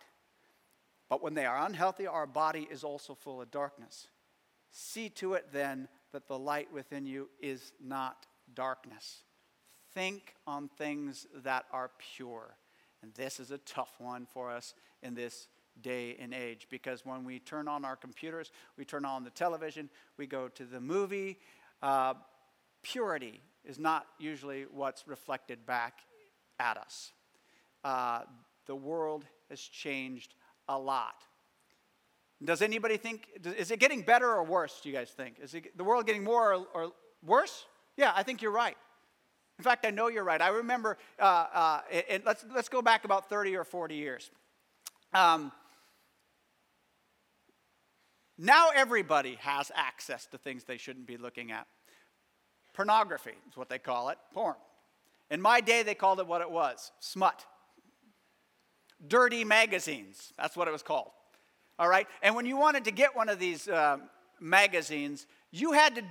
But 1.09 1.23
when 1.23 1.35
they 1.35 1.45
are 1.45 1.67
unhealthy, 1.67 2.07
our 2.07 2.27
body 2.27 2.67
is 2.71 2.83
also 2.83 3.15
full 3.15 3.43
of 3.43 3.51
darkness. 3.51 4.09
See 4.71 5.11
to 5.11 5.35
it 5.35 5.49
then 5.53 5.89
that 6.13 6.27
the 6.27 6.39
light 6.39 6.73
within 6.73 7.05
you 7.05 7.29
is 7.41 7.73
not 7.83 8.27
darkness. 8.55 9.23
Think 9.95 10.35
on 10.47 10.69
things 10.69 11.27
that 11.43 11.67
are 11.73 11.91
pure. 12.17 12.57
And 13.03 13.13
this 13.15 13.41
is 13.41 13.51
a 13.51 13.59
tough 13.59 13.95
one 13.99 14.27
for 14.27 14.51
us 14.51 14.75
in 15.03 15.15
this 15.15 15.49
day 15.81 16.17
and 16.21 16.33
age 16.35 16.67
because 16.71 17.05
when 17.05 17.25
we 17.25 17.39
turn 17.39 17.69
on 17.69 17.85
our 17.85 17.97
computers, 17.97 18.53
we 18.77 18.85
turn 18.85 19.05
on 19.05 19.25
the 19.25 19.31
television, 19.31 19.89
we 20.17 20.27
go 20.27 20.49
to 20.49 20.65
the 20.65 20.81
movie, 20.81 21.39
uh, 21.83 22.15
purity 22.83 23.41
is 23.65 23.79
not 23.79 24.07
usually 24.19 24.67
what's 24.71 25.07
reflected 25.07 25.65
back 25.67 26.01
at 26.59 26.77
us. 26.77 27.13
Uh, 27.85 28.21
the 28.67 28.75
world 28.75 29.25
has 29.51 29.61
changed 29.61 30.35
a 30.69 30.79
lot. 30.79 31.23
Does 32.45 32.63
anybody 32.63 32.97
think, 32.97 33.29
is 33.45 33.71
it 33.71 33.79
getting 33.79 34.03
better 34.03 34.29
or 34.29 34.43
worse, 34.43 34.81
do 34.83 34.89
you 34.89 34.95
guys 34.95 35.11
think? 35.11 35.37
Is 35.41 35.55
it, 35.55 35.77
the 35.77 35.85
world 35.85 36.07
getting 36.07 36.25
more 36.25 36.55
or, 36.55 36.67
or, 36.75 36.93
worse? 37.25 37.67
Yeah, 37.97 38.13
I 38.15 38.23
think 38.25 38.43
you're 38.43 38.53
right. 38.53 38.77
In 39.59 39.65
fact, 39.65 39.87
I 39.87 39.91
know 39.91 40.09
you're 40.09 40.25
right. 40.25 40.41
I 40.41 40.49
remember, 40.49 40.99
uh, 41.21 41.47
uh, 41.53 41.81
and 42.09 42.23
let's, 42.25 42.45
let's 42.55 42.69
go 42.69 42.83
back 42.83 43.05
about 43.05 43.29
30 43.29 43.57
or 43.57 43.65
40 43.65 43.95
years. 43.95 44.31
Um, 45.13 45.53
now 48.39 48.71
everybody 48.75 49.37
has 49.41 49.71
access 49.75 50.27
to 50.27 50.39
things 50.39 50.65
they 50.65 50.79
shouldn't 50.79 51.07
be 51.07 51.17
looking 51.17 51.53
at. 51.53 51.67
Pornography 52.73 53.35
is 53.49 53.57
what 53.57 53.69
they 53.69 53.79
call 53.79 54.09
it, 54.09 54.19
porn. 54.33 54.57
In 55.31 55.41
my 55.41 55.61
day, 55.61 55.83
they 55.83 55.95
called 55.95 56.21
it 56.21 56.27
what 56.27 56.41
it 56.41 56.51
was 56.51 56.93
smut. 57.01 57.45
Dirty 59.07 59.45
magazines, 59.45 60.33
that's 60.37 60.57
what 60.57 60.69
it 60.69 60.71
was 60.71 60.83
called. 60.83 61.11
All 61.79 61.89
right? 61.89 62.07
And 62.23 62.35
when 62.35 62.47
you 62.47 62.57
wanted 62.57 62.85
to 62.85 62.91
get 62.91 63.15
one 63.15 63.29
of 63.29 63.39
these 63.39 63.69
uh, 63.69 63.99
magazines, 64.41 65.27
you 65.51 65.73
had, 65.73 65.95
to, 65.97 66.03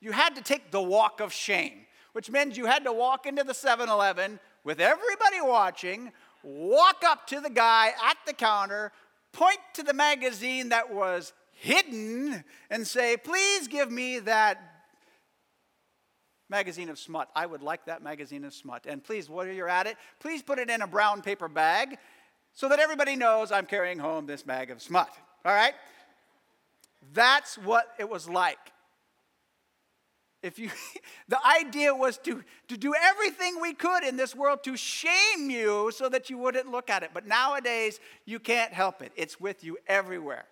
you 0.00 0.12
had 0.12 0.36
to 0.36 0.42
take 0.42 0.70
the 0.70 0.82
walk 0.82 1.20
of 1.20 1.32
shame, 1.32 1.86
which 2.12 2.30
meant 2.30 2.56
you 2.56 2.66
had 2.66 2.84
to 2.84 2.92
walk 2.92 3.26
into 3.26 3.44
the 3.44 3.54
7 3.54 3.88
Eleven 3.88 4.40
with 4.64 4.80
everybody 4.80 5.40
watching, 5.40 6.12
walk 6.42 7.02
up 7.04 7.26
to 7.28 7.40
the 7.40 7.50
guy 7.50 7.92
at 8.04 8.16
the 8.26 8.32
counter, 8.32 8.92
point 9.32 9.58
to 9.74 9.82
the 9.82 9.94
magazine 9.94 10.70
that 10.70 10.92
was 10.92 11.32
hidden, 11.52 12.44
and 12.70 12.86
say, 12.86 13.16
Please 13.16 13.68
give 13.68 13.90
me 13.90 14.18
that 14.20 14.70
magazine 16.48 16.88
of 16.88 16.98
smut. 16.98 17.28
I 17.34 17.46
would 17.46 17.62
like 17.62 17.86
that 17.86 18.02
magazine 18.02 18.44
of 18.44 18.52
smut. 18.52 18.84
And 18.86 19.02
please, 19.02 19.30
while 19.30 19.46
you're 19.46 19.68
at 19.68 19.86
it, 19.86 19.96
please 20.18 20.42
put 20.42 20.58
it 20.58 20.68
in 20.68 20.82
a 20.82 20.86
brown 20.86 21.22
paper 21.22 21.48
bag 21.48 21.96
so 22.52 22.68
that 22.68 22.80
everybody 22.80 23.16
knows 23.16 23.52
I'm 23.52 23.66
carrying 23.66 23.98
home 23.98 24.26
this 24.26 24.42
bag 24.42 24.70
of 24.70 24.82
smut. 24.82 25.08
All 25.44 25.54
right? 25.54 25.74
That's 27.14 27.56
what 27.56 27.94
it 27.98 28.08
was 28.08 28.28
like. 28.28 28.58
If 30.42 30.58
you, 30.58 30.70
the 31.28 31.38
idea 31.46 31.94
was 31.94 32.18
to, 32.18 32.42
to 32.68 32.76
do 32.76 32.94
everything 32.94 33.60
we 33.60 33.74
could 33.74 34.04
in 34.04 34.16
this 34.16 34.34
world 34.34 34.62
to 34.64 34.76
shame 34.76 35.50
you 35.50 35.90
so 35.94 36.08
that 36.08 36.30
you 36.30 36.38
wouldn't 36.38 36.70
look 36.70 36.90
at 36.90 37.02
it. 37.02 37.10
But 37.12 37.26
nowadays, 37.26 38.00
you 38.24 38.38
can't 38.38 38.72
help 38.72 39.02
it. 39.02 39.12
It's 39.16 39.40
with 39.40 39.64
you 39.64 39.78
everywhere. 39.86 40.44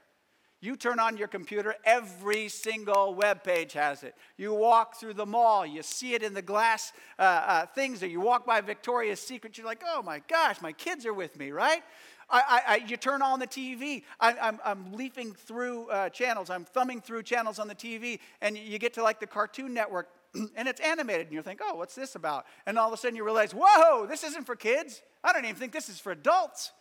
You 0.61 0.74
turn 0.74 0.99
on 0.99 1.16
your 1.16 1.28
computer, 1.28 1.76
every 1.84 2.49
single 2.49 3.14
web 3.14 3.45
page 3.45 3.74
has 3.74 4.03
it. 4.03 4.16
You 4.36 4.53
walk 4.53 4.97
through 4.97 5.14
the 5.14 5.26
mall, 5.26 5.64
you 5.64 5.84
see 5.84 6.14
it 6.14 6.22
in 6.24 6.34
the 6.34 6.43
glass 6.43 6.93
uh, 7.16 7.22
uh, 7.22 7.66
things, 7.66 8.03
or 8.03 8.09
you 8.09 8.20
walk 8.20 8.45
by 8.45 8.61
Victoria's 8.61 9.20
Secret, 9.20 9.57
you're 9.57 9.66
like, 9.66 9.84
oh 9.86 10.03
my 10.03 10.20
gosh, 10.26 10.61
my 10.61 10.72
kids 10.72 11.07
are 11.07 11.14
with 11.14 11.39
me, 11.39 11.53
right? 11.53 11.82
I, 12.31 12.41
I, 12.41 12.74
I, 12.74 12.76
you 12.87 12.97
turn 12.97 13.22
on 13.22 13.39
the 13.41 13.47
TV. 13.47 14.03
I, 14.20 14.53
am 14.64 14.93
leafing 14.93 15.33
through 15.33 15.89
uh, 15.89 16.09
channels. 16.11 16.51
I'm 16.51 16.64
thumbing 16.64 17.01
through 17.01 17.22
channels 17.22 17.59
on 17.59 17.68
the 17.68 17.74
TV, 17.74 18.20
and 18.41 18.57
you 18.57 18.79
get 18.79 18.95
to 18.95 19.03
like 19.03 19.18
the 19.20 19.26
Cartoon 19.26 19.72
Network, 19.72 20.09
and 20.57 20.68
it's 20.68 20.81
animated, 20.81 21.29
and 21.29 21.35
you 21.35 21.43
think, 21.43 21.61
oh, 21.62 21.74
what's 21.74 21.95
this 21.95 22.14
about? 22.14 22.45
And 22.66 22.79
all 22.79 22.89
of 22.89 22.95
a 22.95 22.97
sudden 22.97 23.16
you 23.16 23.24
realize, 23.24 23.53
whoa, 23.53 24.07
this 24.07 24.24
isn't 24.24 24.45
for 24.45 24.57
kids. 24.57 25.01
I 25.24 25.33
don't 25.33 25.45
even 25.45 25.57
think 25.57 25.72
this 25.72 25.89
is 25.89 25.99
for 25.99 26.12
adults. 26.12 26.72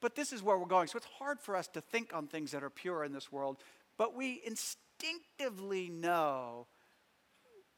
But 0.00 0.14
this 0.14 0.32
is 0.32 0.42
where 0.42 0.56
we're 0.56 0.66
going. 0.66 0.86
So 0.86 0.96
it's 0.96 1.08
hard 1.18 1.40
for 1.40 1.56
us 1.56 1.66
to 1.68 1.80
think 1.80 2.14
on 2.14 2.26
things 2.26 2.52
that 2.52 2.62
are 2.62 2.70
pure 2.70 3.04
in 3.04 3.12
this 3.12 3.30
world, 3.30 3.58
but 3.98 4.16
we 4.16 4.40
instinctively 4.46 5.90
know 5.90 6.68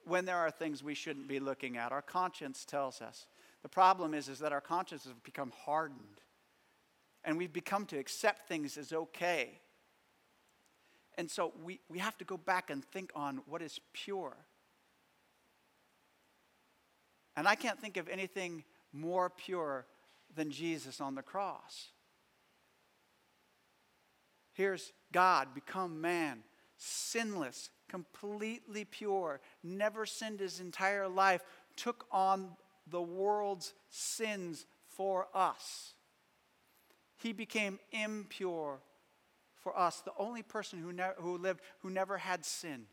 when 0.05 0.25
there 0.25 0.37
are 0.37 0.51
things 0.51 0.83
we 0.83 0.95
shouldn't 0.95 1.27
be 1.27 1.41
looking 1.41 1.77
at. 1.77 1.91
Our 1.91 2.03
conscience 2.03 2.65
tells 2.65 3.01
us. 3.01 3.27
The 3.63 3.69
problem 3.69 4.13
is, 4.15 4.29
is 4.29 4.41
that 4.41 4.53
our 4.53 4.61
conscience 4.61 5.05
has 5.05 5.15
become 5.23 5.53
hardened, 5.65 6.21
and 7.25 7.39
we've 7.39 7.53
become 7.53 7.87
to 7.87 7.99
accept 7.99 8.49
things 8.49 8.77
as 8.77 8.93
okay. 8.93 9.61
And 11.17 11.31
so 11.31 11.53
we, 11.63 11.79
we 11.89 11.99
have 11.99 12.17
to 12.19 12.25
go 12.25 12.37
back 12.37 12.71
and 12.71 12.85
think 12.85 13.13
on 13.15 13.43
what 13.47 13.63
is 13.63 13.79
pure. 13.93 14.35
And 17.37 17.47
I 17.47 17.55
can't 17.55 17.79
think 17.79 17.97
of 17.97 18.09
anything 18.09 18.65
more 18.93 19.31
pure 19.31 19.87
than 20.35 20.51
Jesus 20.51 21.01
on 21.01 21.15
the 21.15 21.23
cross. 21.23 21.89
Here's 24.55 24.93
God 25.13 25.55
become 25.55 26.01
man, 26.01 26.43
sinless, 26.77 27.71
completely 27.89 28.85
pure, 28.85 29.41
never 29.63 30.05
sinned 30.05 30.41
his 30.41 30.61
entire 30.61 31.09
life, 31.09 31.43
took 31.77 32.07
on 32.11 32.51
the 32.93 33.03
world's 33.03 33.75
sins 33.91 34.67
for 34.87 35.27
us. 35.35 35.95
He 37.17 37.33
became 37.33 37.79
impure 37.91 38.81
for 39.57 39.79
us, 39.79 40.01
the 40.01 40.13
only 40.19 40.43
person 40.43 40.81
who, 40.81 40.93
ne- 40.93 41.17
who 41.17 41.39
lived 41.39 41.61
who 41.81 41.91
never 41.91 42.19
had 42.19 42.45
sin. 42.45 42.87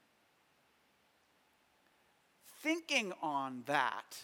Thinking 2.61 3.13
on 3.21 3.63
that 3.65 4.17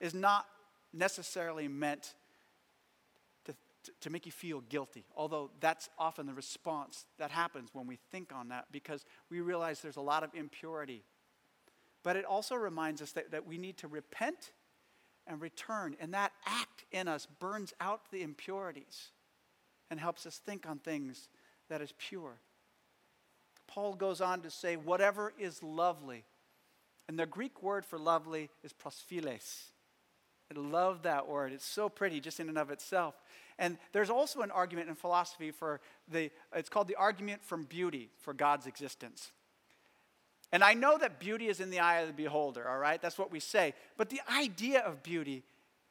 is 0.00 0.14
not 0.14 0.46
necessarily 0.92 1.68
meant 1.68 2.14
to, 4.00 4.10
make 4.10 4.26
you 4.26 4.32
feel 4.32 4.62
guilty, 4.62 5.04
although 5.16 5.50
that's 5.60 5.88
often 5.98 6.26
the 6.26 6.34
response 6.34 7.06
that 7.18 7.30
happens 7.30 7.70
when 7.72 7.86
we 7.86 7.98
think 8.10 8.32
on 8.34 8.48
that 8.48 8.66
because 8.72 9.04
we 9.30 9.40
realize 9.40 9.80
there's 9.80 9.96
a 9.96 10.00
lot 10.00 10.24
of 10.24 10.34
impurity. 10.34 11.04
But 12.02 12.16
it 12.16 12.24
also 12.24 12.54
reminds 12.54 13.02
us 13.02 13.12
that, 13.12 13.30
that 13.30 13.46
we 13.46 13.58
need 13.58 13.76
to 13.78 13.88
repent 13.88 14.52
and 15.26 15.40
return, 15.40 15.96
and 16.00 16.14
that 16.14 16.32
act 16.46 16.84
in 16.92 17.08
us 17.08 17.26
burns 17.40 17.74
out 17.80 18.10
the 18.10 18.22
impurities 18.22 19.08
and 19.90 20.00
helps 20.00 20.26
us 20.26 20.38
think 20.38 20.68
on 20.68 20.78
things 20.78 21.28
that 21.68 21.80
is 21.80 21.92
pure. 21.98 22.40
Paul 23.66 23.94
goes 23.94 24.20
on 24.20 24.40
to 24.42 24.50
say, 24.50 24.76
whatever 24.76 25.32
is 25.38 25.62
lovely. 25.62 26.24
And 27.08 27.18
the 27.18 27.26
Greek 27.26 27.62
word 27.62 27.84
for 27.84 27.98
lovely 27.98 28.50
is 28.62 28.72
prosphiles. 28.72 29.70
I 30.54 30.58
love 30.58 31.02
that 31.02 31.28
word. 31.28 31.52
It's 31.52 31.66
so 31.66 31.88
pretty 31.88 32.20
just 32.20 32.38
in 32.38 32.48
and 32.48 32.58
of 32.58 32.70
itself. 32.70 33.14
And 33.58 33.78
there's 33.92 34.10
also 34.10 34.42
an 34.42 34.50
argument 34.50 34.88
in 34.88 34.94
philosophy 34.94 35.50
for 35.50 35.80
the, 36.08 36.30
it's 36.54 36.68
called 36.68 36.88
the 36.88 36.96
argument 36.96 37.42
from 37.42 37.64
beauty 37.64 38.10
for 38.20 38.32
God's 38.32 38.66
existence. 38.66 39.32
And 40.52 40.62
I 40.62 40.74
know 40.74 40.96
that 40.98 41.18
beauty 41.18 41.48
is 41.48 41.60
in 41.60 41.70
the 41.70 41.80
eye 41.80 42.00
of 42.00 42.08
the 42.08 42.12
beholder, 42.12 42.68
all 42.68 42.78
right? 42.78 43.00
That's 43.02 43.18
what 43.18 43.32
we 43.32 43.40
say. 43.40 43.74
But 43.96 44.10
the 44.10 44.20
idea 44.32 44.80
of 44.80 45.02
beauty 45.02 45.42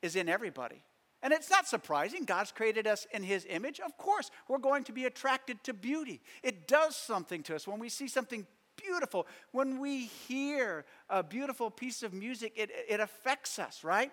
is 0.02 0.16
in 0.16 0.30
everybody. 0.30 0.82
And 1.22 1.34
it's 1.34 1.50
not 1.50 1.68
surprising. 1.68 2.24
God's 2.24 2.52
created 2.52 2.88
us 2.88 3.08
in 3.12 3.24
His 3.24 3.46
image. 3.50 3.80
Of 3.80 3.98
course, 3.98 4.30
we're 4.48 4.60
going 4.60 4.84
to 4.86 4.94
be 4.94 5.06
attracted 5.06 5.64
to 5.64 5.74
beauty. 5.74 6.22
It 6.44 6.68
does 6.68 6.96
something 6.96 7.44
to 7.44 7.56
us 7.56 7.68
when 7.68 7.80
we 7.80 7.90
see 7.90 8.08
something 8.08 8.46
beautiful. 8.76 9.28
When 9.52 9.80
we 9.80 10.06
hear 10.06 10.86
a 11.10 11.24
beautiful 11.24 11.72
piece 11.72 12.04
of 12.04 12.14
music, 12.14 12.54
it, 12.56 12.70
it 12.88 13.00
affects 13.00 13.60
us, 13.60 13.84
right? 13.84 14.12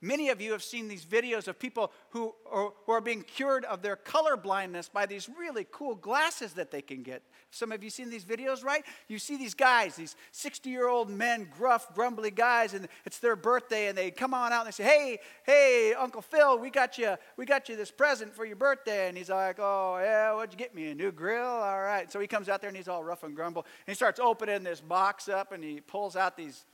Many 0.00 0.28
of 0.28 0.40
you 0.40 0.52
have 0.52 0.62
seen 0.62 0.86
these 0.86 1.04
videos 1.04 1.48
of 1.48 1.58
people 1.58 1.90
who 2.10 2.32
are, 2.48 2.70
who 2.86 2.92
are 2.92 3.00
being 3.00 3.22
cured 3.22 3.64
of 3.64 3.82
their 3.82 3.96
color 3.96 4.36
blindness 4.36 4.88
by 4.88 5.06
these 5.06 5.28
really 5.36 5.66
cool 5.72 5.96
glasses 5.96 6.52
that 6.52 6.70
they 6.70 6.82
can 6.82 7.02
get. 7.02 7.22
Some 7.50 7.72
of 7.72 7.82
you 7.82 7.90
seen 7.90 8.08
these 8.08 8.24
videos, 8.24 8.62
right? 8.62 8.84
You 9.08 9.18
see 9.18 9.36
these 9.36 9.54
guys, 9.54 9.96
these 9.96 10.14
60 10.30 10.70
year 10.70 10.86
old 10.86 11.10
men, 11.10 11.48
gruff, 11.50 11.92
grumbly 11.94 12.30
guys, 12.30 12.74
and 12.74 12.86
it's 13.04 13.18
their 13.18 13.34
birthday, 13.34 13.88
and 13.88 13.98
they 13.98 14.12
come 14.12 14.34
on 14.34 14.52
out 14.52 14.60
and 14.60 14.68
they 14.68 14.72
say, 14.72 14.84
Hey, 14.84 15.18
hey, 15.44 15.94
Uncle 15.94 16.22
Phil, 16.22 16.58
we 16.60 16.70
got 16.70 16.96
you, 16.96 17.16
we 17.36 17.44
got 17.44 17.68
you 17.68 17.74
this 17.74 17.90
present 17.90 18.32
for 18.32 18.44
your 18.44 18.56
birthday. 18.56 19.08
And 19.08 19.18
he's 19.18 19.30
like, 19.30 19.56
Oh, 19.58 19.98
yeah, 20.00 20.32
what'd 20.32 20.52
you 20.52 20.58
get 20.58 20.76
me? 20.76 20.90
A 20.90 20.94
new 20.94 21.10
grill? 21.10 21.44
All 21.44 21.80
right. 21.80 22.10
So 22.12 22.20
he 22.20 22.28
comes 22.28 22.48
out 22.48 22.60
there 22.60 22.68
and 22.68 22.76
he's 22.76 22.88
all 22.88 23.02
rough 23.02 23.24
and 23.24 23.34
grumble. 23.34 23.66
And 23.86 23.92
he 23.92 23.96
starts 23.96 24.20
opening 24.20 24.62
this 24.62 24.80
box 24.80 25.28
up 25.28 25.50
and 25.50 25.64
he 25.64 25.80
pulls 25.80 26.14
out 26.14 26.36
these 26.36 26.64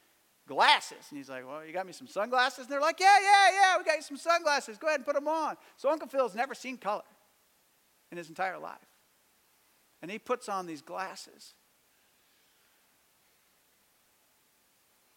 glasses. 0.47 1.07
And 1.11 1.19
he's 1.19 1.29
like, 1.29 1.47
Well, 1.47 1.65
you 1.65 1.73
got 1.73 1.87
me 1.87 1.93
some 1.93 2.07
sunglasses? 2.07 2.65
And 2.65 2.69
they're 2.69 2.81
like, 2.81 3.01
Yeah, 3.01 3.19
yeah, 3.21 3.51
yeah, 3.53 3.79
we 3.79 3.85
got 3.85 3.97
you 3.97 4.03
some 4.03 4.17
sunglasses. 4.17 4.79
Go 4.79 4.87
ahead 4.87 5.01
and 5.01 5.07
put 5.07 5.15
them 5.15 5.29
on. 5.29 5.57
So 5.77 5.91
Uncle 5.91 6.09
Phil's 6.09 6.35
never 6.35 6.55
seen 6.55 6.77
color 6.77 7.03
in 8.11 8.19
his 8.19 8.29
entire 8.29 8.59
life. 8.59 8.79
And 10.03 10.11
he 10.11 10.19
puts 10.19 10.49
on 10.49 10.67
these 10.67 10.83
glasses. 10.83 11.55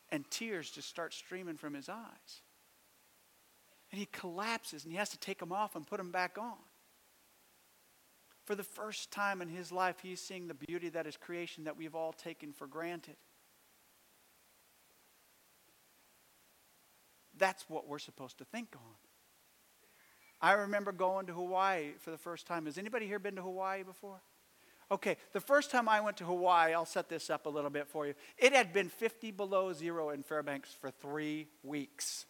And 0.10 0.30
tears 0.32 0.72
just 0.72 0.88
start 0.88 1.14
streaming 1.14 1.58
from 1.58 1.74
his 1.74 1.90
eyes. 1.90 2.42
And 3.92 4.00
he 4.00 4.06
collapses 4.06 4.84
and 4.84 4.92
he 4.92 4.98
has 4.98 5.10
to 5.10 5.20
take 5.20 5.40
them 5.40 5.52
off 5.52 5.76
and 5.76 5.86
put 5.86 5.98
them 5.98 6.12
back 6.12 6.38
on. 6.38 6.58
For 8.46 8.56
the 8.56 8.64
first 8.64 9.12
time 9.12 9.42
in 9.42 9.50
his 9.50 9.74
life, 9.74 9.98
he's 10.02 10.22
seeing 10.22 10.48
the 10.48 10.54
beauty 10.54 10.88
that 10.90 11.06
is 11.06 11.18
creation 11.18 11.66
that 11.66 11.76
we've 11.76 11.96
all 11.96 12.14
taken 12.14 12.54
for 12.54 12.66
granted. 12.66 13.18
That's 17.38 17.70
what 17.70 17.88
we're 17.88 18.00
supposed 18.00 18.38
to 18.40 18.46
think 18.46 18.70
on. 18.76 18.96
I 20.40 20.54
remember 20.54 20.92
going 20.92 21.26
to 21.28 21.34
Hawaii 21.34 21.94
for 22.00 22.12
the 22.12 22.18
first 22.18 22.46
time. 22.46 22.66
Has 22.66 22.78
anybody 22.78 23.08
here 23.08 23.20
been 23.20 23.36
to 23.36 23.42
Hawaii 23.42 23.84
before? 23.84 24.22
Okay, 24.90 25.18
the 25.34 25.42
first 25.42 25.70
time 25.70 25.90
I 25.90 26.00
went 26.00 26.18
to 26.18 26.24
Hawaii, 26.24 26.74
I'll 26.74 26.86
set 26.86 27.10
this 27.10 27.30
up 27.30 27.46
a 27.46 27.50
little 27.50 27.70
bit 27.70 27.88
for 27.88 28.08
you. 28.08 28.14
It 28.38 28.54
had 28.54 28.72
been 28.72 28.88
50 28.88 29.32
below 29.32 29.74
zero 29.74 30.12
in 30.12 30.24
Fairbanks 30.24 30.74
for 30.80 30.92
three 30.92 31.48
weeks. 31.64 32.26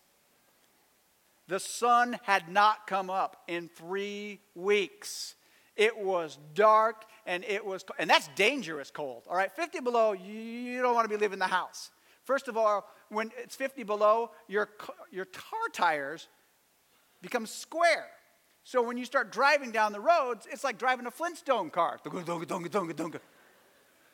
The 1.47 1.59
sun 1.59 2.17
had 2.23 2.49
not 2.49 2.87
come 2.87 3.09
up 3.09 3.43
in 3.47 3.69
three 3.69 4.39
weeks. 4.55 5.35
It 5.75 5.97
was 5.97 6.39
dark 6.55 7.05
and 7.25 7.43
it 7.43 7.63
was, 7.63 7.85
and 7.99 8.09
that's 8.09 8.27
dangerous 8.35 8.89
cold. 8.89 9.23
All 9.29 9.35
right, 9.35 9.51
50 9.55 9.81
below, 9.81 10.13
you 10.13 10.81
don't 10.81 10.95
want 10.95 11.09
to 11.09 11.15
be 11.15 11.21
leaving 11.21 11.39
the 11.39 11.45
house. 11.45 11.91
First 12.27 12.49
of 12.49 12.57
all, 12.57 12.85
when 13.07 13.31
it's 13.37 13.55
50 13.55 13.83
below, 13.83 14.31
your, 14.49 14.69
your 15.11 15.23
car 15.23 15.69
tires 15.71 16.27
become 17.21 17.45
square. 17.45 18.05
So 18.65 18.81
when 18.81 18.97
you 18.97 19.05
start 19.05 19.31
driving 19.31 19.71
down 19.71 19.93
the 19.93 20.01
roads, 20.01 20.45
it's 20.51 20.61
like 20.61 20.77
driving 20.77 21.05
a 21.05 21.11
Flintstone 21.11 21.69
car. 21.69 21.97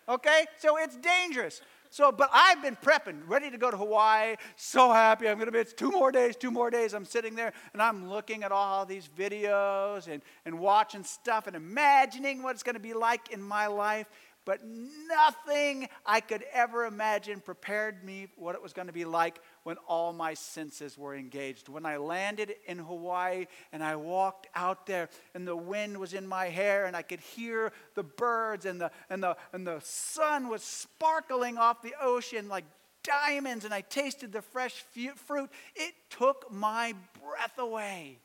Okay? 0.07 0.45
So 0.59 0.77
it's 0.77 0.95
dangerous. 0.95 1.59
So, 1.89 2.11
but 2.11 2.29
I've 2.31 2.61
been 2.61 2.75
prepping, 2.75 3.21
ready 3.27 3.49
to 3.49 3.57
go 3.57 3.71
to 3.71 3.77
Hawaii, 3.77 4.35
so 4.55 4.91
happy. 4.91 5.27
I'm 5.27 5.37
going 5.37 5.47
to 5.47 5.51
be, 5.51 5.59
it's 5.59 5.73
two 5.73 5.89
more 5.89 6.11
days, 6.11 6.35
two 6.35 6.51
more 6.51 6.69
days. 6.69 6.93
I'm 6.93 7.05
sitting 7.05 7.33
there 7.33 7.53
and 7.73 7.81
I'm 7.81 8.09
looking 8.09 8.43
at 8.43 8.51
all 8.51 8.85
these 8.85 9.09
videos 9.17 10.07
and, 10.07 10.21
and 10.45 10.59
watching 10.59 11.03
stuff 11.03 11.47
and 11.47 11.55
imagining 11.55 12.43
what 12.43 12.53
it's 12.53 12.63
going 12.63 12.75
to 12.75 12.81
be 12.81 12.93
like 12.93 13.31
in 13.31 13.41
my 13.41 13.65
life 13.65 14.07
but 14.45 14.59
nothing 14.65 15.87
I 16.05 16.19
could 16.19 16.43
ever 16.51 16.85
imagine 16.85 17.39
prepared 17.39 18.03
me 18.03 18.27
what 18.35 18.55
it 18.55 18.61
was 18.61 18.73
going 18.73 18.87
to 18.87 18.93
be 18.93 19.05
like 19.05 19.39
when 19.63 19.77
all 19.87 20.11
my 20.11 20.33
senses 20.33 20.97
were 20.97 21.15
engaged. 21.15 21.69
When 21.69 21.85
I 21.85 21.97
landed 21.97 22.55
in 22.65 22.77
Hawaii 22.77 23.45
and 23.71 23.83
I 23.83 23.95
walked 23.95 24.47
out 24.55 24.85
there 24.85 25.09
and 25.33 25.47
the 25.47 25.55
wind 25.55 25.97
was 25.97 26.13
in 26.13 26.27
my 26.27 26.47
hair 26.47 26.85
and 26.85 26.95
I 26.95 27.01
could 27.01 27.21
hear 27.21 27.71
the 27.95 28.03
birds 28.03 28.65
and 28.65 28.81
the, 28.81 28.91
and 29.09 29.23
the, 29.23 29.37
and 29.53 29.65
the 29.65 29.79
sun 29.81 30.49
was 30.49 30.63
sparkling 30.63 31.57
off 31.57 31.81
the 31.81 31.95
ocean 32.01 32.49
like 32.49 32.65
diamonds 33.03 33.65
and 33.65 33.73
I 33.73 33.81
tasted 33.81 34.31
the 34.31 34.41
fresh 34.41 34.83
fruit, 35.15 35.49
it 35.75 35.93
took 36.09 36.51
my 36.51 36.93
breath 37.21 37.57
away 37.57 38.19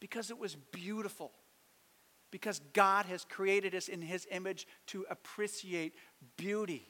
because 0.00 0.30
it 0.30 0.38
was 0.38 0.56
beautiful 0.72 1.32
because 2.36 2.60
God 2.74 3.06
has 3.06 3.24
created 3.24 3.74
us 3.74 3.88
in 3.88 4.02
His 4.02 4.26
image 4.30 4.66
to 4.88 5.06
appreciate 5.08 5.94
beauty. 6.36 6.86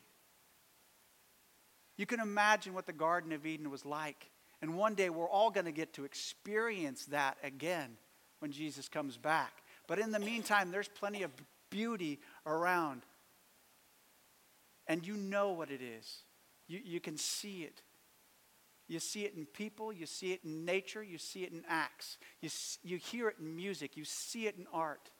You 1.96 2.04
can 2.04 2.18
imagine 2.18 2.74
what 2.74 2.84
the 2.84 2.92
Garden 2.92 3.30
of 3.30 3.46
Eden 3.46 3.70
was 3.70 3.86
like. 3.86 4.28
And 4.60 4.76
one 4.76 4.96
day 4.96 5.08
we're 5.08 5.28
all 5.28 5.52
going 5.52 5.66
to 5.66 5.70
get 5.70 5.92
to 5.92 6.04
experience 6.04 7.04
that 7.06 7.36
again 7.44 7.96
when 8.40 8.50
Jesus 8.50 8.88
comes 8.88 9.16
back. 9.16 9.62
But 9.86 10.00
in 10.00 10.10
the 10.10 10.18
meantime, 10.18 10.72
there's 10.72 10.88
plenty 10.88 11.22
of 11.22 11.30
beauty 11.70 12.18
around. 12.44 13.02
And 14.88 15.06
you 15.06 15.14
know 15.14 15.52
what 15.52 15.70
it 15.70 15.80
is, 15.80 16.24
you, 16.66 16.80
you 16.84 16.98
can 16.98 17.16
see 17.16 17.62
it. 17.62 17.82
You 18.88 18.98
see 18.98 19.24
it 19.26 19.34
in 19.36 19.46
people, 19.46 19.92
you 19.92 20.06
see 20.06 20.32
it 20.32 20.40
in 20.44 20.64
nature, 20.64 21.04
you 21.04 21.18
see 21.18 21.44
it 21.44 21.52
in 21.52 21.62
acts, 21.68 22.18
you, 22.40 22.50
you 22.82 22.96
hear 22.96 23.28
it 23.28 23.36
in 23.38 23.54
music, 23.54 23.96
you 23.96 24.04
see 24.04 24.48
it 24.48 24.56
in 24.58 24.66
art. 24.72 25.10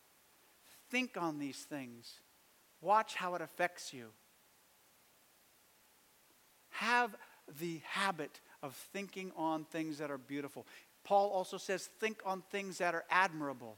Think 0.91 1.17
on 1.17 1.39
these 1.39 1.59
things. 1.59 2.21
Watch 2.81 3.15
how 3.15 3.35
it 3.35 3.43
affects 3.43 3.93
you. 3.93 4.09
Have 6.71 7.17
the 7.61 7.81
habit 7.85 8.41
of 8.63 8.75
thinking 8.93 9.33
on 9.37 9.65
things 9.65 9.99
that 9.99 10.11
are 10.11 10.19
beautiful. 10.19 10.67
Paul 11.05 11.31
also 11.31 11.57
says, 11.57 11.89
think 12.01 12.21
on 12.27 12.43
things 12.51 12.79
that 12.79 12.95
are 12.95 13.05
admirable, 13.11 13.77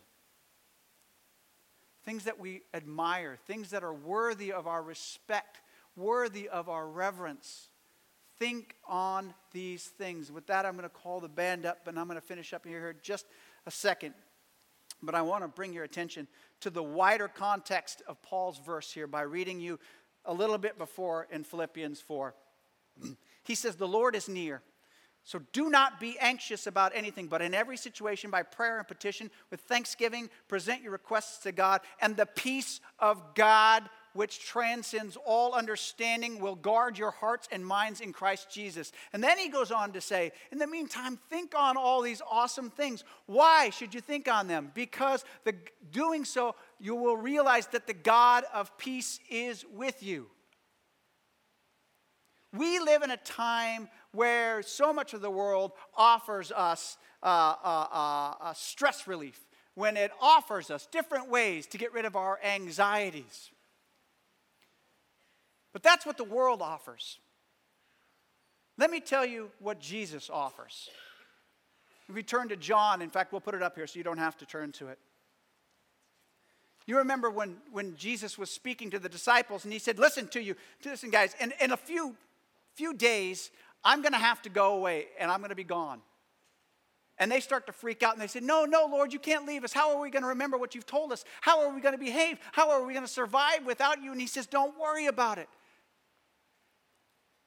things 2.05 2.25
that 2.25 2.41
we 2.41 2.63
admire, 2.73 3.39
things 3.47 3.71
that 3.71 3.85
are 3.85 3.93
worthy 3.93 4.53
of 4.53 4.67
our 4.67 4.83
respect, 4.83 5.61
worthy 5.95 6.49
of 6.49 6.69
our 6.69 6.89
reverence. 6.89 7.69
Think 8.39 8.77
on 8.87 9.35
these 9.53 9.85
things. 9.85 10.33
With 10.33 10.47
that, 10.47 10.65
I'm 10.65 10.73
going 10.73 10.85
to 10.85 10.89
call 10.89 11.21
the 11.21 11.29
band 11.29 11.67
up, 11.67 11.87
and 11.87 11.99
I'm 11.99 12.07
going 12.07 12.21
to 12.21 12.27
finish 12.27 12.53
up 12.53 12.65
here 12.65 12.97
just 13.03 13.27
a 13.67 13.71
second. 13.71 14.15
But 15.03 15.15
I 15.15 15.23
want 15.23 15.45
to 15.45 15.49
bring 15.49 15.73
your 15.73 15.85
attention 15.85 16.27
to 16.61 16.71
the 16.71 16.83
wider 16.83 17.29
context 17.29 18.03
of 18.07 18.21
Paul's 18.23 18.59
verse 18.59 18.93
here 18.93 19.07
by 19.07 19.23
reading 19.23 19.61
you 19.61 19.79
a 20.25 20.35
little 20.35 20.59
bit 20.59 20.79
before 20.79 21.27
in 21.31 21.45
Philippians 21.45 22.01
4. 22.01 22.35
he 23.45 23.55
says, 23.55 23.77
The 23.77 23.89
Lord 23.89 24.17
is 24.17 24.29
near. 24.29 24.63
So 25.25 25.41
do 25.53 25.69
not 25.69 26.01
be 26.01 26.19
anxious 26.19 26.67
about 26.67 26.93
anything, 26.95 27.27
but 27.27 27.43
in 27.43 27.53
every 27.53 27.77
situation, 27.77 28.31
by 28.31 28.43
prayer 28.43 28.79
and 28.79 28.89
petition, 28.89 29.31
with 29.51 29.61
thanksgiving, 29.61 30.31
present 30.49 30.81
your 30.81 30.93
requests 30.93 31.43
to 31.43 31.53
God, 31.53 31.83
and 32.01 32.17
the 32.17 32.25
peace 32.25 32.81
of 32.99 33.35
God, 33.35 33.91
which 34.19 34.45
transcends 34.45 35.17
all 35.25 35.53
understanding, 35.53 36.41
will 36.41 36.57
guard 36.57 36.99
your 36.99 37.13
hearts 37.13 37.47
and 37.53 37.65
minds 37.65 38.01
in 38.01 38.13
Christ 38.13 38.51
Jesus. 38.51 38.91
And 39.13 39.23
then 39.23 39.39
he 39.39 39.49
goes 39.49 39.71
on 39.71 39.93
to 39.93 40.01
say, 40.01 40.33
in 40.51 40.59
the 40.59 40.67
meantime, 40.67 41.21
think 41.31 41.55
on 41.57 41.77
all 41.77 42.03
these 42.03 42.21
awesome 42.29 42.69
things. 42.69 43.05
Why 43.27 43.71
should 43.71 43.95
you 43.95 44.01
think 44.01 44.27
on 44.27 44.49
them? 44.49 44.73
Because 44.75 45.25
the, 45.45 45.55
doing 45.93 46.25
so, 46.25 46.57
you 46.81 46.97
will 46.97 47.17
realize 47.17 47.69
that 47.69 47.87
the 47.87 47.95
God 47.95 48.43
of 48.53 48.77
peace 48.77 49.21
is 49.31 49.65
with 49.73 50.03
you. 50.03 50.27
We 52.53 52.81
live 52.81 53.03
in 53.03 53.13
a 53.13 53.17
time 53.19 53.89
where 54.11 54.63
so 54.63 54.93
much 54.93 55.15
of 55.15 55.21
the 55.21 55.31
world 55.31 55.71
offers 55.97 56.51
us 56.51 56.97
uh, 57.23 57.55
uh, 57.63 58.35
uh, 58.41 58.53
stress 58.55 59.07
relief, 59.07 59.39
when 59.77 59.97
it 59.97 60.11
offers 60.21 60.73
us 60.73 60.89
different 60.91 61.31
ways 61.31 61.69
to 61.69 61.79
get 61.79 61.93
rid 61.93 62.05
of 62.05 62.17
our 62.17 62.41
anxieties. 62.43 63.53
But 65.73 65.83
that's 65.83 66.07
what 66.07 66.17
the 66.17 66.25
world 66.25 66.63
offers. 66.63 67.19
Let 68.79 68.91
me 68.91 69.01
tell 69.01 69.27
you 69.27 69.51
what 69.59 69.81
Jesus 69.81 70.31
offers. 70.31 70.89
If 72.09 72.15
we 72.15 72.23
turn 72.23 72.49
to 72.49 72.57
John, 72.57 73.03
in 73.03 73.11
fact, 73.11 73.33
we'll 73.33 73.41
put 73.41 73.55
it 73.55 73.63
up 73.63 73.75
here 73.75 73.87
so 73.87 73.99
you 73.99 74.05
don't 74.05 74.19
have 74.19 74.37
to 74.39 74.47
turn 74.47 74.73
to 74.73 74.89
it. 74.89 74.99
You 76.87 76.97
remember 76.97 77.29
when, 77.29 77.59
when 77.71 77.97
Jesus 77.97 78.39
was 78.39 78.51
speaking 78.51 78.91
to 78.91 78.99
the 78.99 79.11
disciples 79.11 79.65
and 79.65 79.73
he 79.73 79.79
said, 79.79 79.99
Listen 79.99 80.27
to 80.29 80.43
you, 80.43 80.55
listen, 80.83 81.11
guys, 81.11 81.35
in, 81.39 81.53
in 81.61 81.73
a 81.73 81.77
few, 81.77 82.17
few 82.75 82.95
days, 82.95 83.51
I'm 83.85 84.01
going 84.01 84.15
to 84.15 84.19
have 84.19 84.41
to 84.43 84.49
go 84.49 84.75
away 84.75 85.07
and 85.21 85.31
I'm 85.31 85.41
going 85.41 85.51
to 85.51 85.55
be 85.55 85.65
gone. 85.65 86.01
And 87.19 87.33
they 87.33 87.41
start 87.41 87.67
to 87.67 87.73
freak 87.73 88.03
out 88.03 88.13
and 88.13 88.23
they 88.23 88.29
say, 88.29 88.41
No, 88.41 88.65
no, 88.65 88.87
Lord, 88.91 89.13
you 89.13 89.19
can't 89.19 89.47
leave 89.47 89.65
us. 89.65 89.73
How 89.73 89.95
are 89.95 90.01
we 90.01 90.11
going 90.11 90.23
to 90.23 90.29
remember 90.29 90.57
what 90.57 90.75
you've 90.75 90.87
told 90.87 91.13
us? 91.13 91.25
How 91.41 91.61
are 91.63 91.75
we 91.75 91.81
going 91.81 91.93
to 91.93 91.99
behave? 91.99 92.39
How 92.53 92.71
are 92.71 92.85
we 92.85 92.93
going 92.93 93.05
to 93.05 93.11
survive 93.11 93.67
without 93.67 94.03
you? 94.03 94.13
And 94.13 94.21
he 94.21 94.27
says, 94.27 94.47
Don't 94.47 94.79
worry 94.79 95.07
about 95.07 95.39
it. 95.39 95.49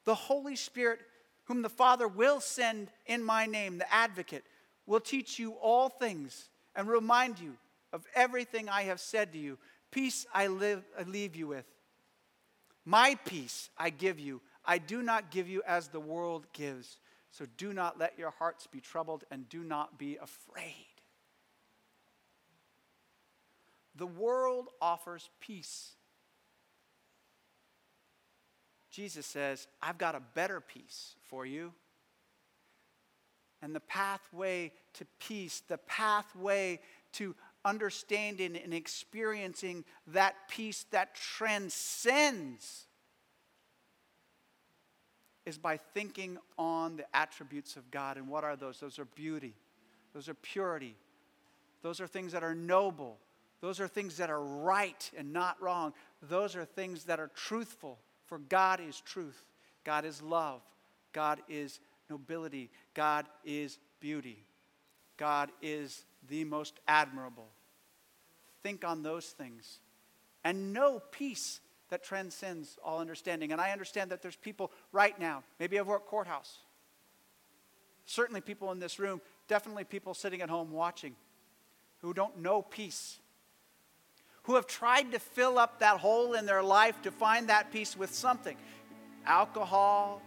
The 0.04 0.14
Holy 0.14 0.56
Spirit, 0.56 1.00
whom 1.44 1.62
the 1.62 1.68
Father 1.68 2.06
will 2.06 2.40
send 2.40 2.90
in 3.06 3.22
my 3.22 3.46
name, 3.46 3.78
the 3.78 3.92
advocate, 3.92 4.44
will 4.86 5.00
teach 5.00 5.38
you 5.38 5.52
all 5.52 5.88
things 5.88 6.50
and 6.74 6.88
remind 6.88 7.38
you 7.38 7.56
of 7.92 8.04
everything 8.14 8.68
I 8.68 8.82
have 8.82 9.00
said 9.00 9.32
to 9.32 9.38
you. 9.38 9.58
Peace 9.90 10.26
I, 10.34 10.48
live, 10.48 10.82
I 10.98 11.02
leave 11.02 11.36
you 11.36 11.46
with. 11.46 11.66
My 12.84 13.16
peace 13.24 13.70
I 13.78 13.90
give 13.90 14.18
you. 14.18 14.40
I 14.64 14.78
do 14.78 15.02
not 15.02 15.30
give 15.30 15.48
you 15.48 15.62
as 15.66 15.88
the 15.88 16.00
world 16.00 16.46
gives. 16.52 16.98
So 17.32 17.46
do 17.56 17.72
not 17.72 17.98
let 17.98 18.18
your 18.18 18.30
hearts 18.30 18.66
be 18.66 18.80
troubled 18.80 19.24
and 19.30 19.48
do 19.48 19.64
not 19.64 19.98
be 19.98 20.18
afraid. 20.18 20.86
The 23.96 24.06
world 24.06 24.68
offers 24.80 25.28
peace. 25.40 25.92
Jesus 28.90 29.24
says, 29.24 29.66
I've 29.80 29.96
got 29.96 30.14
a 30.14 30.20
better 30.34 30.60
peace 30.60 31.14
for 31.22 31.46
you. 31.46 31.72
And 33.62 33.74
the 33.74 33.80
pathway 33.80 34.72
to 34.94 35.06
peace, 35.18 35.62
the 35.66 35.78
pathway 35.78 36.80
to 37.12 37.34
understanding 37.64 38.56
and 38.56 38.74
experiencing 38.74 39.84
that 40.08 40.34
peace 40.48 40.84
that 40.90 41.14
transcends 41.14 42.86
is 45.44 45.58
by 45.58 45.76
thinking 45.76 46.38
on 46.58 46.96
the 46.96 47.04
attributes 47.14 47.76
of 47.76 47.90
God. 47.90 48.16
And 48.16 48.28
what 48.28 48.44
are 48.44 48.56
those? 48.56 48.78
Those 48.80 48.98
are 48.98 49.04
beauty, 49.04 49.54
those 50.14 50.28
are 50.28 50.34
purity, 50.34 50.96
those 51.82 52.00
are 52.00 52.06
things 52.06 52.32
that 52.32 52.44
are 52.44 52.54
noble, 52.54 53.18
those 53.60 53.80
are 53.80 53.88
things 53.88 54.16
that 54.18 54.30
are 54.30 54.42
right 54.42 55.10
and 55.16 55.32
not 55.32 55.60
wrong, 55.60 55.92
those 56.22 56.56
are 56.56 56.64
things 56.64 57.04
that 57.04 57.20
are 57.20 57.30
truthful. 57.34 57.98
For 58.26 58.38
God 58.38 58.80
is 58.80 59.00
truth, 59.00 59.44
God 59.84 60.04
is 60.04 60.22
love, 60.22 60.62
God 61.12 61.40
is 61.48 61.80
nobility, 62.08 62.70
God 62.94 63.26
is 63.44 63.78
beauty. 64.00 64.44
God 65.22 65.50
is 65.62 66.04
the 66.28 66.44
most 66.44 66.80
admirable. 66.88 67.46
Think 68.64 68.84
on 68.84 69.04
those 69.04 69.26
things. 69.26 69.78
And 70.42 70.72
know 70.72 71.00
peace 71.12 71.60
that 71.92 72.02
transcends 72.02 72.78
all 72.82 73.00
understanding. 73.00 73.52
And 73.52 73.60
I 73.60 73.70
understand 73.70 74.12
that 74.12 74.22
there's 74.22 74.34
people 74.34 74.72
right 74.92 75.18
now, 75.20 75.44
maybe 75.60 75.78
over 75.78 75.94
at 75.94 76.06
courthouse, 76.06 76.60
certainly 78.06 78.40
people 78.40 78.72
in 78.72 78.78
this 78.78 78.98
room, 78.98 79.20
definitely 79.46 79.84
people 79.84 80.14
sitting 80.14 80.40
at 80.40 80.48
home 80.48 80.72
watching 80.72 81.14
who 82.00 82.14
don't 82.14 82.38
know 82.38 82.62
peace, 82.62 83.18
who 84.44 84.54
have 84.54 84.66
tried 84.66 85.12
to 85.12 85.18
fill 85.18 85.58
up 85.58 85.80
that 85.80 85.98
hole 85.98 86.32
in 86.32 86.46
their 86.46 86.62
life 86.62 87.00
to 87.02 87.10
find 87.10 87.50
that 87.50 87.70
peace 87.70 87.94
with 87.94 88.14
something 88.14 88.56
alcohol, 89.26 90.22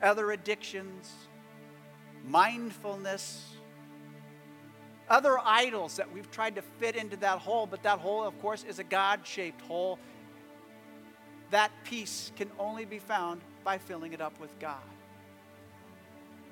other 0.00 0.30
addictions, 0.30 1.12
mindfulness, 2.28 3.56
other 5.10 5.38
idols 5.44 5.96
that 5.96 6.10
we've 6.12 6.30
tried 6.30 6.54
to 6.54 6.62
fit 6.62 6.94
into 6.94 7.16
that 7.16 7.40
hole, 7.40 7.66
but 7.66 7.82
that 7.82 7.98
hole, 7.98 8.22
of 8.22 8.40
course, 8.40 8.64
is 8.64 8.78
a 8.78 8.84
God 8.84 9.20
shaped 9.24 9.60
hole. 9.62 9.98
That 11.50 11.72
peace 11.84 12.30
can 12.36 12.48
only 12.58 12.84
be 12.84 13.00
found 13.00 13.40
by 13.64 13.76
filling 13.76 14.12
it 14.12 14.20
up 14.20 14.38
with 14.40 14.56
God. 14.60 14.78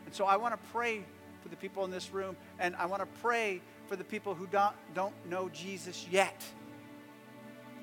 And 0.07 0.15
so 0.15 0.25
I 0.25 0.37
want 0.37 0.55
to 0.55 0.71
pray 0.73 1.05
for 1.41 1.49
the 1.49 1.57
people 1.57 1.85
in 1.85 1.91
this 1.91 2.13
room, 2.13 2.37
and 2.59 2.75
I 2.77 2.87
want 2.87 3.01
to 3.01 3.21
pray 3.23 3.63
for 3.87 3.95
the 3.95 4.05
people 4.05 4.35
who 4.35 4.47
don't, 4.49 4.75
don't 4.93 5.15
know 5.31 5.49
Jesus 5.51 6.07
yet. 6.11 6.43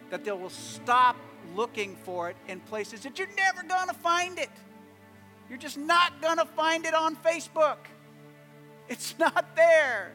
That 0.09 0.25
they 0.25 0.31
will 0.33 0.49
stop 0.49 1.15
looking 1.55 1.95
for 2.03 2.29
it 2.29 2.35
in 2.47 2.59
places 2.59 3.01
that 3.01 3.17
you're 3.17 3.29
never 3.37 3.63
going 3.63 3.87
to 3.87 3.93
find 3.93 4.37
it. 4.37 4.49
You're 5.49 5.57
just 5.57 5.77
not 5.77 6.21
going 6.21 6.37
to 6.37 6.45
find 6.45 6.85
it 6.85 6.93
on 6.93 7.15
Facebook. 7.15 7.77
It's 8.89 9.17
not 9.17 9.55
there. 9.55 10.11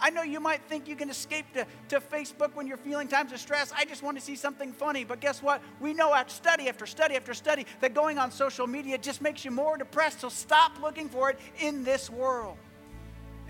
I 0.00 0.10
know 0.10 0.22
you 0.22 0.40
might 0.40 0.62
think 0.62 0.88
you 0.88 0.96
can 0.96 1.10
escape 1.10 1.44
to, 1.54 1.66
to 1.88 2.00
Facebook 2.00 2.54
when 2.54 2.66
you're 2.66 2.76
feeling 2.76 3.08
times 3.08 3.32
of 3.32 3.38
stress. 3.38 3.72
I 3.76 3.84
just 3.84 4.02
want 4.02 4.18
to 4.18 4.22
see 4.22 4.34
something 4.34 4.72
funny. 4.72 5.04
But 5.04 5.20
guess 5.20 5.42
what? 5.42 5.60
We 5.80 5.92
know 5.92 6.14
after 6.14 6.32
study 6.32 6.68
after 6.68 6.86
study 6.86 7.16
after 7.16 7.34
study 7.34 7.66
that 7.80 7.94
going 7.94 8.18
on 8.18 8.30
social 8.30 8.66
media 8.66 8.98
just 8.98 9.20
makes 9.20 9.44
you 9.44 9.50
more 9.50 9.76
depressed. 9.76 10.20
So 10.20 10.28
stop 10.28 10.80
looking 10.80 11.08
for 11.08 11.30
it 11.30 11.38
in 11.58 11.84
this 11.84 12.08
world. 12.08 12.56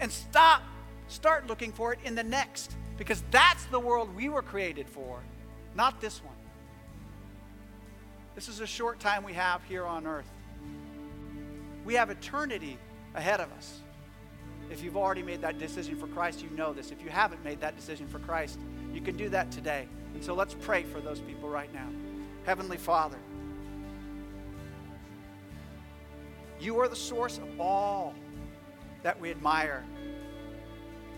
And 0.00 0.10
stop, 0.10 0.62
start 1.08 1.46
looking 1.46 1.72
for 1.72 1.92
it 1.92 1.98
in 2.04 2.14
the 2.14 2.24
next. 2.24 2.74
Because 2.96 3.22
that's 3.30 3.64
the 3.66 3.80
world 3.80 4.14
we 4.14 4.28
were 4.28 4.42
created 4.42 4.86
for, 4.88 5.20
not 5.74 6.00
this 6.00 6.22
one. 6.22 6.34
This 8.34 8.48
is 8.48 8.60
a 8.60 8.66
short 8.66 9.00
time 9.00 9.24
we 9.24 9.32
have 9.32 9.62
here 9.64 9.86
on 9.86 10.06
earth. 10.06 10.30
We 11.84 11.94
have 11.94 12.10
eternity 12.10 12.78
ahead 13.14 13.40
of 13.40 13.50
us. 13.52 13.80
If 14.70 14.84
you've 14.84 14.96
already 14.96 15.22
made 15.22 15.40
that 15.42 15.58
decision 15.58 15.96
for 15.96 16.06
Christ, 16.06 16.42
you 16.42 16.50
know 16.50 16.72
this. 16.72 16.92
If 16.92 17.02
you 17.02 17.10
haven't 17.10 17.44
made 17.44 17.60
that 17.60 17.76
decision 17.76 18.06
for 18.06 18.20
Christ, 18.20 18.60
you 18.94 19.00
can 19.00 19.16
do 19.16 19.28
that 19.30 19.50
today. 19.50 19.88
And 20.14 20.24
so 20.24 20.34
let's 20.34 20.54
pray 20.54 20.84
for 20.84 21.00
those 21.00 21.20
people 21.20 21.48
right 21.48 21.72
now. 21.74 21.88
Heavenly 22.44 22.76
Father, 22.76 23.18
you 26.60 26.78
are 26.78 26.88
the 26.88 26.96
source 26.96 27.38
of 27.38 27.60
all 27.60 28.14
that 29.02 29.18
we 29.20 29.30
admire, 29.30 29.84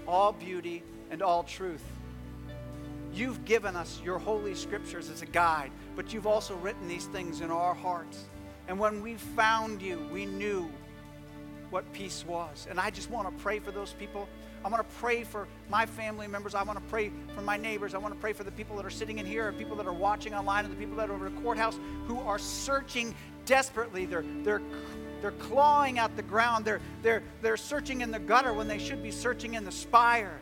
all 0.08 0.32
beauty 0.32 0.82
and 1.10 1.20
all 1.20 1.42
truth. 1.42 1.84
You've 3.12 3.44
given 3.44 3.76
us 3.76 4.00
your 4.02 4.18
holy 4.18 4.54
scriptures 4.54 5.10
as 5.10 5.20
a 5.20 5.26
guide, 5.26 5.70
but 5.94 6.14
you've 6.14 6.26
also 6.26 6.56
written 6.56 6.88
these 6.88 7.04
things 7.06 7.42
in 7.42 7.50
our 7.50 7.74
hearts. 7.74 8.24
And 8.68 8.78
when 8.78 9.02
we 9.02 9.16
found 9.16 9.82
you, 9.82 10.08
we 10.10 10.24
knew 10.24 10.70
what 11.72 11.90
peace 11.92 12.24
was. 12.26 12.66
And 12.70 12.78
I 12.78 12.90
just 12.90 13.10
want 13.10 13.26
to 13.28 13.42
pray 13.42 13.58
for 13.58 13.70
those 13.70 13.94
people. 13.94 14.28
I 14.64 14.68
want 14.68 14.86
to 14.86 14.96
pray 14.96 15.24
for 15.24 15.48
my 15.70 15.86
family 15.86 16.28
members. 16.28 16.54
I 16.54 16.62
want 16.62 16.78
to 16.78 16.84
pray 16.84 17.10
for 17.34 17.40
my 17.40 17.56
neighbors. 17.56 17.94
I 17.94 17.98
want 17.98 18.14
to 18.14 18.20
pray 18.20 18.32
for 18.32 18.44
the 18.44 18.52
people 18.52 18.76
that 18.76 18.84
are 18.84 18.90
sitting 18.90 19.18
in 19.18 19.26
here, 19.26 19.50
people 19.52 19.76
that 19.76 19.86
are 19.86 19.92
watching 19.92 20.34
online, 20.34 20.66
and 20.66 20.72
the 20.72 20.78
people 20.78 20.96
that 20.96 21.08
are 21.08 21.14
over 21.14 21.30
the 21.30 21.40
courthouse 21.40 21.78
who 22.06 22.20
are 22.20 22.38
searching 22.38 23.14
desperately. 23.46 24.04
They're, 24.04 24.24
they're, 24.42 24.60
they're 25.20 25.32
clawing 25.32 25.98
at 25.98 26.14
the 26.14 26.22
ground. 26.22 26.64
They're, 26.64 26.80
they're, 27.02 27.22
they're 27.40 27.56
searching 27.56 28.02
in 28.02 28.10
the 28.10 28.20
gutter 28.20 28.52
when 28.52 28.68
they 28.68 28.78
should 28.78 29.02
be 29.02 29.10
searching 29.10 29.54
in 29.54 29.64
the 29.64 29.72
spires. 29.72 30.40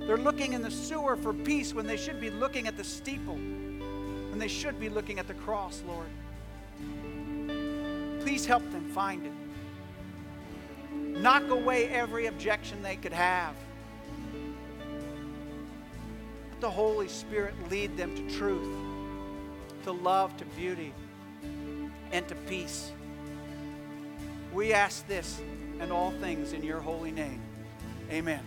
They're 0.00 0.18
looking 0.18 0.54
in 0.54 0.62
the 0.62 0.70
sewer 0.70 1.14
for 1.16 1.32
peace 1.32 1.72
when 1.72 1.86
they 1.86 1.96
should 1.96 2.20
be 2.20 2.30
looking 2.30 2.66
at 2.66 2.76
the 2.76 2.84
steeple, 2.84 3.36
when 3.36 4.38
they 4.38 4.48
should 4.48 4.80
be 4.80 4.88
looking 4.88 5.20
at 5.20 5.28
the 5.28 5.34
cross, 5.34 5.82
Lord. 5.86 6.08
Please 8.20 8.44
help 8.44 8.68
them 8.72 8.90
find 8.90 9.24
it. 9.24 9.32
Knock 11.18 11.48
away 11.50 11.88
every 11.88 12.26
objection 12.26 12.82
they 12.82 12.96
could 12.96 13.12
have. 13.12 13.54
Let 16.50 16.60
the 16.60 16.70
Holy 16.70 17.08
Spirit 17.08 17.54
lead 17.70 17.96
them 17.96 18.14
to 18.16 18.36
truth, 18.36 18.68
to 19.84 19.92
love, 19.92 20.36
to 20.38 20.44
beauty, 20.44 20.92
and 22.12 22.26
to 22.28 22.34
peace. 22.34 22.92
We 24.52 24.72
ask 24.72 25.06
this 25.06 25.40
and 25.78 25.92
all 25.92 26.10
things 26.12 26.52
in 26.52 26.62
your 26.62 26.80
holy 26.80 27.12
name. 27.12 27.40
Amen. 28.10 28.42